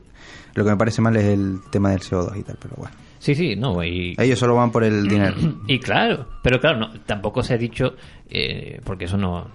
lo 0.55 0.65
que 0.65 0.71
me 0.71 0.77
parece 0.77 1.01
mal 1.01 1.17
es 1.17 1.25
el 1.25 1.61
tema 1.71 1.91
del 1.91 2.01
CO2 2.01 2.39
y 2.39 2.43
tal, 2.43 2.59
pero 2.61 2.75
bueno. 2.77 2.95
Sí, 3.19 3.35
sí, 3.35 3.55
no, 3.57 3.83
y... 3.85 4.15
Ellos 4.19 4.39
solo 4.39 4.57
van 4.57 4.71
por 4.73 4.85
el 4.85 5.09
dinero. 5.09 5.37
Y 5.67 5.79
claro, 5.79 6.27
pero 6.43 6.61
claro, 6.61 6.79
no, 6.79 6.91
tampoco 7.07 7.43
se 7.43 7.55
ha 7.55 7.57
dicho, 7.59 7.95
eh, 8.29 8.81
porque 8.85 9.05
eso 9.07 9.17
no, 9.17 9.47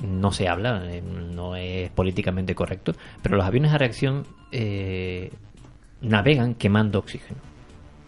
no 0.00 0.32
se 0.32 0.48
habla, 0.48 0.82
eh, 0.90 1.02
no 1.02 1.54
es 1.56 1.90
políticamente 1.90 2.54
correcto, 2.54 2.94
pero 3.22 3.36
los 3.36 3.44
aviones 3.46 3.72
a 3.72 3.78
reacción 3.78 4.24
eh, 4.50 5.30
navegan 6.00 6.54
quemando 6.54 6.98
oxígeno, 6.98 7.38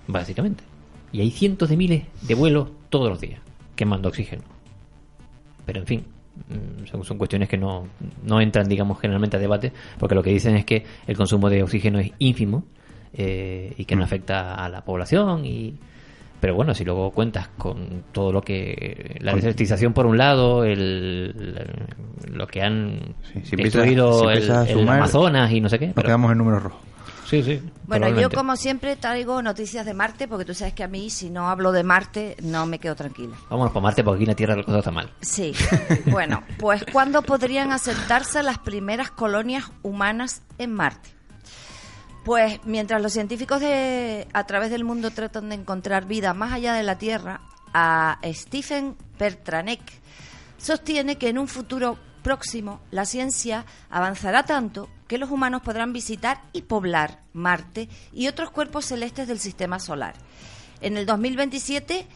básicamente. 0.07 0.65
Y 1.13 1.21
hay 1.21 1.31
cientos 1.31 1.69
de 1.69 1.77
miles 1.77 2.03
de 2.23 2.35
vuelos 2.35 2.69
todos 2.89 3.09
los 3.09 3.21
días 3.21 3.41
quemando 3.77 4.09
oxígeno. 4.09 4.43
Pero 5.67 5.81
en 5.81 5.87
fin, 5.87 6.05
mm, 6.49 6.87
son, 6.87 7.05
son 7.05 7.19
cuestiones 7.19 7.49
que 7.49 7.57
no, 7.59 7.87
no 8.25 8.41
entran, 8.41 8.69
digamos, 8.69 8.99
generalmente 9.01 9.37
a 9.37 9.41
debate, 9.41 9.73
porque 9.99 10.15
lo 10.15 10.23
que 10.23 10.31
dicen 10.31 10.57
es 10.57 10.65
que 10.65 10.85
el 11.07 11.17
consumo 11.17 11.49
de 11.51 11.63
oxígeno 11.63 11.99
es 11.99 12.11
ínfimo 12.19 12.65
eh, 13.15 13.73
y 13.77 13.85
que 13.85 13.95
no 13.97 14.05
afecta 14.05 14.55
a 14.55 14.69
la 14.69 14.83
población 14.85 15.45
y 15.45 15.75
pero 16.41 16.57
bueno 16.57 16.75
si 16.75 16.85
luego 16.85 17.13
cuentas 17.13 17.47
con 17.57 18.03
todo 18.11 18.33
lo 18.33 18.41
que 18.43 19.17
la 19.21 19.33
desertización 19.33 19.93
por 19.93 20.07
un 20.07 20.19
lado 20.19 20.65
el, 20.65 21.55
lo 22.33 22.47
que 22.49 22.63
han 22.63 23.15
si 23.23 23.39
empiezas- 23.39 23.75
destruido 23.85 24.35
si 24.65 24.73
el, 24.73 24.89
Amazonas 24.89 25.53
y 25.53 25.61
no 25.61 25.69
sé 25.69 25.79
qué 25.79 25.87
Nos 25.89 25.95
pero- 25.95 26.07
quedamos 26.07 26.33
en 26.33 26.39
números 26.39 26.63
rojos. 26.65 26.81
Sí 27.33 27.43
sí 27.43 27.63
Bueno, 27.87 28.09
yo 28.21 28.31
como 28.31 28.57
siempre 28.57 28.95
traigo 28.97 29.41
noticias 29.41 29.87
de 29.87 29.95
Marte, 29.95 30.29
porque 30.29 30.45
tú 30.45 30.53
sabes 30.53 30.75
que 30.75 30.85
a 30.85 30.89
mí 30.89 31.09
si 31.09 31.31
no 31.31 31.49
hablo 31.49 31.73
de 31.73 31.83
Marte 31.83 32.37
no 32.43 32.67
me 32.67 32.79
quedo 32.79 32.95
tranquila. 32.95 33.35
vámonos 33.49 33.73
para 33.73 33.83
Marte 33.85 34.05
porque 34.05 34.17
aquí 34.17 34.25
en 34.25 34.29
la 34.29 34.37
Tierra 34.37 34.57
la 34.57 34.65
cosa 34.65 34.79
está 34.79 34.91
mal 34.91 35.11
Sí. 35.21 35.55
Bueno, 36.07 36.43
pues 36.59 36.85
¿cuándo 36.93 37.23
podrían 37.23 37.73
asentarse 37.73 38.43
las 38.43 38.59
primeras 38.59 39.11
colonias 39.11 39.65
humanas 39.83 40.43
en 40.59 40.75
Marte? 40.75 41.09
Pues 42.25 42.61
mientras 42.65 43.01
los 43.03 43.13
científicos 43.13 43.61
de, 43.61 44.29
a 44.33 44.47
través 44.47 44.71
del 44.71 44.85
mundo 44.85 45.11
tratan 45.11 45.49
de 45.49 45.57
encontrar 45.57 46.07
vida 46.07 46.35
más 46.35 46.53
allá 46.53 46.75
de 46.75 46.83
la 46.83 46.99
Tierra, 46.99 47.41
a 47.75 48.19
Stephen 48.33 48.97
Pertranek 49.19 49.81
sostiene 50.59 51.17
que 51.17 51.31
en 51.31 51.39
un 51.39 51.49
futuro 51.49 51.99
próximo 52.23 52.81
la 52.91 53.05
ciencia 53.05 53.65
avanzará 53.91 54.45
tanto 54.45 54.89
que 55.09 55.19
los 55.19 55.31
humanos 55.31 55.63
podrán 55.63 55.93
visitar 55.93 56.41
y 56.53 56.63
poblar 56.63 57.21
Marte 57.33 57.89
y 58.13 58.29
otros 58.29 58.51
cuerpos 58.51 58.87
celestes 58.87 59.29
del 59.29 59.39
sistema 59.41 59.79
solar. 59.79 60.15
En 60.81 60.97
el 60.97 61.05
2027, 61.07 62.07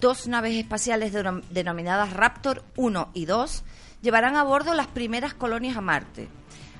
dos 0.00 0.26
naves 0.26 0.54
espaciales 0.56 1.12
denom- 1.14 1.42
denominadas 1.50 2.12
Raptor 2.12 2.64
1 2.76 3.10
y 3.14 3.24
2 3.26 3.64
llevarán 4.02 4.36
a 4.36 4.42
bordo 4.42 4.74
las 4.74 4.88
primeras 4.88 5.34
colonias 5.34 5.76
a 5.76 5.80
Marte. 5.80 6.28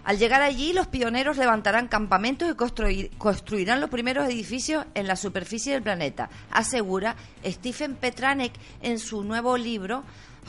Al 0.04 0.18
llegar 0.18 0.42
allí, 0.42 0.72
los 0.72 0.88
pioneros 0.88 1.36
levantarán 1.36 1.86
campamentos 1.86 2.50
y 2.50 2.54
construir- 2.54 3.10
construirán 3.18 3.80
los 3.80 3.88
primeros 3.88 4.26
edificios 4.28 4.84
en 4.94 5.06
la 5.06 5.14
superficie 5.14 5.74
del 5.74 5.82
planeta, 5.84 6.28
asegura 6.50 7.14
Stephen 7.44 7.94
Petranek 7.94 8.52
en 8.82 8.98
su 8.98 9.22
nuevo 9.22 9.56
libro 9.56 10.02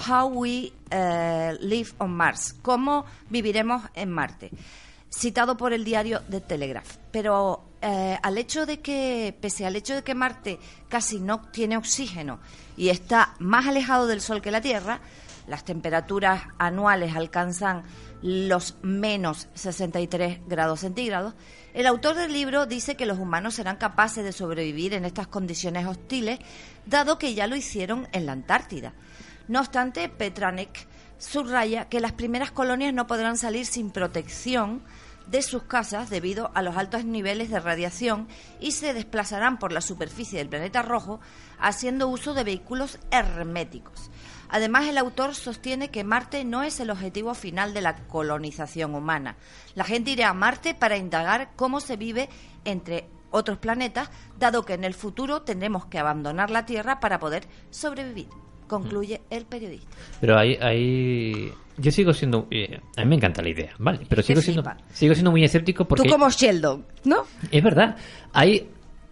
How 0.07 0.27
We 0.27 0.73
eh, 0.89 1.57
Live 1.61 1.91
on 1.99 2.11
Mars, 2.11 2.55
cómo 2.61 3.05
viviremos 3.29 3.83
en 3.93 4.11
Marte, 4.11 4.51
citado 5.09 5.57
por 5.57 5.73
el 5.73 5.83
diario 5.83 6.21
The 6.29 6.41
Telegraph. 6.41 6.97
Pero 7.11 7.63
eh, 7.81 8.17
al 8.21 8.37
hecho 8.37 8.65
de 8.65 8.79
que, 8.79 9.37
pese 9.39 9.65
al 9.65 9.75
hecho 9.75 9.95
de 9.95 10.03
que 10.03 10.15
Marte 10.15 10.59
casi 10.89 11.19
no 11.19 11.41
tiene 11.51 11.77
oxígeno 11.77 12.39
y 12.77 12.89
está 12.89 13.35
más 13.39 13.67
alejado 13.67 14.07
del 14.07 14.21
Sol 14.21 14.41
que 14.41 14.51
la 14.51 14.61
Tierra, 14.61 14.99
las 15.47 15.65
temperaturas 15.65 16.43
anuales 16.57 17.15
alcanzan 17.15 17.83
los 18.21 18.75
menos 18.81 19.49
63 19.53 20.39
grados 20.47 20.79
centígrados, 20.79 21.33
el 21.73 21.87
autor 21.87 22.15
del 22.15 22.31
libro 22.31 22.65
dice 22.65 22.95
que 22.95 23.05
los 23.05 23.19
humanos 23.19 23.55
serán 23.55 23.75
capaces 23.75 24.23
de 24.23 24.31
sobrevivir 24.31 24.93
en 24.93 25.03
estas 25.03 25.27
condiciones 25.27 25.85
hostiles, 25.85 26.39
dado 26.85 27.17
que 27.17 27.33
ya 27.33 27.47
lo 27.47 27.55
hicieron 27.55 28.07
en 28.13 28.25
la 28.25 28.31
Antártida. 28.31 28.93
No 29.47 29.59
obstante, 29.59 30.09
Petranek 30.09 30.87
subraya 31.17 31.89
que 31.89 31.99
las 31.99 32.13
primeras 32.13 32.51
colonias 32.51 32.93
no 32.93 33.07
podrán 33.07 33.37
salir 33.37 33.65
sin 33.65 33.91
protección 33.91 34.83
de 35.27 35.41
sus 35.41 35.63
casas 35.63 36.09
debido 36.09 36.51
a 36.53 36.61
los 36.61 36.75
altos 36.75 37.05
niveles 37.05 37.49
de 37.49 37.59
radiación 37.59 38.27
y 38.59 38.71
se 38.71 38.93
desplazarán 38.93 39.57
por 39.57 39.71
la 39.71 39.81
superficie 39.81 40.39
del 40.39 40.49
planeta 40.49 40.81
rojo 40.81 41.19
haciendo 41.59 42.07
uso 42.09 42.33
de 42.33 42.43
vehículos 42.43 42.99
herméticos. 43.11 44.11
Además, 44.49 44.85
el 44.87 44.97
autor 44.97 45.33
sostiene 45.33 45.89
que 45.89 46.03
Marte 46.03 46.45
no 46.45 46.63
es 46.63 46.79
el 46.79 46.89
objetivo 46.89 47.33
final 47.33 47.73
de 47.73 47.81
la 47.81 47.95
colonización 48.07 48.93
humana. 48.95 49.37
La 49.75 49.83
gente 49.83 50.11
irá 50.11 50.29
a 50.29 50.33
Marte 50.33 50.75
para 50.75 50.97
indagar 50.97 51.51
cómo 51.55 51.79
se 51.79 51.97
vive 51.97 52.29
entre 52.65 53.09
otros 53.31 53.57
planetas, 53.57 54.11
dado 54.37 54.63
que 54.63 54.73
en 54.73 54.83
el 54.83 54.93
futuro 54.93 55.41
tendremos 55.41 55.85
que 55.87 55.97
abandonar 55.97 56.51
la 56.51 56.67
Tierra 56.67 56.99
para 56.99 57.19
poder 57.19 57.47
sobrevivir. 57.71 58.42
Concluye 58.67 59.21
el 59.29 59.45
periodista. 59.45 59.87
Pero 60.21 60.37
hay, 60.37 60.55
hay... 60.61 61.51
Yo 61.77 61.91
sigo 61.91 62.13
siendo... 62.13 62.47
eh, 62.51 62.79
a 62.95 63.01
mí 63.03 63.09
me 63.09 63.15
encanta 63.15 63.41
la 63.41 63.49
idea, 63.49 63.71
¿vale? 63.79 63.99
Pero 64.07 64.21
sigo 64.21 64.41
siendo, 64.41 64.61
flipa. 64.63 64.77
sigo 64.93 65.13
siendo 65.15 65.31
muy 65.31 65.43
escéptico 65.43 65.85
porque... 65.85 66.03
Tú 66.03 66.09
como 66.09 66.29
Sheldon, 66.29 66.85
¿no? 67.05 67.23
Es 67.51 67.63
verdad. 67.63 67.95
Hay, 68.31 68.67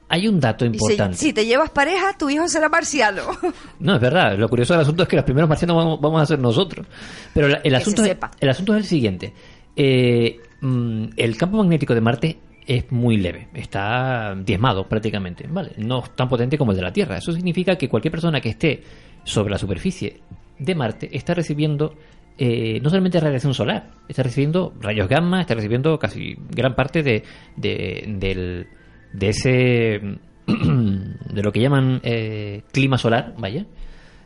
hay 0.09 0.27
un 0.27 0.39
dato 0.39 0.65
Y 0.65 0.69
si, 0.69 0.73
importante. 0.75 1.17
si 1.17 1.33
te 1.33 1.45
llevas 1.45 1.71
pareja, 1.71 2.15
tu 2.17 2.29
hijo 2.29 2.47
será 2.47 2.69
marciano. 2.69 3.23
No, 3.79 3.95
es 3.95 4.01
verdad. 4.01 4.37
Lo 4.37 4.47
curioso 4.47 4.73
del 4.73 4.81
asunto 4.83 5.03
es 5.03 5.09
que 5.09 5.15
los 5.15 5.25
primeros 5.25 5.49
marcianos 5.49 5.75
vamos, 5.75 5.99
vamos 5.99 6.21
a 6.21 6.25
ser 6.27 6.37
nosotros. 6.39 6.85
Pero 7.33 7.47
la- 7.47 7.61
el, 7.63 7.71
se 7.71 7.77
asunto 7.77 8.01
es, 8.03 8.07
sepa. 8.09 8.29
el 8.39 8.49
asunto 8.49 8.73
es 8.75 8.77
el 8.83 8.85
siguiente. 8.85 9.33
Eh, 9.75 10.39
mm, 10.61 11.05
el 11.17 11.37
campo 11.37 11.57
magnético 11.57 11.95
de 11.95 12.01
Marte 12.01 12.37
es 12.67 12.91
muy 12.91 13.17
leve. 13.17 13.47
Está 13.55 14.35
diezmado 14.37 14.87
prácticamente. 14.87 15.47
¿vale? 15.49 15.71
No 15.77 16.03
es 16.03 16.15
tan 16.15 16.29
potente 16.29 16.59
como 16.59 16.71
el 16.73 16.77
de 16.77 16.83
la 16.83 16.93
Tierra. 16.93 17.17
Eso 17.17 17.31
significa 17.33 17.75
que 17.75 17.89
cualquier 17.89 18.11
persona 18.11 18.39
que 18.39 18.49
esté 18.49 18.83
sobre 19.23 19.51
la 19.51 19.57
superficie 19.57 20.21
de 20.59 20.75
Marte 20.75 21.09
está 21.15 21.33
recibiendo 21.33 21.95
eh, 22.37 22.79
no 22.81 22.89
solamente 22.89 23.19
radiación 23.19 23.53
solar, 23.53 23.91
está 24.07 24.23
recibiendo 24.23 24.73
rayos 24.79 25.07
gamma, 25.07 25.41
está 25.41 25.53
recibiendo 25.53 25.99
casi 25.99 26.35
gran 26.49 26.75
parte 26.75 27.03
de, 27.03 27.23
de, 27.55 28.05
del- 28.17 28.67
de 29.13 29.29
ese 29.29 30.01
de 30.47 31.43
lo 31.43 31.51
que 31.51 31.59
llaman 31.59 31.99
eh, 32.03 32.63
clima 32.71 32.97
solar, 32.97 33.35
vaya. 33.37 33.65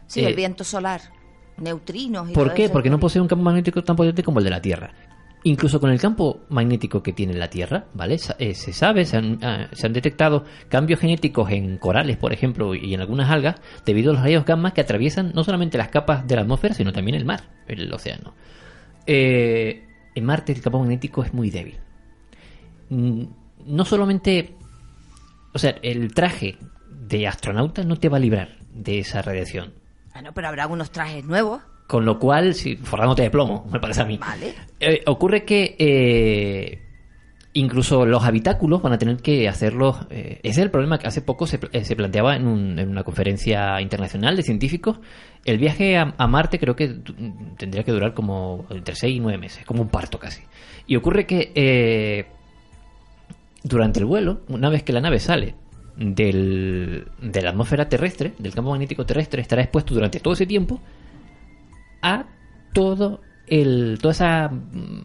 Sí, 0.08 0.22
Eh, 0.22 0.28
el 0.28 0.36
viento 0.36 0.64
solar, 0.64 1.02
neutrinos 1.58 2.30
y 2.30 2.34
¿Por 2.34 2.54
qué? 2.54 2.70
Porque 2.70 2.90
no 2.90 3.00
posee 3.00 3.22
un 3.22 3.28
campo 3.28 3.44
magnético 3.44 3.84
tan 3.84 3.96
potente 3.96 4.24
como 4.24 4.40
el 4.40 4.46
de 4.46 4.52
la 4.52 4.62
Tierra. 4.62 4.94
Incluso 5.48 5.80
con 5.80 5.92
el 5.92 6.00
campo 6.02 6.42
magnético 6.50 7.04
que 7.04 7.14
tiene 7.14 7.36
la 7.36 7.52
Tierra, 7.52 7.86
¿vale? 7.94 8.18
Eh, 8.40 8.56
se 8.56 8.74
sabe, 8.74 9.06
se 9.06 9.18
han, 9.18 9.38
ah, 9.44 9.68
se 9.74 9.86
han 9.86 9.94
detectado 9.94 10.44
cambios 10.70 11.00
genéticos 11.00 11.52
en 11.52 11.78
corales, 11.78 12.18
por 12.18 12.34
ejemplo, 12.34 12.74
y 12.74 12.96
en 12.96 13.02
algunas 13.02 13.30
algas, 13.30 13.62
debido 13.86 14.10
a 14.10 14.16
los 14.16 14.24
rayos 14.24 14.44
gamma 14.44 14.74
que 14.74 14.82
atraviesan 14.82 15.34
no 15.36 15.44
solamente 15.44 15.78
las 15.78 15.90
capas 15.90 16.26
de 16.26 16.36
la 16.36 16.42
atmósfera, 16.42 16.74
sino 16.74 16.92
también 16.92 17.16
el 17.16 17.26
mar, 17.26 17.44
el 17.68 17.94
océano. 17.94 18.34
Eh, 19.06 19.84
en 20.16 20.26
Marte 20.26 20.52
el 20.52 20.62
campo 20.62 20.80
magnético 20.80 21.24
es 21.24 21.32
muy 21.32 21.52
débil. 21.52 21.78
Mm, 22.90 23.26
No 23.68 23.86
solamente... 23.86 24.56
O 25.54 25.60
sea, 25.60 25.76
el 25.84 26.12
traje 26.16 26.58
de 26.90 27.28
astronauta 27.28 27.84
no 27.84 27.98
te 27.98 28.10
va 28.10 28.18
a 28.18 28.20
librar 28.20 28.58
de 28.74 28.98
esa 28.98 29.22
radiación. 29.22 29.76
Bueno, 30.12 30.32
pero 30.34 30.48
habrá 30.48 30.66
unos 30.66 30.90
trajes 30.90 31.24
nuevos. 31.24 31.62
Con 31.88 32.04
lo 32.06 32.18
cual, 32.18 32.56
si, 32.56 32.76
forrándote 32.78 33.22
de 33.24 33.30
plomo, 33.30 33.68
me 33.72 33.80
parece 33.80 34.02
a 34.02 34.06
mí. 34.06 34.18
Vale. 34.18 34.54
Eh, 34.80 35.04
ocurre 35.06 35.44
que 35.46 35.76
eh, 35.78 36.82
incluso 37.54 38.06
los 38.08 38.24
habitáculos 38.24 38.82
van 38.82 38.94
a 38.94 38.98
tener 38.98 39.18
que 39.18 39.48
hacerlos. 39.48 39.98
eh, 40.10 40.40
ese 40.42 40.62
es 40.62 40.66
el 40.66 40.72
problema 40.72 40.98
que 40.98 41.08
hace 41.08 41.22
poco 41.22 41.46
se, 41.46 41.60
eh, 41.72 41.86
se 41.86 41.96
planteaba 41.96 42.36
en, 42.36 42.48
un- 42.48 42.80
en 42.80 42.90
una 42.90 43.04
conferencia 43.04 43.80
internacional 43.82 44.36
de 44.36 44.42
científicos. 44.44 45.00
El 45.46 45.60
viaje 45.60 45.96
a, 45.98 46.16
a 46.18 46.28
Marte 46.28 46.58
creo 46.58 46.76
que 46.76 46.96
tendría 47.58 47.84
que 47.84 47.92
durar 47.92 48.14
como 48.16 48.66
entre 48.72 48.96
6 48.96 49.16
y 49.18 49.20
9 49.20 49.38
meses, 49.38 49.64
como 49.66 49.84
un 49.84 49.90
parto 49.90 50.18
casi. 50.18 50.42
Y 50.88 50.96
ocurre 50.96 51.28
que 51.28 52.26
durante 53.64 54.00
el 54.00 54.06
vuelo, 54.06 54.42
una 54.50 54.70
vez 54.70 54.84
que 54.84 54.94
la 54.94 55.02
nave 55.02 55.20
sale 55.20 55.56
del, 55.98 57.08
de 57.22 57.42
la 57.42 57.52
atmósfera 57.52 57.88
terrestre, 57.90 58.34
del 58.40 58.54
campo 58.54 58.72
magnético 58.72 59.06
terrestre, 59.06 59.42
estará 59.42 59.62
expuesto 59.62 59.94
durante 59.94 60.20
todo 60.20 60.34
ese 60.34 60.46
tiempo 60.46 60.82
a 62.06 62.26
todo 62.74 63.22
el 63.48 63.98
toda 64.02 64.12
esa 64.12 64.50
mm, 64.50 65.02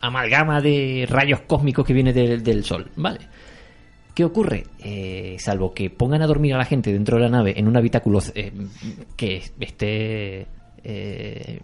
amalgama 0.00 0.60
de 0.60 1.06
rayos 1.08 1.40
cósmicos 1.42 1.86
que 1.86 1.92
viene 1.92 2.12
del, 2.12 2.42
del 2.42 2.64
sol, 2.64 2.90
¿vale? 2.96 3.20
¿Qué 4.14 4.24
ocurre? 4.24 4.64
Eh, 4.80 5.36
salvo 5.38 5.72
que 5.72 5.88
pongan 5.88 6.20
a 6.22 6.26
dormir 6.26 6.54
a 6.54 6.58
la 6.58 6.64
gente 6.66 6.92
dentro 6.92 7.16
de 7.16 7.22
la 7.22 7.30
nave 7.30 7.54
en 7.56 7.66
un 7.66 7.76
habitáculo 7.76 8.18
eh, 8.34 8.52
que 9.16 9.42
esté 9.60 10.46
eh, 10.84 11.60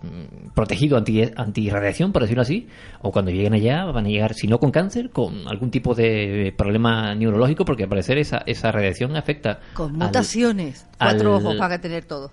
protegido 0.55 0.97
anti, 0.97 1.22
antirradiación, 1.37 2.12
por 2.12 2.22
decirlo 2.22 2.43
así, 2.43 2.68
o 3.03 3.11
cuando 3.12 3.31
lleguen 3.33 3.53
allá 3.53 3.85
van 3.87 4.07
a 4.07 4.09
llegar, 4.09 4.33
si 4.33 4.47
no 4.47 4.59
con 4.59 4.70
cáncer, 4.70 5.11
con 5.11 5.47
algún 5.47 5.70
tipo 5.70 5.95
de 5.95 6.55
problema 6.57 7.14
neurológico, 7.14 7.64
porque 7.66 7.83
al 7.83 7.89
parecer 7.91 8.16
esa, 8.16 8.39
esa 8.47 8.72
radiación 8.72 9.14
afecta 9.16 9.61
Con 9.74 9.91
al- 10.01 10.07
mutaciones. 10.09 10.87
Cuatro 10.99 11.37
al- 11.37 11.43
ojos 11.43 11.59
van 11.59 11.72
a 11.72 11.81
tener 11.81 12.05
todo. 12.05 12.31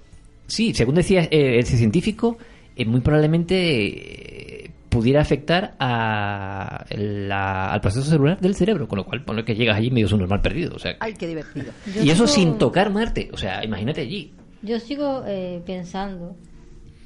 Sí, 0.48 0.74
según 0.74 0.96
decía 0.96 1.24
eh, 1.32 1.60
ese 1.60 1.78
científico, 1.78 2.38
eh, 2.76 2.86
muy 2.86 3.02
probablemente 3.02 4.66
eh, 4.66 4.72
pudiera 4.90 5.22
afectar 5.22 5.76
a 5.80 6.86
la- 6.98 7.72
al 7.72 7.82
proceso 7.82 8.10
celular 8.10 8.40
del 8.40 8.56
cerebro, 8.56 8.88
con 8.88 8.98
lo 8.98 9.06
cual 9.06 9.24
pone 9.24 9.44
que 9.44 9.56
llegas 9.56 9.78
allí 9.78 9.92
medio 9.92 10.08
normal 10.18 10.42
perdido. 10.42 10.76
O 10.76 10.80
sea, 10.80 10.96
Ay, 11.00 11.14
qué 11.14 11.28
divertido. 11.28 11.72
y 11.88 12.10
eso 12.10 12.26
Yo 12.26 12.28
sin 12.28 12.58
tocar 12.58 12.92
Marte. 12.92 13.30
O 13.34 13.38
sea, 13.38 13.64
imagínate 13.66 14.02
allí. 14.02 14.34
Yo 14.62 14.80
sigo 14.80 15.24
eh, 15.28 15.62
pensando 15.66 16.36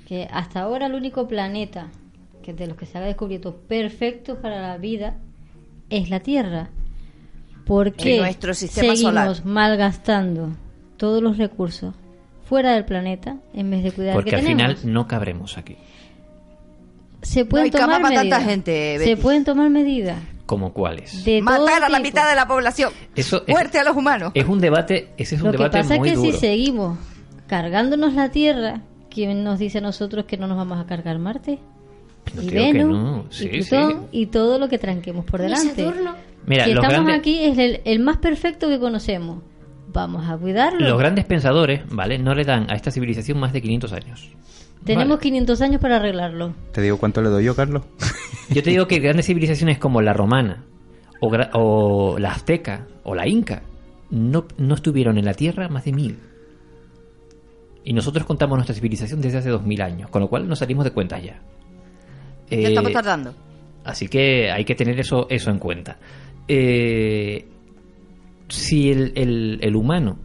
que 0.08 0.28
hasta 0.32 0.62
ahora 0.62 0.88
el 0.88 0.94
único 0.94 1.28
planeta 1.28 1.90
que 2.44 2.54
de 2.54 2.68
los 2.68 2.78
que 2.78 2.86
se 2.86 2.98
ha 2.98 3.02
descubierto 3.02 3.56
perfecto 3.56 4.40
para 4.42 4.62
la 4.62 4.78
vida 4.78 5.18
es 5.90 6.10
la 6.10 6.20
Tierra. 6.20 6.70
¿Por 7.66 7.94
qué 7.94 8.16
En 8.16 8.22
nuestro 8.24 8.54
sistema 8.54 8.96
seguimos 8.96 9.12
solar. 9.36 9.46
malgastando 9.46 10.50
todos 10.98 11.22
los 11.22 11.38
recursos 11.38 11.94
fuera 12.50 12.74
del 12.74 12.84
planeta 12.86 13.38
en 13.54 13.70
vez 13.70 13.84
de 13.84 13.92
cuidar 13.92 14.10
el 14.12 14.16
Porque 14.16 14.32
que 14.32 14.36
al 14.38 14.42
tenemos? 14.42 14.80
final 14.82 14.92
no 14.94 15.08
cabremos 15.08 15.58
aquí. 15.58 15.78
se 17.22 17.46
pueden 17.46 17.66
hay 17.66 17.72
cama 17.72 17.96
tomar 17.98 18.14
tanta 18.14 18.22
medidas. 18.40 18.44
gente, 18.46 19.00
se 19.04 19.18
pueden 19.18 19.44
tomar 19.44 19.70
medidas 19.70 20.18
¿Como 20.46 20.74
cuáles? 20.74 21.24
de 21.26 21.40
todo 21.46 21.66
Matar 21.66 21.84
a 21.84 21.90
la 21.90 21.98
tipo. 21.98 22.08
mitad 22.08 22.30
de 22.30 22.36
la 22.36 22.48
población. 22.48 22.92
Eso 23.16 23.44
es, 23.46 23.50
Muerte 23.54 23.78
a 23.80 23.84
los 23.84 23.96
humanos. 23.96 24.32
es 24.34 24.46
un 24.46 24.60
debate, 24.60 25.10
ese 25.18 25.36
es 25.36 25.42
un 25.42 25.48
Lo 25.48 25.52
que 25.52 25.58
debate 25.60 25.78
pasa 25.80 25.94
es 25.94 26.00
muy 26.00 26.10
que 26.10 26.16
duro. 26.16 26.32
si 26.32 26.38
seguimos 26.40 26.98
cargándonos 27.48 28.14
la 28.14 28.30
Tierra, 28.30 28.82
¿quién 29.10 29.44
nos 29.44 29.60
dice 29.60 29.78
a 29.78 29.82
nosotros 29.82 30.26
que 30.26 30.38
no 30.38 30.48
nos 30.48 30.58
vamos 30.58 30.80
a 30.80 30.86
cargar 30.88 31.20
Marte? 31.20 31.60
No 32.34 32.42
y 32.42 32.48
que 32.48 32.56
Venus, 32.56 32.90
no. 32.98 33.26
Sí, 33.30 33.46
y 33.46 33.50
Plutón, 33.64 33.92
sí. 33.92 33.98
y 34.12 34.26
todo 34.28 34.58
lo 34.60 34.70
que 34.70 34.78
tranquemos 34.80 35.26
por 35.26 35.42
delante. 35.42 35.92
Mira, 36.46 36.66
si 36.66 36.74
los 36.74 36.84
estamos 36.84 37.06
grandes- 37.06 37.20
aquí 37.20 37.44
es 37.44 37.58
el, 37.58 37.82
el 37.86 38.00
más 38.00 38.18
perfecto 38.18 38.70
que 38.70 38.80
conocemos. 38.80 39.44
Vamos 39.92 40.28
a 40.30 40.38
cuidarlo. 40.38 40.88
Los 40.88 41.00
grandes 41.00 41.26
pensadores, 41.26 41.82
¿vale? 41.90 42.18
No 42.20 42.34
le 42.36 42.44
dan 42.44 42.70
a 42.70 42.76
esta 42.76 42.92
civilización 42.92 43.40
más 43.40 43.54
de 43.54 43.62
500 43.62 43.94
años. 43.94 44.30
Tenemos 44.86 45.18
Vale. 45.18 45.22
500 45.22 45.62
años 45.62 45.82
para 45.82 45.98
arreglarlo. 45.98 46.54
¿Te 46.72 46.82
digo 46.82 46.98
cuánto 46.98 47.22
le 47.22 47.30
doy 47.30 47.44
yo, 47.44 47.56
Carlos? 47.56 47.84
Yo 48.50 48.64
te 48.64 48.70
digo 48.72 48.88
que 48.88 49.00
grandes 49.00 49.26
civilizaciones 49.28 49.78
como 49.78 50.02
la 50.02 50.14
romana, 50.14 50.64
o, 51.22 52.18
la 52.18 52.32
azteca, 52.32 52.88
o 53.04 53.14
la 53.14 53.28
inca, 53.28 53.62
no, 54.10 54.46
no 54.58 54.74
estuvieron 54.76 55.18
en 55.18 55.26
la 55.26 55.34
Tierra 55.34 55.68
más 55.70 55.86
de 55.86 55.92
mil. 55.94 56.18
Y 57.84 57.94
nosotros 57.94 58.26
contamos 58.26 58.58
nuestra 58.58 58.74
civilización 58.74 59.22
desde 59.22 59.38
hace 59.40 59.50
dos 59.50 59.64
mil 59.64 59.82
años, 59.82 60.10
con 60.10 60.22
lo 60.22 60.30
cual 60.30 60.48
nos 60.48 60.60
salimos 60.60 60.86
de 60.86 60.92
cuentas 60.92 61.22
ya. 61.24 61.42
Ya 62.50 62.58
Eh, 62.58 62.64
estamos 62.70 62.92
tardando. 62.92 63.34
Así 63.84 64.08
que 64.08 64.52
hay 64.52 64.66
que 64.66 64.76
tener 64.76 65.00
eso, 65.00 65.28
eso 65.30 65.52
en 65.52 65.60
cuenta. 65.60 65.98
Eh, 66.48 67.48
si 68.50 68.92
el, 68.92 69.14
el- 69.16 69.60
el 69.62 69.76
humano, 69.76 70.18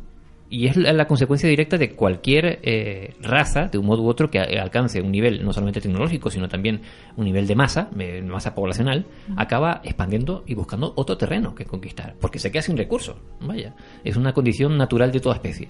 y 0.51 0.67
es 0.67 0.77
la, 0.77 1.07
consecuencia 1.07 1.49
directa 1.49 1.79
de 1.79 1.97
cualquier 1.97 2.61
eh, 2.63 3.15
raza, 3.21 3.67
de 3.67 3.79
un 3.79 3.87
modo 3.87 4.03
u 4.03 4.09
otro, 4.09 4.31
que 4.31 4.39
alcance 4.39 5.01
un 5.01 5.11
nivel 5.11 5.45
no 5.45 5.53
solamente 5.53 5.81
tecnológico, 5.81 6.31
sino 6.31 6.49
también 6.49 6.83
un 7.17 7.25
nivel 7.25 7.47
de 7.49 7.57
masa, 7.57 7.89
de 7.95 8.23
masa 8.23 8.55
poblacional, 8.55 9.07
acaba 9.37 9.81
expandiendo 9.83 10.45
y 10.47 10.55
buscando 10.55 10.93
otro 10.97 11.17
terreno 11.17 11.55
que 11.57 11.65
conquistar, 11.65 12.15
porque 12.21 12.39
se 12.39 12.53
queda 12.53 12.63
sin 12.63 12.77
recursos. 12.77 13.17
Vaya, 13.41 13.75
es 14.05 14.17
una 14.17 14.33
condición 14.33 14.77
natural 14.77 15.11
de 15.11 15.21
toda 15.21 15.35
especie. 15.37 15.69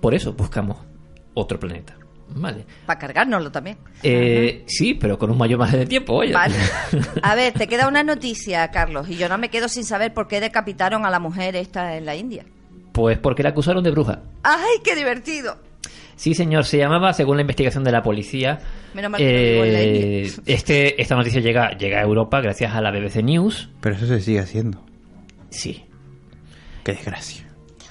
Por 0.00 0.14
eso 0.14 0.32
buscamos 0.32 0.78
otro 1.34 1.60
planeta. 1.60 1.96
Vale. 2.34 2.64
Para 2.86 2.98
cargárnoslo 2.98 3.50
también. 3.50 3.78
Eh, 4.02 4.64
sí, 4.66 4.94
pero 4.94 5.18
con 5.18 5.30
un 5.30 5.38
mayor 5.38 5.58
margen 5.58 5.80
de 5.80 5.86
tiempo, 5.86 6.14
oye. 6.14 6.32
Vale. 6.32 6.54
A 7.22 7.34
ver, 7.34 7.52
te 7.52 7.66
queda 7.66 7.88
una 7.88 8.02
noticia, 8.02 8.68
Carlos, 8.70 9.08
y 9.08 9.16
yo 9.16 9.28
no 9.28 9.38
me 9.38 9.48
quedo 9.50 9.68
sin 9.68 9.84
saber 9.84 10.14
por 10.14 10.28
qué 10.28 10.40
decapitaron 10.40 11.04
a 11.04 11.10
la 11.10 11.18
mujer 11.18 11.56
esta 11.56 11.96
en 11.96 12.06
la 12.06 12.16
India. 12.16 12.44
Pues 12.92 13.18
porque 13.18 13.42
la 13.42 13.50
acusaron 13.50 13.82
de 13.84 13.90
bruja. 13.90 14.22
¡Ay, 14.42 14.78
qué 14.84 14.94
divertido! 14.94 15.58
Sí, 16.16 16.34
señor, 16.34 16.66
se 16.66 16.76
llamaba, 16.76 17.14
según 17.14 17.36
la 17.36 17.40
investigación 17.40 17.82
de 17.82 17.92
la 17.92 18.02
policía. 18.02 18.58
Menos 18.92 19.10
mal 19.10 19.18
que 19.18 19.56
no 19.56 19.64
en 19.64 19.72
la 19.72 19.80
eh, 19.80 20.24
India. 20.26 20.42
este, 20.46 21.00
esta 21.00 21.16
noticia 21.16 21.40
llega, 21.40 21.70
llega 21.78 21.98
a 21.98 22.02
Europa 22.02 22.40
gracias 22.42 22.74
a 22.74 22.80
la 22.82 22.90
BBC 22.90 23.22
News. 23.22 23.70
Pero 23.80 23.96
eso 23.96 24.06
se 24.06 24.20
sigue 24.20 24.40
haciendo. 24.40 24.84
Sí. 25.48 25.84
Qué 26.84 26.92
desgracia. 26.92 27.49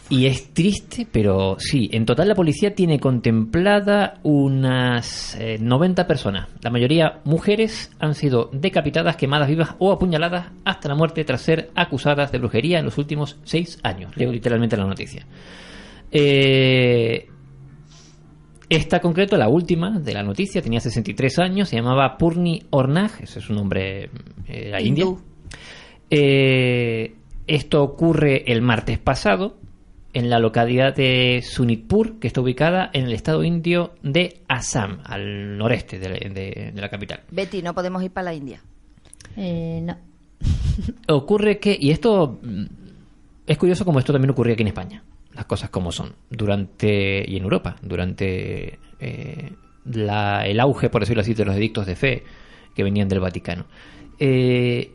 Y 0.10 0.26
es 0.26 0.54
triste, 0.56 1.08
pero 1.10 1.58
sí. 1.60 1.88
En 1.94 2.04
total 2.04 2.30
la 2.30 2.36
policía 2.36 2.74
tiene 2.74 3.00
contemplada 3.00 4.20
unas 4.24 5.36
eh, 5.40 5.58
90 5.60 6.08
personas. 6.08 6.50
La 6.64 6.72
mayoría 6.72 7.22
mujeres 7.26 7.92
han 8.00 8.16
sido 8.16 8.50
decapitadas, 8.52 9.18
quemadas 9.18 9.48
vivas 9.48 9.76
o 9.78 9.92
apuñaladas 9.92 10.48
hasta 10.66 10.90
la 10.90 10.96
muerte 10.96 11.24
tras 11.26 11.42
ser 11.42 11.70
acusadas 11.76 12.32
de 12.32 12.40
brujería 12.40 12.80
en 12.80 12.86
los 12.86 12.98
últimos 12.98 13.38
seis 13.44 13.80
años. 13.84 14.18
Leo 14.18 14.32
literalmente 14.32 14.76
la 14.78 14.88
noticia. 14.88 15.28
Eh, 16.12 17.28
esta 18.68 19.00
concreto, 19.02 19.38
la 19.38 19.48
última 19.48 20.00
de 20.00 20.14
la 20.14 20.24
noticia, 20.24 20.64
tenía 20.64 20.80
63 20.80 21.38
años, 21.38 21.70
se 21.70 21.76
llamaba 21.76 22.18
Purni 22.18 22.64
Ornag, 22.72 23.12
ese 23.22 23.40
es 23.40 23.46
su 23.46 23.54
nombre, 23.54 24.10
eh. 24.48 24.74
Hindú. 24.82 25.22
Eh, 26.10 27.16
esto 27.46 27.84
ocurre 27.84 28.52
el 28.52 28.62
martes 28.62 28.98
pasado 28.98 29.59
en 30.14 30.30
la 30.30 30.40
localidad 30.40 30.96
de 30.96 31.44
Sunitpur, 31.44 32.20
que 32.20 32.28
está 32.28 32.42
ubicada 32.42 32.90
en 32.94 33.06
el 33.06 33.14
estado 33.14 33.44
indio 33.44 33.94
de 34.02 34.42
Assam, 34.48 35.00
al 35.04 35.58
noreste 35.58 36.00
de, 36.00 36.10
de- 36.10 36.72
de 36.74 36.82
la 36.82 36.90
capital. 36.90 37.22
Betty, 37.32 37.62
no 37.62 37.74
podemos 37.76 38.02
ir 38.04 38.12
para 38.12 38.26
la 38.26 38.34
India. 38.34 38.62
Eh, 39.38 39.82
no. 39.84 39.98
Ocurre 41.16 41.60
que, 41.60 41.78
y 41.80 41.92
esto 41.92 42.40
es 43.46 43.58
curioso 43.58 43.86
como 43.86 44.00
esto 44.00 44.14
también 44.14 44.32
ocurría 44.32 44.54
aquí 44.54 44.62
en 44.64 44.68
España, 44.70 45.04
las 45.34 45.46
cosas 45.46 45.70
como 45.70 45.92
son, 45.92 46.14
durante, 46.30 47.24
y 47.28 47.38
en 47.38 47.44
Europa, 47.44 47.76
durante 47.82 48.80
eh, 49.00 49.52
la- 49.86 50.46
el 50.48 50.60
auge, 50.60 50.90
por 50.90 51.02
decirlo 51.02 51.22
así, 51.22 51.34
de 51.34 51.46
los 51.46 51.56
edictos 51.56 51.86
de 51.86 51.96
fe 51.96 52.24
que 52.76 52.84
venían 52.84 53.08
del 53.10 53.20
Vaticano. 53.20 53.66
Eh, 54.20 54.92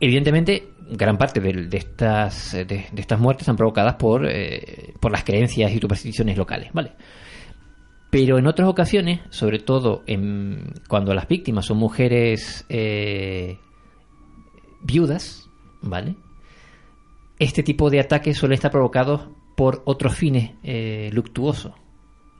evidentemente, 0.00 0.68
gran 0.90 1.18
parte 1.18 1.40
de, 1.40 1.68
estas, 1.76 2.52
de, 2.52 2.64
de 2.64 3.00
estas 3.00 3.18
muertes 3.18 3.46
son 3.46 3.56
provocadas 3.56 3.96
por, 3.96 4.26
eh, 4.26 4.94
por 5.00 5.12
las 5.12 5.24
creencias 5.24 5.72
y 5.72 5.78
supersticiones 5.78 6.36
locales, 6.36 6.70
¿vale? 6.72 6.92
Pero 8.10 8.38
en 8.38 8.46
otras 8.46 8.68
ocasiones, 8.68 9.20
sobre 9.30 9.58
todo 9.58 10.02
en, 10.06 10.72
cuando 10.88 11.12
las 11.14 11.28
víctimas 11.28 11.66
son 11.66 11.76
mujeres 11.76 12.64
eh, 12.68 13.58
viudas, 14.82 15.48
¿vale? 15.82 16.16
Este 17.38 17.62
tipo 17.62 17.90
de 17.90 18.00
ataques 18.00 18.36
suele 18.38 18.54
estar 18.54 18.70
provocados 18.70 19.28
por 19.56 19.82
otros 19.84 20.14
fines 20.14 20.52
eh, 20.62 21.10
luctuosos. 21.12 21.74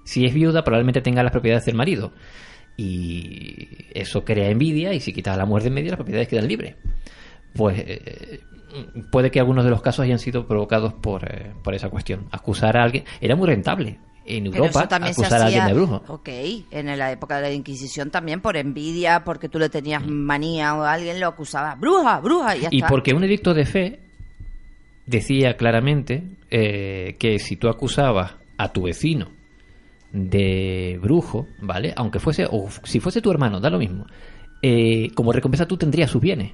Si 0.05 0.25
es 0.25 0.33
viuda, 0.33 0.65
probablemente 0.65 1.03
tenga 1.03 1.23
las 1.23 1.33
propiedades 1.33 1.67
del 1.67 1.77
marido. 1.77 2.13
Y 2.79 3.69
eso 3.93 4.25
crea 4.25 4.49
envidia, 4.51 4.95
y 4.95 5.01
si 5.01 5.13
quitas 5.13 5.37
la 5.37 5.45
muerte 5.45 5.69
en 5.69 5.75
medio, 5.75 5.91
las 5.91 5.99
propiedades 5.99 6.29
quedan 6.29 6.49
libres. 6.49 6.77
Pues 7.55 7.79
eh, 7.87 8.41
puede 9.11 9.31
que 9.31 9.41
algunos 9.41 9.65
de 9.65 9.71
los 9.71 9.83
casos 9.83 10.05
hayan 10.05 10.19
sido 10.19 10.47
provocados 10.47 10.93
por, 10.93 11.25
eh, 11.25 11.53
por 11.63 11.75
esa 11.75 11.89
cuestión. 11.89 12.27
Acusar 12.31 12.77
a 12.77 12.83
alguien 12.85 13.05
era 13.21 13.35
muy 13.37 13.47
rentable. 13.47 13.99
En 14.31 14.45
Europa, 14.45 14.87
también 14.87 15.15
se 15.15 15.23
acusar 15.23 15.41
a 15.41 15.47
alguien 15.47 15.65
de 15.67 15.73
brujo. 15.73 16.03
ok, 16.07 16.29
en 16.71 16.99
la 16.99 17.11
época 17.11 17.37
de 17.37 17.49
la 17.49 17.53
Inquisición 17.55 18.11
también 18.11 18.43
por 18.43 18.59
envidia, 18.59 19.25
porque 19.25 19.49
tú 19.49 19.59
le 19.59 19.71
tenías 19.71 20.07
manía 20.07 20.75
o 20.75 20.83
alguien 20.83 21.19
lo 21.19 21.29
acusaba, 21.29 21.75
bruja, 21.77 22.21
bruja, 22.21 22.55
y 22.57 22.61
ya 22.61 22.69
Y 22.71 22.77
está. 22.77 22.89
porque 22.89 23.15
un 23.15 23.25
edicto 23.25 23.55
de 23.55 23.65
fe 23.65 24.01
decía 25.07 25.57
claramente 25.57 26.37
eh, 26.51 27.17
que 27.19 27.39
si 27.39 27.57
tú 27.57 27.69
acusabas 27.71 28.35
a 28.59 28.71
tu 28.71 28.83
vecino 28.83 29.31
de 30.13 30.99
brujo, 31.01 31.47
¿vale? 31.63 31.95
Aunque 31.97 32.19
fuese, 32.19 32.47
o 32.51 32.69
si 32.85 33.01
fuese 33.01 33.23
tu 33.23 33.31
hermano, 33.31 33.61
da 33.61 33.71
lo 33.71 33.79
mismo. 33.79 34.05
eh, 34.61 35.09
como 35.15 35.33
recompensa 35.33 35.67
tú 35.67 35.77
tendrías 35.79 36.11
sus 36.11 36.21
bienes. 36.21 36.53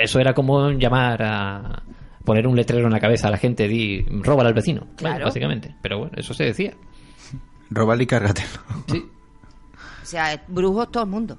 Eso 0.00 0.18
era 0.20 0.34
como 0.34 0.70
llamar 0.70 1.22
a 1.22 1.82
poner 2.24 2.46
un 2.46 2.56
letrero 2.56 2.86
en 2.86 2.92
la 2.92 3.00
cabeza 3.00 3.28
a 3.28 3.30
la 3.30 3.38
gente 3.38 3.68
di 3.68 4.02
róbala 4.02 4.48
al 4.48 4.54
vecino, 4.54 4.86
básicamente. 5.00 5.74
Pero 5.82 5.98
bueno, 5.98 6.12
eso 6.16 6.34
se 6.34 6.44
decía. 6.44 6.74
Robar 7.70 8.00
y 8.00 8.06
cárgatelo. 8.06 8.60
O 10.02 10.06
sea, 10.06 10.42
brujos 10.48 10.90
todo 10.90 11.04
el 11.04 11.10
mundo. 11.10 11.38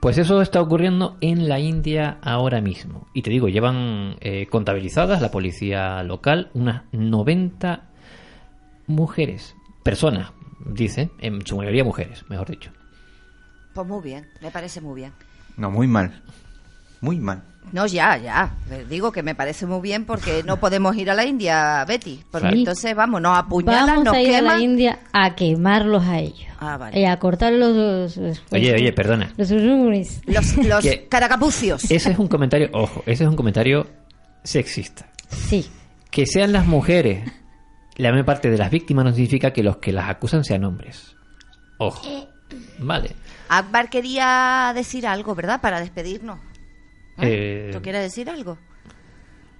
Pues 0.00 0.18
eso 0.18 0.42
está 0.42 0.60
ocurriendo 0.60 1.16
en 1.20 1.48
la 1.48 1.60
India 1.60 2.18
ahora 2.22 2.60
mismo. 2.60 3.06
Y 3.14 3.22
te 3.22 3.30
digo, 3.30 3.48
llevan 3.48 4.16
eh, 4.20 4.46
contabilizadas 4.46 5.22
la 5.22 5.30
policía 5.30 6.02
local 6.02 6.50
unas 6.54 6.82
90 6.90 7.88
mujeres, 8.88 9.54
personas, 9.84 10.32
dice, 10.66 11.10
en 11.20 11.46
su 11.46 11.56
mayoría 11.56 11.84
mujeres, 11.84 12.28
mejor 12.28 12.50
dicho. 12.50 12.72
Pues 13.74 13.86
muy 13.86 14.02
bien, 14.02 14.26
me 14.40 14.50
parece 14.50 14.80
muy 14.80 14.96
bien. 14.96 15.12
No, 15.56 15.70
muy 15.70 15.86
mal. 15.86 16.22
Muy 17.02 17.18
mal. 17.20 17.42
No, 17.72 17.86
ya, 17.86 18.16
ya. 18.16 18.54
Les 18.70 18.88
Digo 18.88 19.12
que 19.12 19.22
me 19.22 19.34
parece 19.34 19.66
muy 19.66 19.80
bien 19.82 20.04
porque 20.06 20.42
no 20.44 20.58
podemos 20.58 20.96
ir 20.96 21.10
a 21.10 21.14
la 21.14 21.24
India, 21.26 21.84
Betty. 21.86 22.22
Porque 22.30 22.48
entonces, 22.48 22.94
vamos, 22.94 23.20
nos 23.20 23.36
apuñalan, 23.38 23.86
Vamos 23.86 24.04
nos 24.04 24.14
a 24.14 24.20
ir 24.22 24.28
a 24.28 24.38
queman. 24.38 24.58
la 24.58 24.62
India 24.64 24.98
a 25.12 25.34
quemarlos 25.34 26.04
a 26.04 26.18
ellos. 26.18 26.48
Ah, 26.60 26.76
vale. 26.76 26.98
Y 27.00 27.04
a 27.04 27.18
cortar 27.18 27.52
los... 27.52 27.74
los, 27.76 28.16
los- 28.16 28.42
Oye, 28.50 28.74
oye, 28.74 28.92
perdona. 28.92 29.32
Los. 29.36 29.50
Los, 29.50 30.56
los 30.66 30.84
caracapucios. 31.08 31.90
Ese 31.90 32.12
es 32.12 32.18
un 32.18 32.28
comentario, 32.28 32.70
ojo, 32.72 33.02
ese 33.06 33.24
es 33.24 33.28
un 33.30 33.36
comentario 33.36 33.86
sexista. 34.44 35.06
Sí. 35.28 35.68
Que 36.10 36.26
sean 36.26 36.52
las 36.52 36.66
mujeres 36.66 37.30
la 37.96 38.10
mayor 38.10 38.24
parte 38.26 38.50
de 38.50 38.58
las 38.58 38.70
víctimas 38.70 39.04
no 39.04 39.12
significa 39.12 39.52
que 39.52 39.62
los 39.62 39.76
que 39.78 39.92
las 39.92 40.08
acusan 40.08 40.44
sean 40.44 40.64
hombres. 40.64 41.14
Ojo. 41.78 42.02
Vale. 42.78 43.14
Akbar 43.48 43.88
quería 43.90 44.72
decir 44.74 45.06
algo, 45.06 45.34
¿verdad? 45.34 45.60
Para 45.60 45.80
despedirnos. 45.80 46.38
Eh, 47.20 47.70
¿Tú 47.72 47.82
quieres 47.82 48.02
decir 48.02 48.28
algo? 48.30 48.58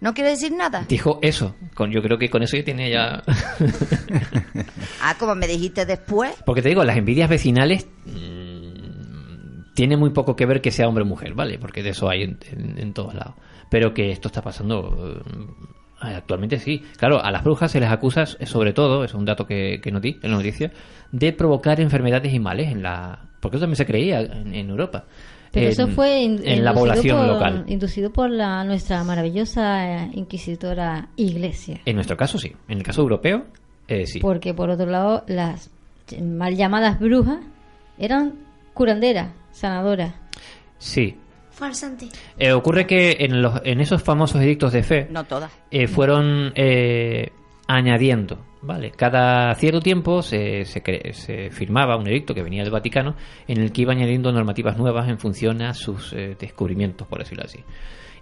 ¿No 0.01 0.15
quiere 0.15 0.31
decir 0.31 0.53
nada? 0.53 0.85
dijo 0.89 1.19
eso. 1.23 1.55
Con, 1.75 1.91
yo 1.93 2.03
creo 2.03 2.19
que 2.19 2.29
con 2.29 2.43
eso 2.43 2.57
ya 2.57 2.65
tiene 2.65 2.91
ya... 2.91 3.23
Ah, 5.01 5.15
como 5.19 5.35
me 5.35 5.47
dijiste 5.47 5.85
después. 5.87 6.35
Porque 6.45 6.63
te 6.63 6.69
digo, 6.71 6.85
las 6.85 6.97
envidias 6.97 7.29
vecinales 7.29 7.87
mm, 8.07 9.75
tiene 9.75 9.97
muy 9.97 10.11
poco 10.11 10.37
que 10.37 10.47
ver 10.47 10.61
que 10.61 10.71
sea 10.71 10.89
hombre 10.89 11.03
o 11.03 11.07
mujer, 11.07 11.35
¿vale? 11.35 11.59
Porque 11.59 11.83
de 11.83 11.91
eso 11.91 12.09
hay 12.09 12.23
en, 12.23 12.39
en- 12.51 12.79
en 12.79 12.93
todos 12.93 13.15
lados. 13.15 13.35
Pero 13.71 13.95
que 13.95 14.11
esto 14.11 14.29
está 14.29 14.43
pasando 14.43 15.23
eh, 16.03 16.15
actualmente 16.15 16.59
sí. 16.59 16.83
Claro, 16.97 17.23
a 17.25 17.31
las 17.31 17.43
brujas 17.45 17.71
se 17.73 17.81
les 17.81 17.91
acusa, 17.91 18.25
eh, 18.39 18.47
sobre 18.47 18.73
todo, 18.73 19.05
es 19.05 19.15
un 19.15 19.25
dato 19.25 19.47
que, 19.47 19.81
que 19.83 19.91
notí 19.91 20.19
en 20.23 20.31
la 20.31 20.37
noticia, 20.37 20.73
de 21.11 21.33
provocar 21.33 21.81
enfermedades 21.81 22.33
y 22.33 22.39
males 22.41 22.71
en 22.71 22.83
la... 22.83 23.29
Porque 23.41 23.57
eso 23.57 23.63
también 23.65 23.77
se 23.77 23.87
creía 23.87 24.21
en, 24.21 24.55
en 24.55 24.71
Europa. 24.71 25.05
Pero 25.53 25.67
En- 25.67 25.73
eso 25.73 25.87
fue 25.89 26.23
in- 26.23 26.41
en 26.45 26.65
la 26.65 26.71
inducido 26.71 26.75
población 26.75 27.19
por, 27.19 27.27
local. 27.27 27.65
inducido 27.69 28.11
por 28.11 28.31
la, 28.31 28.65
nuestra 28.65 29.05
maravillosa 29.05 30.05
eh, 30.07 30.11
inquisitora 30.15 31.09
iglesia. 31.17 31.81
En 31.85 31.95
nuestro 31.97 32.17
caso 32.17 32.39
sí. 32.39 32.53
En 32.69 32.79
el 32.79 32.83
caso 32.85 33.03
europeo, 33.03 33.45
eh, 33.87 34.07
sí. 34.07 34.19
Porque 34.21 34.55
por 34.55 34.71
otro 34.71 34.87
lado, 34.87 35.25
las 35.29 35.71
mal 36.21 36.57
llamadas 36.57 36.99
brujas 36.99 37.39
eran 37.99 38.35
curanderas, 38.75 39.29
sanadoras. 39.53 40.15
Sí. 40.79 41.17
Farsante. 41.51 42.09
Eh, 42.39 42.53
ocurre 42.53 42.87
que 42.87 43.19
en, 43.21 43.43
los, 43.43 43.61
en 43.65 43.81
esos 43.83 44.03
famosos 44.03 44.41
edictos 44.41 44.73
de 44.73 44.83
fe 44.83 45.07
No 45.11 45.25
todas. 45.25 45.53
eh, 45.71 45.87
fueron 45.87 46.53
eh, 46.55 47.31
añadiendo, 47.67 48.39
¿vale? 48.61 48.91
Cada 48.91 49.55
cierto 49.55 49.81
tiempo 49.81 50.23
se, 50.23 50.65
se, 50.65 51.51
firmaba 51.51 51.97
un 51.97 52.07
edicto 52.09 52.35
que 52.35 52.43
venía 52.43 52.63
del 52.63 52.73
Vaticano 52.73 53.15
en 53.47 53.61
el 53.61 53.73
que 53.73 53.83
iba 53.83 53.93
añadiendo 53.93 54.33
normativas 54.33 54.77
nuevas 54.77 55.09
en 55.09 55.19
función 55.19 55.63
a 55.63 55.75
sus 55.75 56.13
eh, 56.13 56.37
descubrimientos, 56.39 57.07
por 57.07 57.21
decirlo 57.21 57.45
así. 57.45 57.61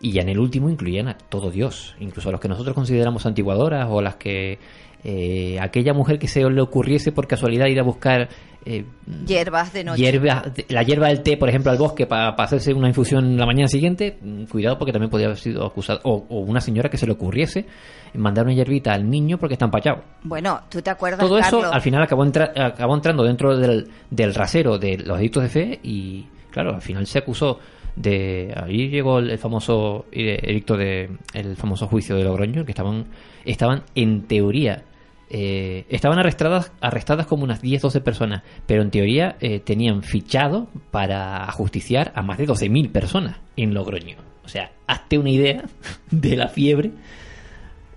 Y 0.01 0.13
ya 0.13 0.23
en 0.23 0.31
el 0.31 0.39
último 0.39 0.71
incluían 0.71 1.09
a 1.09 1.19
todo 1.19 1.51
Dios, 1.51 1.95
incluso 2.01 2.29
a 2.29 2.33
los 2.33 2.41
que 2.41 2.49
nosotros 2.49 2.75
consideramos 2.75 3.27
antiguadoras 3.27 3.87
o 3.91 4.01
las 4.01 4.17
que 4.17 4.59
eh, 5.05 5.59
aquella 5.61 5.95
mujer 5.95 6.19
que 6.19 6.29
se 6.29 6.49
le 6.49 6.61
ocurriese 6.61 7.13
por 7.13 7.27
casualidad 7.27 7.67
ir 7.67 7.81
a 7.81 7.83
buscar 7.83 8.29
eh, 8.65 8.85
Hierbas 9.27 9.73
de 9.73 9.85
noche. 9.85 10.03
hierba, 10.03 10.43
la 10.69 10.83
hierba 10.83 11.09
del 11.09 11.23
té, 11.23 11.37
por 11.37 11.49
ejemplo, 11.49 11.71
al 11.73 11.79
bosque 11.79 12.07
para 12.07 12.29
hacerse 12.31 12.73
una 12.75 12.89
infusión 12.89 13.37
la 13.37 13.47
mañana 13.47 13.69
siguiente, 13.69 14.19
mm, 14.21 14.45
cuidado 14.45 14.79
porque 14.79 14.93
también 14.93 15.11
podría 15.11 15.29
haber 15.29 15.39
sido 15.39 15.65
acusado. 15.65 16.01
O, 16.05 16.27
o 16.29 16.41
una 16.41 16.61
señora 16.61 16.89
que 16.91 16.97
se 16.97 17.07
le 17.07 17.13
ocurriese 17.13 17.67
mandar 18.15 18.45
una 18.45 18.55
hierbita 18.55 18.93
al 18.93 19.09
niño 19.09 19.39
porque 19.39 19.55
está 19.55 19.65
empachado. 19.67 20.03
Bueno, 20.25 20.61
¿tú 20.69 20.83
te 20.83 20.91
acuerdas, 20.91 21.21
Todo 21.21 21.39
eso 21.39 21.65
al 21.73 21.81
final 21.81 22.03
acabó, 22.03 22.25
entra- 22.25 22.53
acabó 22.57 22.95
entrando 22.95 23.23
dentro 23.25 23.57
del, 23.57 23.89
del 24.11 24.35
rasero 24.35 24.79
de 24.79 24.99
los 24.99 25.19
edictos 25.21 25.43
de 25.45 25.49
fe 25.49 25.81
y, 25.83 26.27
claro, 26.51 26.75
al 26.75 26.83
final 26.83 27.07
se 27.07 27.19
acusó 27.19 27.59
de 27.97 28.55
ahí 28.57 28.89
llegó 28.89 29.19
el, 29.19 29.31
el 29.31 29.39
famoso 29.39 30.07
eh, 30.13 30.39
edicto 30.43 30.77
de 30.77 31.11
el 31.35 31.57
famoso 31.57 31.89
juicio 31.89 32.15
de 32.17 32.23
Logroño 32.23 32.65
que 32.65 32.71
estaban 32.71 33.07
estaban 33.45 33.83
en 33.97 34.23
teoría 34.29 34.85
eh, 35.31 35.87
estaban 35.89 36.19
arrestadas 36.19 36.73
arrestadas 36.81 37.27
como 37.27 37.45
unas 37.45 37.63
10 37.63 37.83
12 37.83 38.01
personas 38.01 38.43
pero 38.67 38.83
en 38.83 38.91
teoría 38.91 39.37
eh, 39.41 39.61
tenían 39.61 40.03
fichado 40.03 40.69
para 40.91 41.45
ajusticiar 41.45 42.13
a 42.17 42.23
más 42.23 42.37
de 42.39 42.47
12.000 42.49 42.91
personas 42.91 43.37
en 43.57 43.73
Logroño 43.73 44.17
o 44.45 44.49
sea 44.49 44.73
hazte 44.89 45.19
una 45.19 45.31
idea 45.31 45.63
de 46.11 46.37
la 46.37 46.49
fiebre 46.49 46.91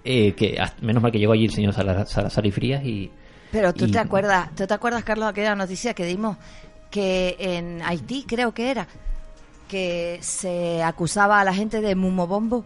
eh, 0.05 0.33
que 0.33 0.57
menos 0.81 1.01
mal 1.01 1.11
que 1.11 1.17
llegó 1.19 1.33
allí 1.33 1.45
el 1.45 1.51
señor 1.51 1.73
Salazar, 1.73 2.07
Salazar 2.07 2.45
y 2.45 2.51
Frías 2.51 2.83
y 2.85 3.09
Pero 3.51 3.73
tú 3.73 3.85
y- 3.85 3.91
te 3.91 3.99
acuerdas, 3.99 4.49
¿tú 4.55 4.67
te 4.67 4.73
acuerdas, 4.73 5.03
Carlos, 5.03 5.27
aquella 5.29 5.55
noticia 5.55 5.93
que 5.93 6.05
dimos 6.05 6.37
que 6.91 7.35
en 7.39 7.81
Haití, 7.81 8.23
creo 8.27 8.53
que 8.53 8.69
era, 8.69 8.85
que 9.67 10.19
se 10.21 10.83
acusaba 10.83 11.39
a 11.39 11.43
la 11.43 11.53
gente 11.53 11.81
de 11.81 11.95
mumobombo 11.95 12.63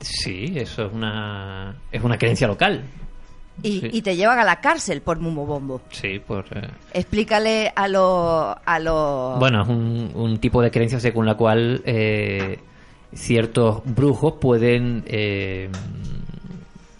Sí, 0.00 0.52
eso 0.56 0.86
es 0.86 0.92
una 0.92 1.74
es 1.90 2.02
una 2.04 2.18
creencia 2.18 2.46
local. 2.46 2.82
Y, 3.62 3.80
Sí. 3.80 3.90
y 3.92 4.02
te 4.02 4.14
llevan 4.16 4.38
a 4.38 4.44
la 4.44 4.60
cárcel 4.60 5.00
por 5.02 5.18
mumobombo? 5.18 5.80
Sí, 5.90 6.18
por 6.18 6.44
eh, 6.56 6.68
Explícale 6.92 7.72
a 7.74 7.88
los... 7.88 8.56
A 8.64 8.78
los 8.78 9.38
bueno, 9.38 9.62
es 9.62 9.68
un, 9.68 10.10
un 10.14 10.38
tipo 10.38 10.62
de 10.62 10.70
creencia 10.70 11.00
según 11.00 11.26
la 11.26 11.34
cual 11.36 11.82
eh, 11.84 12.58
ciertos 13.14 13.82
brujos 13.84 14.34
pueden 14.40 15.02
eh, 15.06 15.68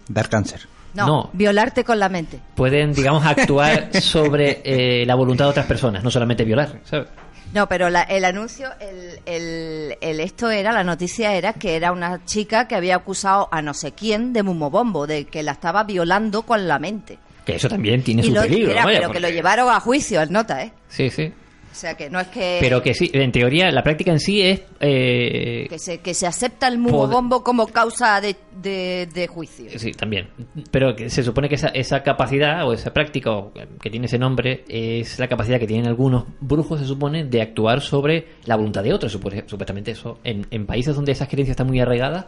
Dar 0.09 0.29
cáncer. 0.29 0.63
no, 0.95 1.07
no. 1.07 1.31
violarte 1.35 1.85
con 1.85 1.99
la 1.99 2.09
mente. 2.09 2.41
pueden 2.55 2.93
digamos 2.93 3.25
actuar 3.27 3.91
sobre 4.01 4.63
eh, 4.65 5.05
la 5.07 5.15
voluntad 5.15 5.45
de 5.45 5.51
otras 5.51 5.67
personas, 5.67 6.03
no 6.03 6.11
solamente 6.11 6.45
violar, 6.45 6.81
¿sabes? 6.85 7.09
No, 7.55 7.67
pero 7.69 7.89
la- 7.89 8.03
el 8.03 8.25
anuncio, 8.27 8.69
el, 8.81 9.21
el- 9.25 9.97
el 10.01 10.21
esto 10.21 10.51
era, 10.51 10.73
la 10.73 10.85
noticia 10.85 11.35
era 11.35 11.55
que 11.55 11.77
era 11.77 11.93
una 11.93 12.25
chica 12.27 12.69
que 12.69 12.75
había 12.75 12.97
acusado 12.97 13.49
a 13.51 13.63
no 13.63 13.73
sé 13.75 13.93
quién 13.93 14.33
de 14.35 14.43
mumobombo, 14.43 15.07
de 15.07 15.25
que 15.25 15.43
la 15.43 15.53
estaba 15.53 15.85
violando 15.85 16.43
con 16.43 16.69
la 16.69 16.79
mente. 16.79 17.19
Que 17.47 17.57
eso 17.57 17.69
también 17.71 18.03
tiene 18.03 18.23
y 18.23 18.27
su 18.29 18.35
lo, 18.35 18.43
peligro, 18.43 18.73
era, 18.73 18.85
vaya, 18.85 18.99
pero 19.01 19.13
que 19.13 19.21
lo 19.21 19.31
llevaron 19.31 19.71
a 19.71 19.81
juicio, 19.81 20.21
el 20.21 20.31
nota, 20.31 20.63
¿eh? 20.63 20.73
Sí, 20.91 21.09
sí. 21.09 21.33
O 21.71 21.75
sea 21.75 21.95
que 21.95 22.11
no 22.11 22.19
es 22.19 22.27
que, 22.29 22.59
Pero 22.61 22.83
que 22.83 22.95
sí, 22.95 23.11
en 23.13 23.31
teoría, 23.31 23.71
la 23.71 23.83
práctica 23.83 24.11
en 24.11 24.19
sí 24.19 24.43
es... 24.43 24.63
eh, 24.81 25.67
que, 25.69 25.79
se, 25.79 25.99
que 25.99 26.15
se 26.15 26.27
acepta 26.27 26.67
el 26.67 26.79
mumobombo 26.79 27.45
como 27.45 27.67
causa 27.69 28.21
de, 28.21 28.35
de, 28.61 29.07
de 29.13 29.27
juicio. 29.29 29.67
Sí, 29.79 29.93
también. 29.93 30.29
Pero 30.71 30.97
que 30.97 31.09
se 31.11 31.23
supone 31.23 31.49
que 31.49 31.55
esa, 31.55 31.69
esa 31.69 32.03
capacidad 32.03 32.67
o 32.67 32.73
esa 32.73 32.93
práctica 32.93 33.31
o 33.33 33.53
que 33.81 33.91
tiene 33.91 34.07
ese 34.07 34.19
nombre 34.19 34.65
es 34.69 35.19
la 35.19 35.29
capacidad 35.29 35.61
que 35.61 35.67
tienen 35.67 35.87
algunos 35.87 36.25
brujos, 36.41 36.81
se 36.81 36.87
supone, 36.87 37.25
de 37.25 37.43
actuar 37.43 37.81
sobre 37.81 38.27
la 38.45 38.57
voluntad 38.57 38.83
de 38.83 38.93
otros. 38.93 39.13
Supuestamente 39.13 39.93
eso, 39.93 40.19
en, 40.25 40.47
en 40.51 40.67
países 40.67 40.97
donde 40.97 41.13
esas 41.13 41.29
creencias 41.29 41.53
están 41.53 41.67
muy 41.69 41.79
arraigadas, 41.81 42.27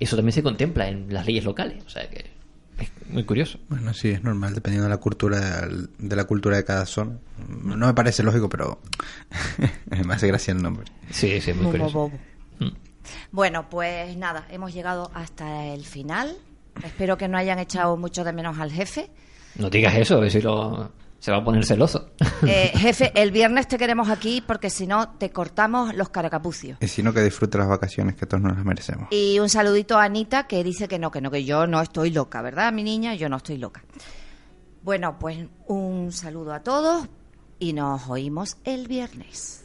eso 0.00 0.16
también 0.16 0.32
se 0.32 0.42
contempla 0.42 0.88
en 0.88 1.12
las 1.12 1.26
leyes 1.26 1.44
locales. 1.44 1.84
O 1.84 1.88
sea 1.90 2.08
que 2.08 2.37
es 2.78 2.90
muy 3.08 3.24
curioso. 3.24 3.58
Bueno, 3.68 3.92
sí, 3.94 4.10
es 4.10 4.22
normal, 4.22 4.54
dependiendo 4.54 4.84
de 4.84 4.90
la 4.90 5.00
cultura 5.00 5.68
de 5.98 6.16
la 6.16 6.24
cultura 6.24 6.56
de 6.56 6.64
cada 6.64 6.86
zona. 6.86 7.18
No 7.48 7.86
me 7.86 7.94
parece 7.94 8.22
lógico, 8.22 8.48
pero 8.48 8.80
me 10.06 10.14
hace 10.14 10.26
gracia 10.26 10.52
el 10.52 10.62
nombre. 10.62 10.84
Sí, 11.10 11.40
sí, 11.40 11.52
muy 11.52 11.66
curioso. 11.66 11.98
Mumobobo. 11.98 12.18
Bueno, 13.32 13.68
pues 13.68 14.16
nada, 14.16 14.46
hemos 14.50 14.74
llegado 14.74 15.10
hasta 15.14 15.66
el 15.66 15.84
final. 15.84 16.36
Espero 16.84 17.16
que 17.16 17.28
no 17.28 17.38
hayan 17.38 17.58
echado 17.58 17.96
mucho 17.96 18.24
de 18.24 18.32
menos 18.32 18.58
al 18.58 18.70
jefe. 18.70 19.10
No 19.56 19.70
digas 19.70 19.94
eso, 19.96 20.16
a 20.16 20.20
ver 20.20 20.30
si 20.30 20.40
lo, 20.40 20.92
se 21.18 21.32
va 21.32 21.38
a 21.38 21.44
poner 21.44 21.64
celoso. 21.64 22.10
Eh, 22.46 22.70
jefe, 22.74 23.12
el 23.20 23.32
viernes 23.32 23.66
te 23.66 23.78
queremos 23.78 24.08
aquí 24.08 24.40
porque 24.40 24.70
si 24.70 24.86
no 24.86 25.10
te 25.10 25.30
cortamos 25.30 25.94
los 25.94 26.08
caracapucios. 26.08 26.78
Y 26.80 26.86
si 26.86 27.02
no, 27.02 27.12
que 27.12 27.20
disfrute 27.20 27.58
las 27.58 27.68
vacaciones, 27.68 28.14
que 28.14 28.26
todos 28.26 28.42
nos 28.42 28.56
las 28.56 28.64
merecemos. 28.64 29.08
Y 29.10 29.40
un 29.40 29.48
saludito 29.48 29.98
a 29.98 30.04
Anita 30.04 30.46
que 30.46 30.62
dice 30.62 30.86
que 30.86 30.98
no, 30.98 31.10
que 31.10 31.20
no, 31.20 31.30
que 31.30 31.44
yo 31.44 31.66
no 31.66 31.80
estoy 31.80 32.10
loca, 32.10 32.40
¿verdad, 32.40 32.72
mi 32.72 32.84
niña? 32.84 33.14
Yo 33.14 33.28
no 33.28 33.38
estoy 33.38 33.58
loca. 33.58 33.82
Bueno, 34.82 35.18
pues 35.18 35.46
un 35.66 36.12
saludo 36.12 36.54
a 36.54 36.62
todos 36.62 37.08
y 37.58 37.72
nos 37.72 38.08
oímos 38.08 38.56
el 38.64 38.86
viernes. 38.86 39.64